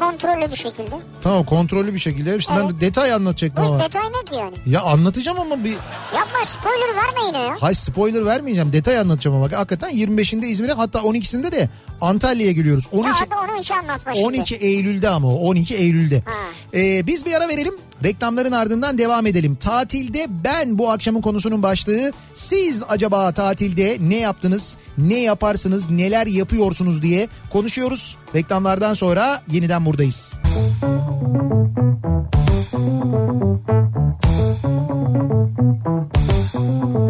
[0.00, 0.96] Kontrollü bir şekilde.
[1.22, 2.36] Tamam kontrollü bir şekilde.
[2.36, 3.84] İşte ben de detay Bu anlatacaktım iş ama.
[3.84, 4.54] detay ne ki yani?
[4.66, 5.70] Ya anlatacağım ama bir
[6.16, 7.56] Yapma spoiler verme yine ya.
[7.60, 8.72] Hay spoiler vermeyeceğim.
[8.72, 9.52] Detay anlatacağım ama.
[9.58, 11.68] Hakikaten 25'inde İzmir'e hatta 12'sinde de
[12.00, 12.88] Antalya'ya geliyoruz.
[12.92, 14.26] 12 Ya hadi onu hiç anlatma şimdi.
[14.26, 16.22] 12 Eylül'de ama o 12 Eylül'de.
[16.26, 16.32] Ha.
[16.74, 17.74] Ee, biz bir ara verelim.
[18.04, 19.54] Reklamların ardından devam edelim.
[19.54, 22.12] Tatilde ben bu akşamın konusunun başlığı.
[22.34, 24.76] Siz acaba tatilde ne yaptınız?
[24.98, 25.90] Ne yaparsınız?
[25.90, 28.16] Neler yapıyorsunuz diye konuşuyoruz.
[28.34, 30.38] Reklamlardan sonra yeniden buradayız.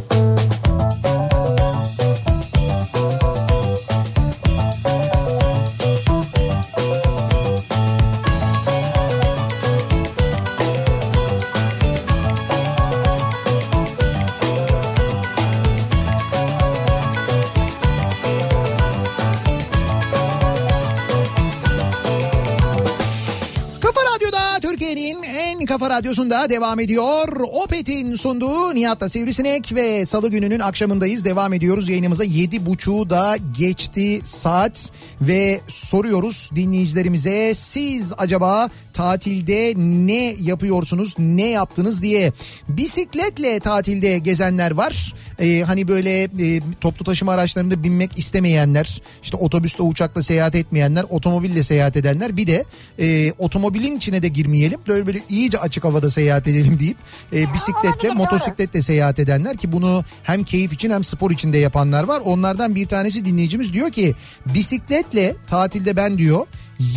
[26.00, 27.28] radyosunda devam ediyor.
[27.52, 31.24] Opet'in sunduğu Nihat'la Sivrisinek ve salı gününün akşamındayız.
[31.24, 32.24] Devam ediyoruz yayınımıza.
[32.24, 42.02] Yedi buçuğu da geçti saat ve soruyoruz dinleyicilerimize siz acaba tatilde ne yapıyorsunuz, ne yaptınız
[42.02, 42.32] diye.
[42.68, 45.14] Bisikletle tatilde gezenler var.
[45.38, 51.62] Ee, hani böyle e, toplu taşıma araçlarında binmek istemeyenler, işte otobüsle uçakla seyahat etmeyenler, otomobille
[51.62, 52.36] seyahat edenler.
[52.36, 52.64] Bir de
[52.98, 54.80] e, otomobilin içine de girmeyelim.
[54.88, 56.96] Böyle böyle iyice açık havada seyahat edelim deyip
[57.32, 62.04] e, bisikletle, motosikletle seyahat edenler ki bunu hem keyif için hem spor için de yapanlar
[62.04, 62.22] var.
[62.24, 64.14] Onlardan bir tanesi dinleyicimiz diyor ki
[64.46, 66.46] bisikletle tatilde ben diyor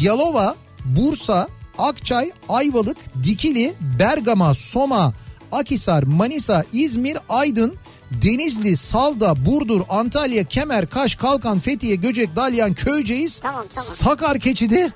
[0.01, 0.55] Yalova,
[0.85, 5.13] Bursa, Akçay, Ayvalık, Dikili, Bergama, Soma,
[5.51, 7.75] Akisar, Manisa, İzmir, Aydın,
[8.11, 13.89] Denizli, Salda, Burdur, Antalya, Kemer, Kaş, Kalkan, Fethiye, Göcek, Dalyan, Köyceğiz, Tamam, tamam.
[13.89, 14.93] Sakar Keçidi.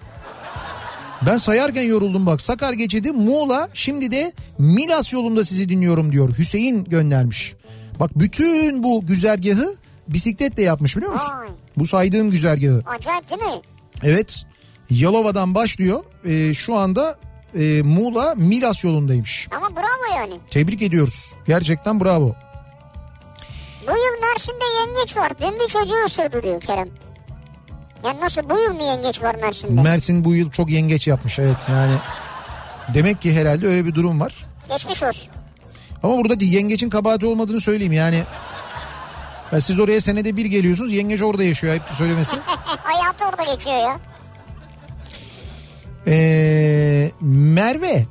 [1.25, 2.41] Ben sayarken yoruldum bak.
[2.41, 6.37] Sakar Geçidi, Muğla, şimdi de Milas yolunda sizi dinliyorum diyor.
[6.37, 7.55] Hüseyin göndermiş.
[7.99, 9.75] Bak bütün bu güzergahı
[10.07, 11.31] bisikletle yapmış biliyor musun?
[11.39, 11.47] Vay.
[11.77, 12.83] Bu saydığım güzergahı.
[12.85, 13.61] Acayip değil mi?
[14.03, 14.43] Evet.
[14.89, 16.03] Yalova'dan başlıyor.
[16.25, 17.17] Ee, şu anda
[17.59, 19.47] e, Muğla Milas yolundaymış.
[19.57, 20.39] Ama bravo yani.
[20.47, 21.35] Tebrik ediyoruz.
[21.47, 22.35] Gerçekten bravo.
[23.87, 25.31] Bu yıl Mersin'de yengeç var.
[25.41, 26.89] Dün bir çocuğu ısırdı diyor Kerem.
[28.05, 29.81] Yani nasıl bu yıl mı yengeç var Mersin'de?
[29.81, 31.93] Mersin bu yıl çok yengeç yapmış evet yani.
[32.93, 34.45] Demek ki herhalde öyle bir durum var.
[34.69, 35.29] Geçmiş olsun.
[36.03, 38.23] Ama burada yengeçin kabahati olmadığını söyleyeyim yani.
[39.51, 42.35] Ya siz oraya senede bir geliyorsunuz yengeç orada yaşıyor ayıp söylemesi.
[42.65, 43.99] Hayatı orada geçiyor ya.
[46.07, 48.05] Ee, Merve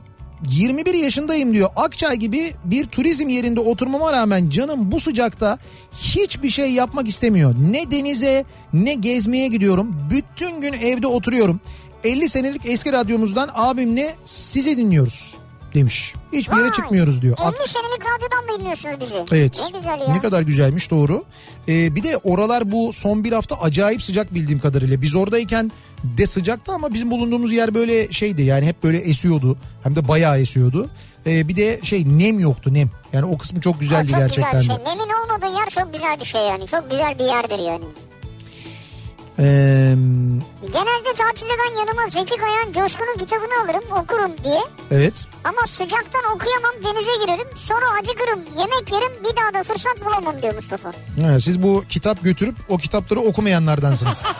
[0.51, 1.69] 21 yaşındayım diyor.
[1.77, 5.59] Akçay gibi bir turizm yerinde oturmama rağmen canım bu sıcakta
[5.99, 7.55] hiçbir şey yapmak istemiyor.
[7.71, 9.97] Ne denize ne gezmeye gidiyorum.
[10.11, 11.61] Bütün gün evde oturuyorum.
[12.05, 15.39] 50 senelik eski radyomuzdan abimle sizi dinliyoruz
[15.75, 16.15] demiş.
[16.33, 17.37] Hiçbir yere Vay, çıkmıyoruz diyor.
[17.41, 19.25] 50 senelik radyodan mı dinliyorsunuz bizi?
[19.33, 19.61] Evet.
[19.73, 20.09] Ne güzel ya.
[20.09, 21.25] Ne kadar güzelmiş doğru.
[21.69, 25.03] Ee, bir de oralar bu son bir hafta acayip sıcak bildiğim kadarıyla.
[25.03, 25.73] Biz oradayken
[26.05, 29.57] de sıcaktı ama bizim bulunduğumuz yer böyle şeydi yani hep böyle esiyordu.
[29.83, 30.91] Hem de bayağı esiyordu.
[31.27, 32.91] Ee, bir de şey nem yoktu nem.
[33.13, 34.95] Yani o kısmı çok Ha, güzeldi çok gerçekten güzel bir şey.
[34.95, 36.67] Nemin olmadığı yer çok güzel bir şey yani.
[36.67, 37.85] Çok güzel bir yerdir yani.
[39.39, 39.95] Ee,
[40.73, 44.61] Genelde tatilde ben yanıma Zeki Kaya'nın Coşkun'un kitabını alırım okurum diye.
[44.91, 45.25] evet.
[45.45, 47.49] Ama sıcaktan okuyamam denize girerim.
[47.57, 50.89] Sonra acıkırım yemek yerim bir daha da fırsat bulamam diyor Mustafa.
[51.23, 54.25] Ha, siz bu kitap götürüp o kitapları okumayanlardansınız.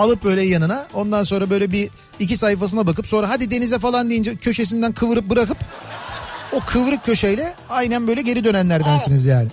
[0.00, 4.36] Alıp böyle yanına ondan sonra böyle bir iki sayfasına bakıp sonra hadi denize falan deyince
[4.36, 5.56] köşesinden kıvırıp bırakıp
[6.52, 9.48] O kıvrık köşeyle aynen böyle geri dönenlerdensiniz yani.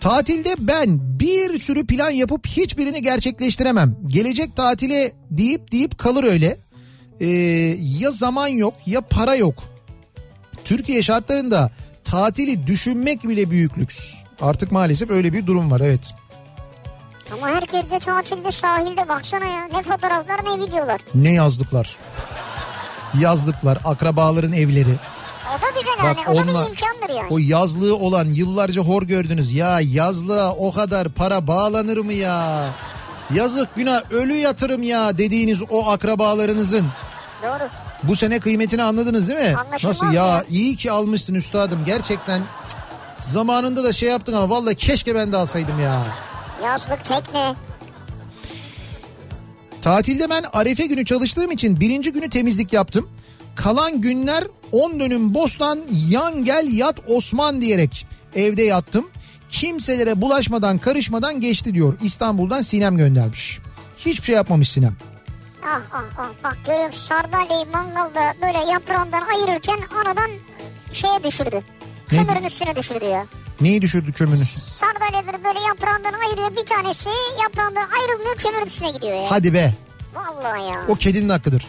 [0.00, 3.96] Tatilde ben bir sürü plan yapıp hiçbirini gerçekleştiremem.
[4.06, 6.58] Gelecek tatile deyip deyip kalır öyle.
[7.20, 7.26] Ee,
[8.00, 9.54] ya zaman yok ya para yok.
[10.64, 11.70] Türkiye şartlarında
[12.04, 14.14] tatili düşünmek bile büyük lüks.
[14.40, 16.14] Artık maalesef öyle bir durum var evet.
[17.32, 19.64] Ama herkes de tatilde sahilde baksana ya.
[19.64, 21.00] Ne fotoğraflar ne videolar.
[21.14, 21.96] Ne yazlıklar.
[23.20, 24.94] Yazlıklar, akrabaların evleri.
[25.48, 26.28] O da güzel Bak yani.
[26.28, 27.28] O da onlar- bir imkandır yani.
[27.30, 29.52] O yazlığı olan yıllarca hor gördünüz.
[29.52, 32.64] Ya yazlığa o kadar para bağlanır mı ya?
[33.34, 36.86] Yazık günah ölü yatırım ya dediğiniz o akrabalarınızın.
[37.42, 37.68] Doğru.
[38.02, 39.56] Bu sene kıymetini anladınız değil mi?
[39.56, 40.44] Anlaşılmaz Nasıl ya, ya.
[40.50, 42.42] iyi ki almışsın üstadım gerçekten.
[43.16, 46.02] Zamanında da şey yaptın ama vallahi keşke ben de alsaydım ya.
[46.64, 47.54] Yazlık tekne.
[49.82, 53.08] Tatilde ben arefe günü çalıştığım için birinci günü temizlik yaptım.
[53.54, 59.10] Kalan günler 10 dönüm bostan yan gel yat Osman diyerek evde yattım.
[59.50, 61.94] Kimselere bulaşmadan karışmadan geçti diyor.
[62.02, 63.58] İstanbul'dan Sinem göndermiş.
[63.98, 64.96] Hiçbir şey yapmamış Sinem.
[65.66, 70.30] Ah ah ah bak görüyor musun sardalyayı mangalda böyle yaprağından ayırırken aradan
[70.92, 71.62] şeye düşürdü.
[72.08, 73.26] Kömürün üstüne düşürdü ya.
[73.62, 74.36] Neyi düşürdü kömünü?
[74.44, 77.08] Sardalyaları böyle yaprağından ayırıyor bir tanesi
[77.42, 79.30] yaprağından ayrılmıyor kömürün üstüne gidiyor ya.
[79.30, 79.74] Hadi be
[80.14, 80.84] Vallahi ya.
[80.88, 81.66] o kedinin hakkıdır.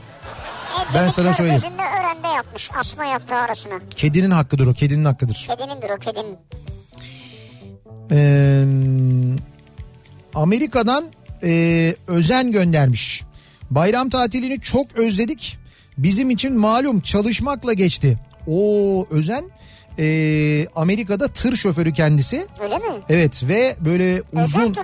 [0.76, 1.62] Evlilik ben sana söyleyeyim.
[2.00, 3.74] örende yapmış asma yaprağı arasına.
[3.96, 5.48] Kedinin hakkıdır o kedinin hakkıdır.
[5.50, 6.38] Kedinindir o kedinin.
[8.12, 8.66] Ee,
[10.36, 11.06] Amerika'dan
[11.44, 13.24] e, özen göndermiş.
[13.72, 15.58] Bayram tatilini çok özledik.
[15.98, 18.20] Bizim için malum çalışmakla geçti.
[18.48, 19.44] O özen
[20.00, 22.48] e, Amerika'da tır şoförü kendisi.
[22.64, 22.84] Öyle mi?
[23.10, 24.76] Evet ve böyle uzun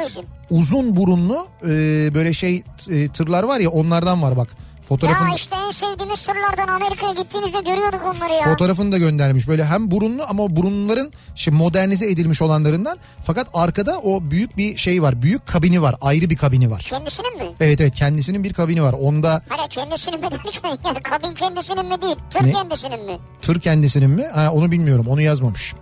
[0.50, 1.68] uzun burunlu e,
[2.14, 4.48] böyle şey e, tırlar var ya onlardan var bak.
[4.90, 8.44] Fotoğrafını, Ya işte en sevdiğimiz turlardan Amerika'ya gittiğimizde görüyorduk onları ya.
[8.44, 9.48] fotoğrafını da göndermiş.
[9.48, 12.98] Böyle hem burunlu ama o burunların şimdi modernize edilmiş olanlarından.
[13.26, 15.22] Fakat arkada o büyük bir şey var.
[15.22, 15.96] Büyük kabini var.
[16.02, 16.80] Ayrı bir kabini var.
[16.90, 17.44] Kendisinin mi?
[17.60, 18.94] Evet evet kendisinin bir kabini var.
[18.94, 22.52] Onda Hani kendisinin mi derken yani kabin kendisinin mi değil tır Ne?
[22.54, 23.18] kendisinin mi?
[23.42, 24.24] tır kendisinin mi?
[24.36, 25.06] Ha, onu bilmiyorum.
[25.10, 25.74] Onu yazmamış.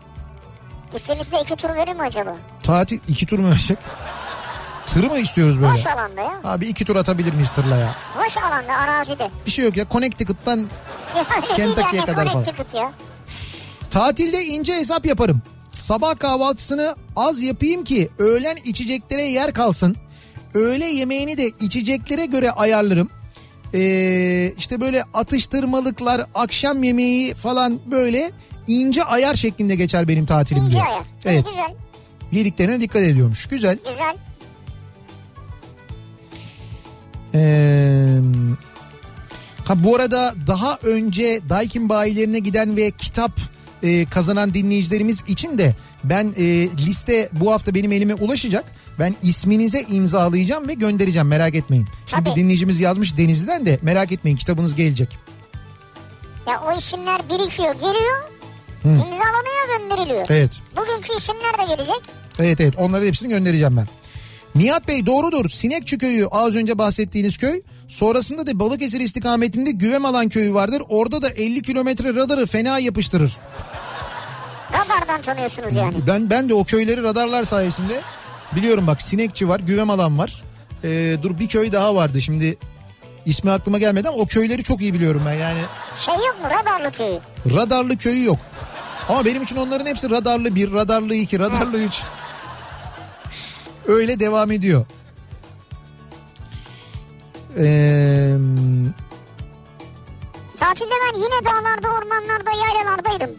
[0.93, 2.35] Gittiğimizde iki tur verir mi acaba?
[2.63, 3.77] Tatil iki tur mu verecek?
[4.87, 5.73] Tır mı istiyoruz böyle?
[5.73, 6.41] Boş alanda ya.
[6.43, 7.95] Abi iki tur atabilir miyiz tırla ya?
[8.25, 9.29] Boş alanda arazide.
[9.45, 9.85] Bir şey yok ya.
[9.91, 10.65] Connecticut'tan
[11.55, 12.45] Kentucky'ye kadar falan.
[12.75, 12.91] Ya.
[13.89, 15.41] Tatilde ince hesap yaparım.
[15.71, 19.95] Sabah kahvaltısını az yapayım ki öğlen içeceklere yer kalsın.
[20.53, 23.09] Öğle yemeğini de içeceklere göre ayarlarım.
[23.73, 28.31] Ee, işte böyle atıştırmalıklar, akşam yemeği falan böyle
[28.67, 30.85] ince ayar şeklinde geçer benim tatilim İnce diyor.
[30.85, 31.01] ayar.
[31.25, 31.45] Evet.
[31.47, 31.73] Güzel
[32.31, 33.45] Yediklerine dikkat ediyormuş.
[33.45, 33.77] Güzel.
[33.91, 34.15] güzel.
[37.37, 38.19] Ee,
[39.65, 43.31] ha bu arada daha önce Daikin bayilerine giden ve kitap
[43.83, 48.65] e, kazanan dinleyicilerimiz için de ben e, liste bu hafta benim elime ulaşacak.
[48.99, 51.87] Ben isminize imzalayacağım ve göndereceğim merak etmeyin.
[52.05, 52.35] Şimdi Tabii.
[52.35, 55.17] bir dinleyicimiz yazmış Denizli'den de merak etmeyin kitabınız gelecek.
[56.47, 58.17] Ya o isimler birikiyor geliyor.
[58.85, 60.25] imzalanıyor gönderiliyor.
[60.29, 60.51] Evet.
[60.77, 62.01] Bugünkü isimler de gelecek.
[62.39, 63.87] Evet evet onların hepsini göndereceğim ben.
[64.57, 65.49] Nihat Bey doğrudur.
[65.49, 67.61] Sinekçi köyü az önce bahsettiğiniz köy.
[67.87, 70.83] Sonrasında da Balıkesir istikametinde Güvemalan köyü vardır.
[70.89, 73.37] Orada da 50 kilometre radarı fena yapıştırır.
[74.73, 75.95] Radardan tanıyorsunuz yani.
[76.07, 78.01] Ben ben de o köyleri radarlar sayesinde
[78.55, 80.43] biliyorum bak Sinekçi var, Güvemalan var.
[80.83, 82.57] Ee, dur bir köy daha vardı şimdi
[83.25, 85.59] ismi aklıma gelmedi ama o köyleri çok iyi biliyorum ben yani.
[85.97, 87.19] Şey yok mu radarlı köyü?
[87.55, 88.37] Radarlı köyü yok.
[89.09, 92.01] Ama benim için onların hepsi radarlı bir, radarlı iki, radarlı üç.
[93.87, 94.85] Öyle devam ediyor.
[97.57, 98.35] Ee,
[100.55, 103.35] Tatilde ben yine dağlarda, ormanlarda, yaylalardaydım.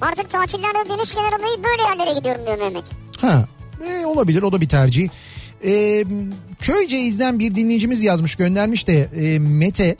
[0.00, 2.84] Artık tatillerde deniz kenarındayım böyle yerlere gidiyorum diyor Mehmet.
[3.20, 3.44] Ha,
[3.88, 5.08] e, olabilir o da bir tercih.
[5.64, 6.04] E,
[6.60, 9.96] Köyceğiz'den bir dinleyicimiz yazmış göndermiş de e, Mete.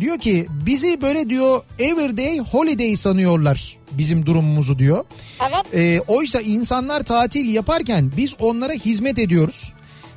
[0.00, 5.04] Diyor ki bizi böyle diyor everyday holiday sanıyorlar bizim durumumuzu diyor.
[5.48, 5.74] Evet.
[5.74, 9.72] E, oysa insanlar tatil yaparken biz onlara hizmet ediyoruz.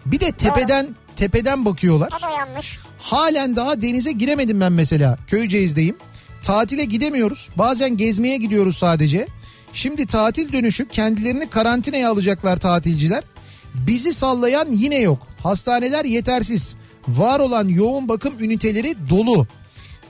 [0.06, 2.10] Bir de tepeden tepeden bakıyorlar.
[2.20, 2.80] O da yanlış.
[3.00, 5.18] Halen daha denize giremedim ben mesela.
[5.28, 5.96] Köyceğiz'deyim.
[6.44, 7.50] Tatile gidemiyoruz.
[7.56, 9.28] Bazen gezmeye gidiyoruz sadece.
[9.74, 13.24] Şimdi tatil dönüşü kendilerini karantinaya alacaklar tatilciler.
[13.74, 15.28] Bizi sallayan yine yok.
[15.44, 16.76] Hastaneler yetersiz.
[17.08, 19.48] Var olan yoğun bakım üniteleri dolu.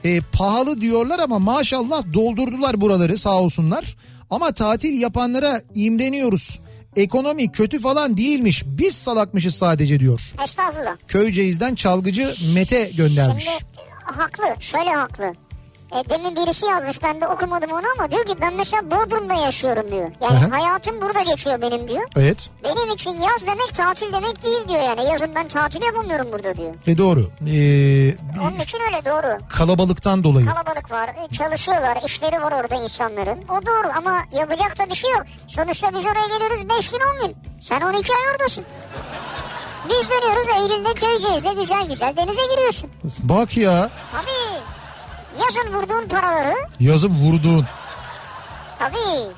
[0.08, 3.98] E, pahalı diyorlar ama maşallah doldurdular buraları sağ olsunlar.
[4.30, 6.60] Ama tatil yapanlara imreniyoruz.
[6.96, 8.64] Ekonomi kötü falan değilmiş.
[8.66, 10.22] Biz salakmışız sadece diyor.
[10.44, 10.96] Estağfurullah.
[11.08, 13.44] Köyceğiz'den çalgıcı Mete göndermiş.
[13.44, 13.58] Şimdi
[14.04, 14.62] haklı.
[14.62, 15.34] Şöyle haklı.
[15.92, 19.92] E, demin birisi yazmış ben de okumadım onu ama diyor ki ben mesela Bodrum'da yaşıyorum
[19.92, 20.12] diyor.
[20.22, 20.52] Yani Aha.
[20.52, 22.04] hayatım burada geçiyor benim diyor.
[22.18, 22.50] Evet.
[22.64, 25.04] Benim için yaz demek tatil demek değil diyor yani.
[25.12, 26.74] Yazın ben tatil yapamıyorum burada diyor.
[26.88, 27.20] Ve doğru.
[27.20, 29.38] Ee, Onun için öyle doğru.
[29.50, 30.46] kalabalıktan dolayı.
[30.46, 33.40] Kalabalık var, e, çalışıyorlar, işleri var orada insanların.
[33.50, 35.24] O doğru ama yapacak da bir şey yok.
[35.48, 37.38] Sonuçta biz oraya geliyoruz 5 gün 10 gün.
[37.62, 38.66] Sen 12 ay oradasın.
[39.90, 42.90] Biz dönüyoruz Eylül'de Köyceğiz'de güzel güzel denize giriyorsun.
[43.24, 43.90] Bak ya.
[44.14, 44.77] Tabii.
[45.42, 47.66] Yazın vurduğun paraları Yazın vurduğun.
[48.80, 49.32] tabii.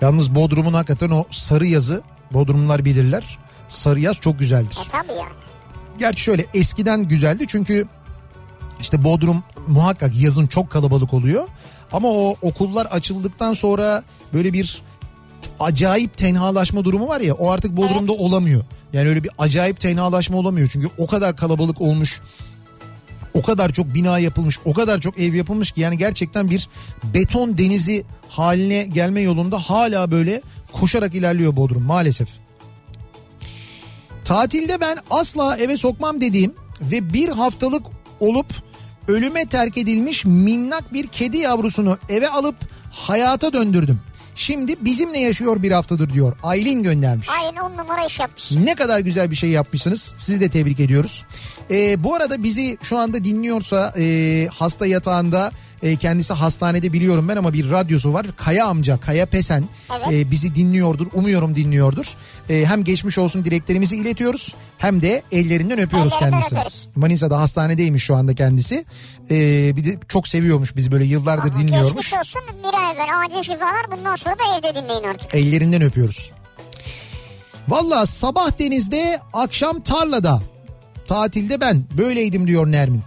[0.00, 2.02] Yalnız Bodrum'un hakikaten o sarı yazı
[2.32, 3.38] Bodrumlular bilirler.
[3.68, 4.78] Sarı yaz çok güzeldir.
[4.86, 5.32] E tabii yani.
[5.98, 7.86] Gerçi şöyle eskiden güzeldi çünkü
[8.80, 11.44] işte Bodrum muhakkak yazın çok kalabalık oluyor.
[11.92, 14.02] Ama o okullar açıldıktan sonra
[14.32, 14.82] böyle bir
[15.60, 18.62] acayip tenhalaşma durumu var ya o artık Bodrum'da olamıyor.
[18.92, 22.20] Yani öyle bir acayip tenhalaşma olamıyor çünkü o kadar kalabalık olmuş.
[23.34, 26.68] O kadar çok bina yapılmış, o kadar çok ev yapılmış ki yani gerçekten bir
[27.14, 30.42] beton denizi haline gelme yolunda hala böyle
[30.72, 32.28] koşarak ilerliyor Bodrum maalesef.
[34.24, 37.86] Tatilde ben asla eve sokmam dediğim ve bir haftalık
[38.20, 38.46] olup
[39.08, 42.56] ölüme terk edilmiş minnak bir kedi yavrusunu eve alıp
[42.90, 44.00] hayata döndürdüm.
[44.34, 46.36] Şimdi bizimle yaşıyor bir haftadır diyor.
[46.42, 47.28] Aylin göndermiş.
[47.28, 48.66] Aynen on numara iş yapmışsın.
[48.66, 50.14] Ne kadar güzel bir şey yapmışsınız.
[50.16, 51.24] Sizi de tebrik ediyoruz.
[51.70, 55.52] Ee, bu arada bizi şu anda dinliyorsa e, hasta yatağında
[55.82, 58.26] e, kendisi hastanede biliyorum ben ama bir radyosu var.
[58.36, 59.64] Kaya amca, Kaya Pesen
[59.96, 60.06] Evet.
[60.26, 61.06] e, bizi dinliyordur.
[61.14, 62.06] Umuyorum dinliyordur.
[62.50, 66.58] E, hem geçmiş olsun dileklerimizi iletiyoruz hem de ellerinden öpüyoruz Ellerinden kendisini.
[66.58, 66.88] öperiz.
[66.96, 68.84] Manisa'da hastanedeymiş şu anda kendisi.
[69.30, 69.36] E,
[69.76, 71.94] bir de çok seviyormuş bizi böyle yıllardır Ama dinliyormuş.
[72.10, 75.34] Geçmiş olsun bir an evvel acil şifalar bundan sonra da evde dinleyin artık.
[75.34, 76.32] Ellerinden öpüyoruz.
[77.68, 80.42] Valla sabah denizde akşam tarlada.
[81.08, 83.02] Tatilde ben böyleydim diyor Nermin.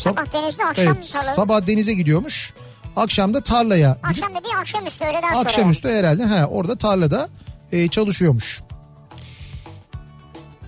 [0.00, 1.32] Sab- Sabah denizde akşam evet, tarla.
[1.34, 2.52] sabah denize gidiyormuş.
[2.96, 5.38] Akşam da tarlaya Akşam dediği akşamüstü öğleden sonra.
[5.38, 7.28] akşamüstü herhalde he, orada tarlada
[7.72, 8.60] e, çalışıyormuş.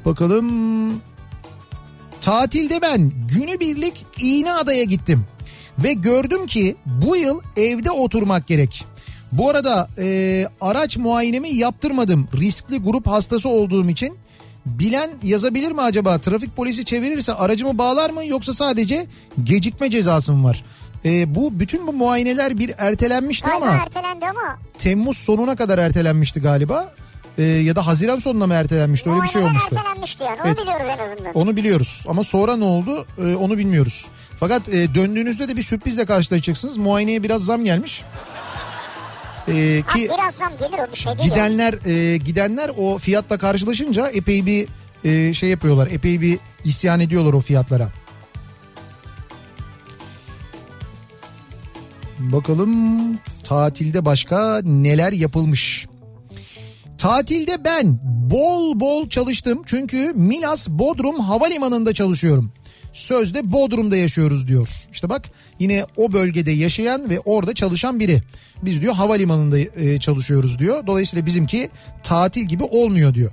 [0.04, 1.02] Bakalım.
[2.20, 5.24] Tatilde ben günübirlik İğneada'ya gittim.
[5.78, 8.84] Ve gördüm ki bu yıl evde oturmak gerek.
[9.32, 12.28] Bu arada e, araç muayenemi yaptırmadım.
[12.40, 14.18] Riskli grup hastası olduğum için.
[14.66, 16.18] Bilen yazabilir mi acaba?
[16.18, 19.06] Trafik polisi çevirirse aracımı bağlar mı yoksa sadece
[19.44, 20.64] gecikme cezası mı var?
[21.04, 24.58] E, bu bütün bu muayeneler bir ertelenmişti Galiba ama ertelendi ama.
[24.78, 26.92] Temmuz sonuna kadar ertelenmişti galiba.
[27.38, 29.76] E, ya da Haziran sonuna mı ertelenmişti öyle bir şey muayeneler olmuştu.
[29.76, 30.38] ertelenmişti yani.
[30.46, 30.58] Evet.
[30.58, 31.34] Onu biliyoruz en azından.
[31.34, 34.06] Onu biliyoruz ama sonra ne oldu e, onu bilmiyoruz.
[34.40, 36.76] Fakat e, döndüğünüzde de bir sürprizle karşılaşacaksınız.
[36.76, 38.02] Muayeneye biraz zam gelmiş.
[39.48, 41.18] E, Ha, ki biraz zam gelir o bir şey değil.
[41.18, 41.30] yani.
[41.30, 44.68] gidenler e, gidenler o fiyatla karşılaşınca epey bir
[45.04, 45.86] e, şey yapıyorlar.
[45.90, 47.88] Epey bir isyan ediyorlar o fiyatlara.
[52.18, 52.72] Bakalım
[53.44, 55.86] tatilde başka neler yapılmış.
[56.98, 57.98] Tatilde ben
[58.30, 62.52] bol bol çalıştım çünkü Milas Bodrum Havalimanı'nda çalışıyorum.
[62.92, 64.68] Sözde Bodrum'da yaşıyoruz diyor.
[64.92, 65.22] İşte bak
[65.58, 68.22] yine o bölgede yaşayan ve orada çalışan biri.
[68.62, 70.86] Biz diyor havalimanında e, çalışıyoruz diyor.
[70.86, 71.70] Dolayısıyla bizimki
[72.02, 73.30] tatil gibi olmuyor diyor.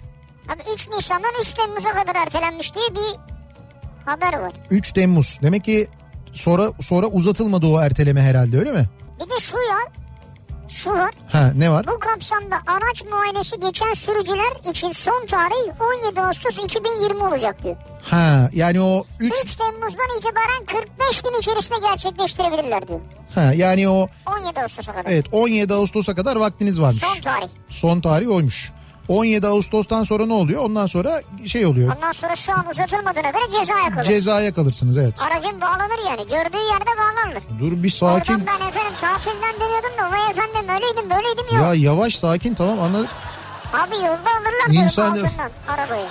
[0.47, 3.19] Abi 3 Nisan'dan 3 Temmuz'a kadar ertelenmiş diye bir
[4.05, 4.53] haber var.
[4.69, 5.39] 3 Temmuz.
[5.43, 5.87] Demek ki
[6.33, 8.89] sonra sonra uzatılmadı o erteleme herhalde öyle mi?
[9.19, 9.93] Bir de şu ya.
[10.69, 11.13] Şu var.
[11.31, 11.87] Ha ne var?
[11.87, 17.75] Bu kapsamda araç muayenesi geçen sürücüler için son tarih 17 Ağustos 2020 olacak diyor.
[18.03, 22.99] Ha yani o 3 3 Temmuz'dan itibaren 45 gün içerisinde gerçekleştirebilirler diyor.
[23.35, 24.07] ha yani o
[24.39, 25.11] 17 Ağustos'a kadar.
[25.11, 27.01] evet 17 Ağustos'a kadar vaktiniz varmış.
[27.03, 27.47] Son tarih.
[27.69, 28.71] Son tarih oymuş.
[29.09, 30.63] 17 Ağustos'tan sonra ne oluyor?
[30.63, 31.95] Ondan sonra şey oluyor.
[31.95, 34.03] Ondan sonra şu an uzatılmadığına göre cezaya kalır.
[34.05, 35.21] Cezaya kalırsınız evet.
[35.21, 36.21] Aracın bağlanır yani.
[36.21, 37.43] Gördüğü yerde bağlanır.
[37.59, 38.33] Dur bir sakin.
[38.33, 41.63] Oradan ben efendim tatilden dönüyordum da vay efendim öyleydim böyleydim yok.
[41.65, 43.09] Ya yavaş sakin tamam anladık.
[43.73, 46.05] Abi yolda alırlar İnsan- altından arabayı.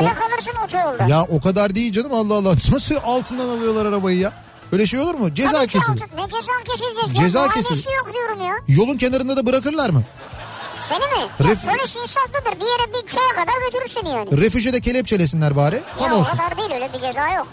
[0.00, 1.04] Öyle O- kalırsın otoyolda.
[1.14, 2.54] Ya o kadar değil canım Allah Allah.
[2.72, 4.32] Nasıl altından alıyorlar arabayı ya?
[4.72, 5.34] Öyle şey olur mu?
[5.34, 6.00] Ceza kesilir.
[6.16, 7.48] Ne ceza kesilecek Ceza ya?
[7.48, 7.84] Kesilir.
[7.96, 8.54] yok diyorum ya.
[8.68, 10.02] Yolun kenarında da bırakırlar mı?
[10.78, 11.28] Seni mi?
[11.40, 12.60] Ref- Ya polis insaflıdır.
[12.60, 14.40] Bir yere bir köye kadar götürür seni yani.
[14.40, 15.74] Refüje de kelepçelesinler bari.
[15.74, 16.36] Ya Tam o olsun.
[16.36, 17.46] kadar değil öyle bir ceza yok.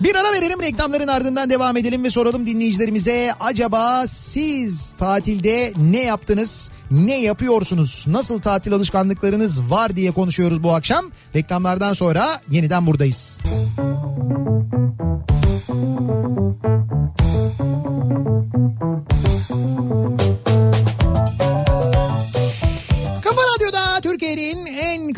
[0.00, 6.70] Bir ara verelim reklamların ardından devam edelim ve soralım dinleyicilerimize acaba siz tatilde ne yaptınız?
[6.90, 8.04] Ne yapıyorsunuz?
[8.08, 11.10] Nasıl tatil alışkanlıklarınız var diye konuşuyoruz bu akşam.
[11.34, 13.40] Reklamlardan sonra yeniden buradayız.
[21.06, 21.63] Kafa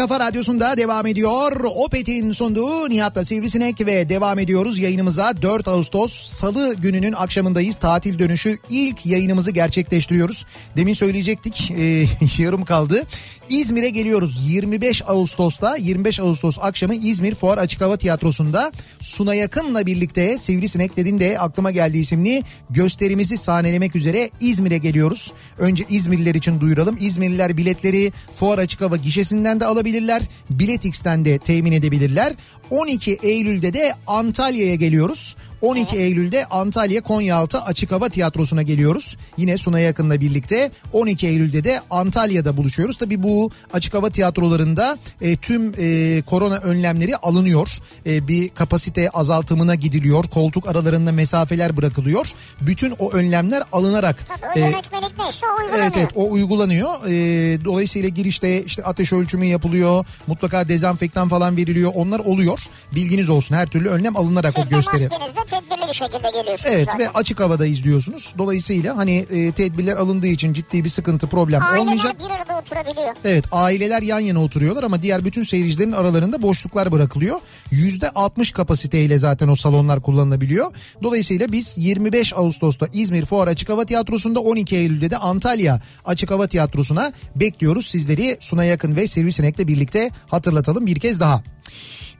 [0.08, 1.64] Kafa Radyosu'nda devam ediyor.
[1.64, 5.42] Opet'in sunduğu Nihat'la Sivrisinek ve devam ediyoruz yayınımıza.
[5.42, 7.76] 4 Ağustos Salı gününün akşamındayız.
[7.76, 10.46] Tatil dönüşü ilk yayınımızı gerçekleştiriyoruz.
[10.76, 12.04] Demin söyleyecektik e,
[12.38, 13.02] yarım kaldı.
[13.48, 20.38] İzmir'e geliyoruz 25 Ağustos'ta 25 Ağustos akşamı İzmir Fuar Açık Hava Tiyatrosu'nda Suna Yakın'la birlikte
[20.38, 25.32] Sivrisinek dedin de aklıma geldi isimli gösterimizi sahnelemek üzere İzmir'e geliyoruz.
[25.58, 26.96] Önce İzmirliler için duyuralım.
[27.00, 29.66] İzmirliler biletleri Fuar Açık Hava gişesinden de
[29.96, 30.22] alabilirler.
[30.50, 32.34] Biletix'ten de temin edebilirler.
[32.70, 35.36] 12 Eylül'de de Antalya'ya geliyoruz.
[35.62, 39.16] 12 Eylül'de Antalya Konyaaltı Açık Hava Tiyatrosu'na geliyoruz.
[39.36, 42.96] Yine Suna Yakın'la birlikte 12 Eylül'de de Antalya'da buluşuyoruz.
[42.96, 47.68] Tabii bu açık hava tiyatrolarında e, tüm e, korona önlemleri alınıyor.
[48.06, 50.24] E, bir kapasite azaltımına gidiliyor.
[50.24, 52.32] Koltuk aralarında mesafeler bırakılıyor.
[52.60, 55.84] Bütün o önlemler alınarak Tabii e, yönetmelik neyse o uygulanıyor.
[55.84, 56.94] Evet evet o uygulanıyor.
[57.06, 60.04] Ee, dolayısıyla girişte işte ateş ölçümü yapılıyor.
[60.26, 61.92] Mutlaka dezenfektan falan veriliyor.
[61.94, 62.60] Onlar oluyor.
[62.94, 65.08] Bilginiz olsun her türlü önlem alınarak Siz o gösteri.
[65.46, 67.00] Tedbirli bir şekilde geliyorsunuz Evet zaten.
[67.00, 68.34] ve açık havada izliyorsunuz.
[68.38, 72.16] Dolayısıyla hani e, tedbirler alındığı için ciddi bir sıkıntı problem Aileler olmayacak.
[72.18, 73.16] bir arada oturabiliyor.
[73.24, 77.40] Evet aileler yan yana oturuyorlar ama diğer bütün seyircilerin aralarında boşluklar bırakılıyor.
[77.70, 80.72] Yüzde 60 kapasiteyle zaten o salonlar kullanılabiliyor.
[81.02, 86.46] Dolayısıyla biz 25 Ağustos'ta İzmir Fuar Açık Hava Tiyatrosu'nda 12 Eylül'de de Antalya Açık Hava
[86.46, 87.86] Tiyatrosu'na bekliyoruz.
[87.86, 91.42] Sizleri Suna Yakın ve Sivrisinek'le birlikte hatırlatalım bir kez daha.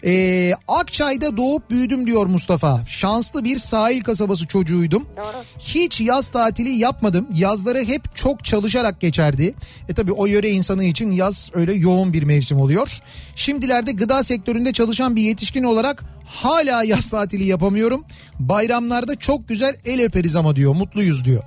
[0.07, 2.81] Ee, Akçay'da doğup büyüdüm diyor Mustafa.
[2.89, 5.07] Şanslı bir sahil kasabası çocuğuydum.
[5.17, 5.45] Doğru.
[5.59, 7.29] Hiç yaz tatili yapmadım.
[7.35, 9.55] Yazları hep çok çalışarak geçerdi.
[9.89, 13.01] E tabi o yöre insanı için yaz öyle yoğun bir mevsim oluyor.
[13.37, 18.05] Şimdilerde gıda sektöründe çalışan bir yetişkin olarak hala yaz tatili yapamıyorum.
[18.39, 20.75] Bayramlarda çok güzel el öperiz ama diyor.
[20.75, 21.43] Mutluyuz diyor.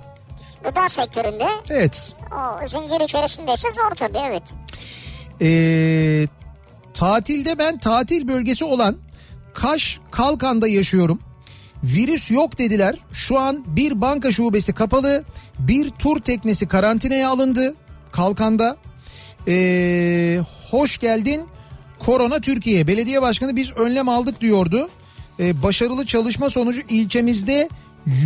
[0.64, 2.14] Gıda sektöründe Evet.
[2.64, 4.42] o zincir içerisindeyse zor tabii evet.
[5.42, 6.26] Ee,
[6.94, 8.96] tatilde ben tatil bölgesi olan
[9.54, 11.20] Kaş Kalkan'da yaşıyorum.
[11.84, 12.96] Virüs yok dediler.
[13.12, 15.24] Şu an bir banka şubesi kapalı.
[15.58, 17.74] Bir tur teknesi karantinaya alındı.
[18.12, 18.76] Kalkan'da.
[19.48, 20.40] Ee,
[20.70, 21.42] hoş geldin
[21.98, 22.86] Korona Türkiye.
[22.86, 24.88] Belediye başkanı biz önlem aldık diyordu.
[25.40, 27.68] Ee, başarılı çalışma sonucu ilçemizde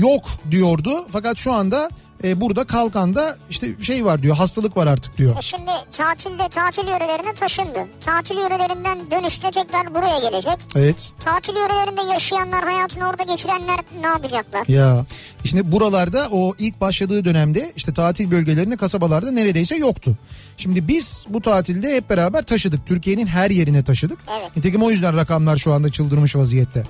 [0.01, 1.07] yok diyordu.
[1.11, 1.91] Fakat şu anda
[2.25, 5.37] e, burada Kalkan'da işte şey var diyor hastalık var artık diyor.
[5.39, 7.79] E şimdi tatilde tatil yörelerine taşındı.
[8.01, 10.59] Tatil yörelerinden dönüşte tekrar buraya gelecek.
[10.77, 11.13] Evet.
[11.25, 14.69] Tatil yörelerinde yaşayanlar, hayatını orada geçirenler ne yapacaklar?
[14.69, 15.07] Ya
[15.45, 20.17] şimdi buralarda o ilk başladığı dönemde işte tatil bölgelerinde kasabalarda neredeyse yoktu.
[20.57, 22.87] Şimdi biz bu tatilde hep beraber taşıdık.
[22.87, 24.19] Türkiye'nin her yerine taşıdık.
[24.41, 24.57] Evet.
[24.57, 26.85] Nitekim o yüzden rakamlar şu anda çıldırmış vaziyette.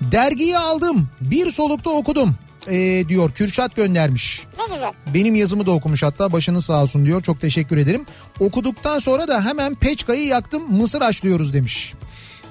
[0.00, 1.08] Dergiyi aldım.
[1.20, 2.34] Bir solukta okudum.
[2.70, 4.42] Ee, diyor Kürşat göndermiş.
[4.58, 4.92] Ne güzel.
[5.14, 7.22] Benim yazımı da okumuş hatta başınız sağ olsun diyor.
[7.22, 8.06] Çok teşekkür ederim.
[8.40, 11.94] Okuduktan sonra da hemen peçkayı yaktım mısır haşlıyoruz demiş.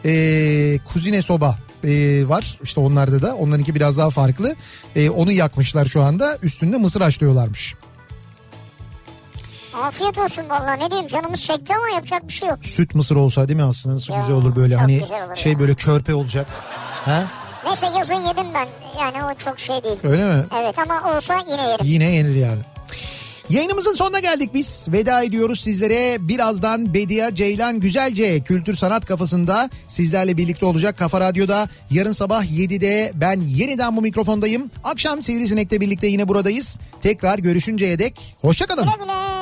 [0.06, 4.56] Ee, kuzine soba ee, var işte onlarda da onlarınki biraz daha farklı.
[4.96, 7.76] Ee, onu yakmışlar şu anda üstünde mısır haşlıyorlarmış.
[9.74, 12.60] Afiyet olsun vallahi ne diyeyim canımız çekti ama yapacak bir şey yok.
[12.62, 15.52] Süt mısır olsa değil mi aslında nasıl Ya, güzel olur böyle hani güzel olur şey
[15.52, 15.60] ya.
[15.60, 16.48] böyle körpe olacak.
[17.06, 17.24] Ha?
[17.66, 18.68] Neyse yazın yedim ben
[19.00, 19.98] yani o çok şey değil.
[20.04, 20.44] Öyle mi?
[20.62, 21.86] Evet ama olsa yine yerim.
[21.86, 22.60] Yine yenir yani.
[23.50, 24.88] Yayınımızın sonuna geldik biz.
[24.92, 26.28] Veda ediyoruz sizlere.
[26.28, 31.70] Birazdan Bedia Ceylan Güzelce kültür sanat kafasında sizlerle birlikte olacak Kafa Radyo'da.
[31.90, 34.72] Yarın sabah 7'de ben yeniden bu mikrofondayım.
[34.84, 36.80] Akşam Sivrisinek'le birlikte yine buradayız.
[37.02, 38.84] Tekrar görüşünceye dek hoşçakalın.
[38.84, 39.41] Güle güle.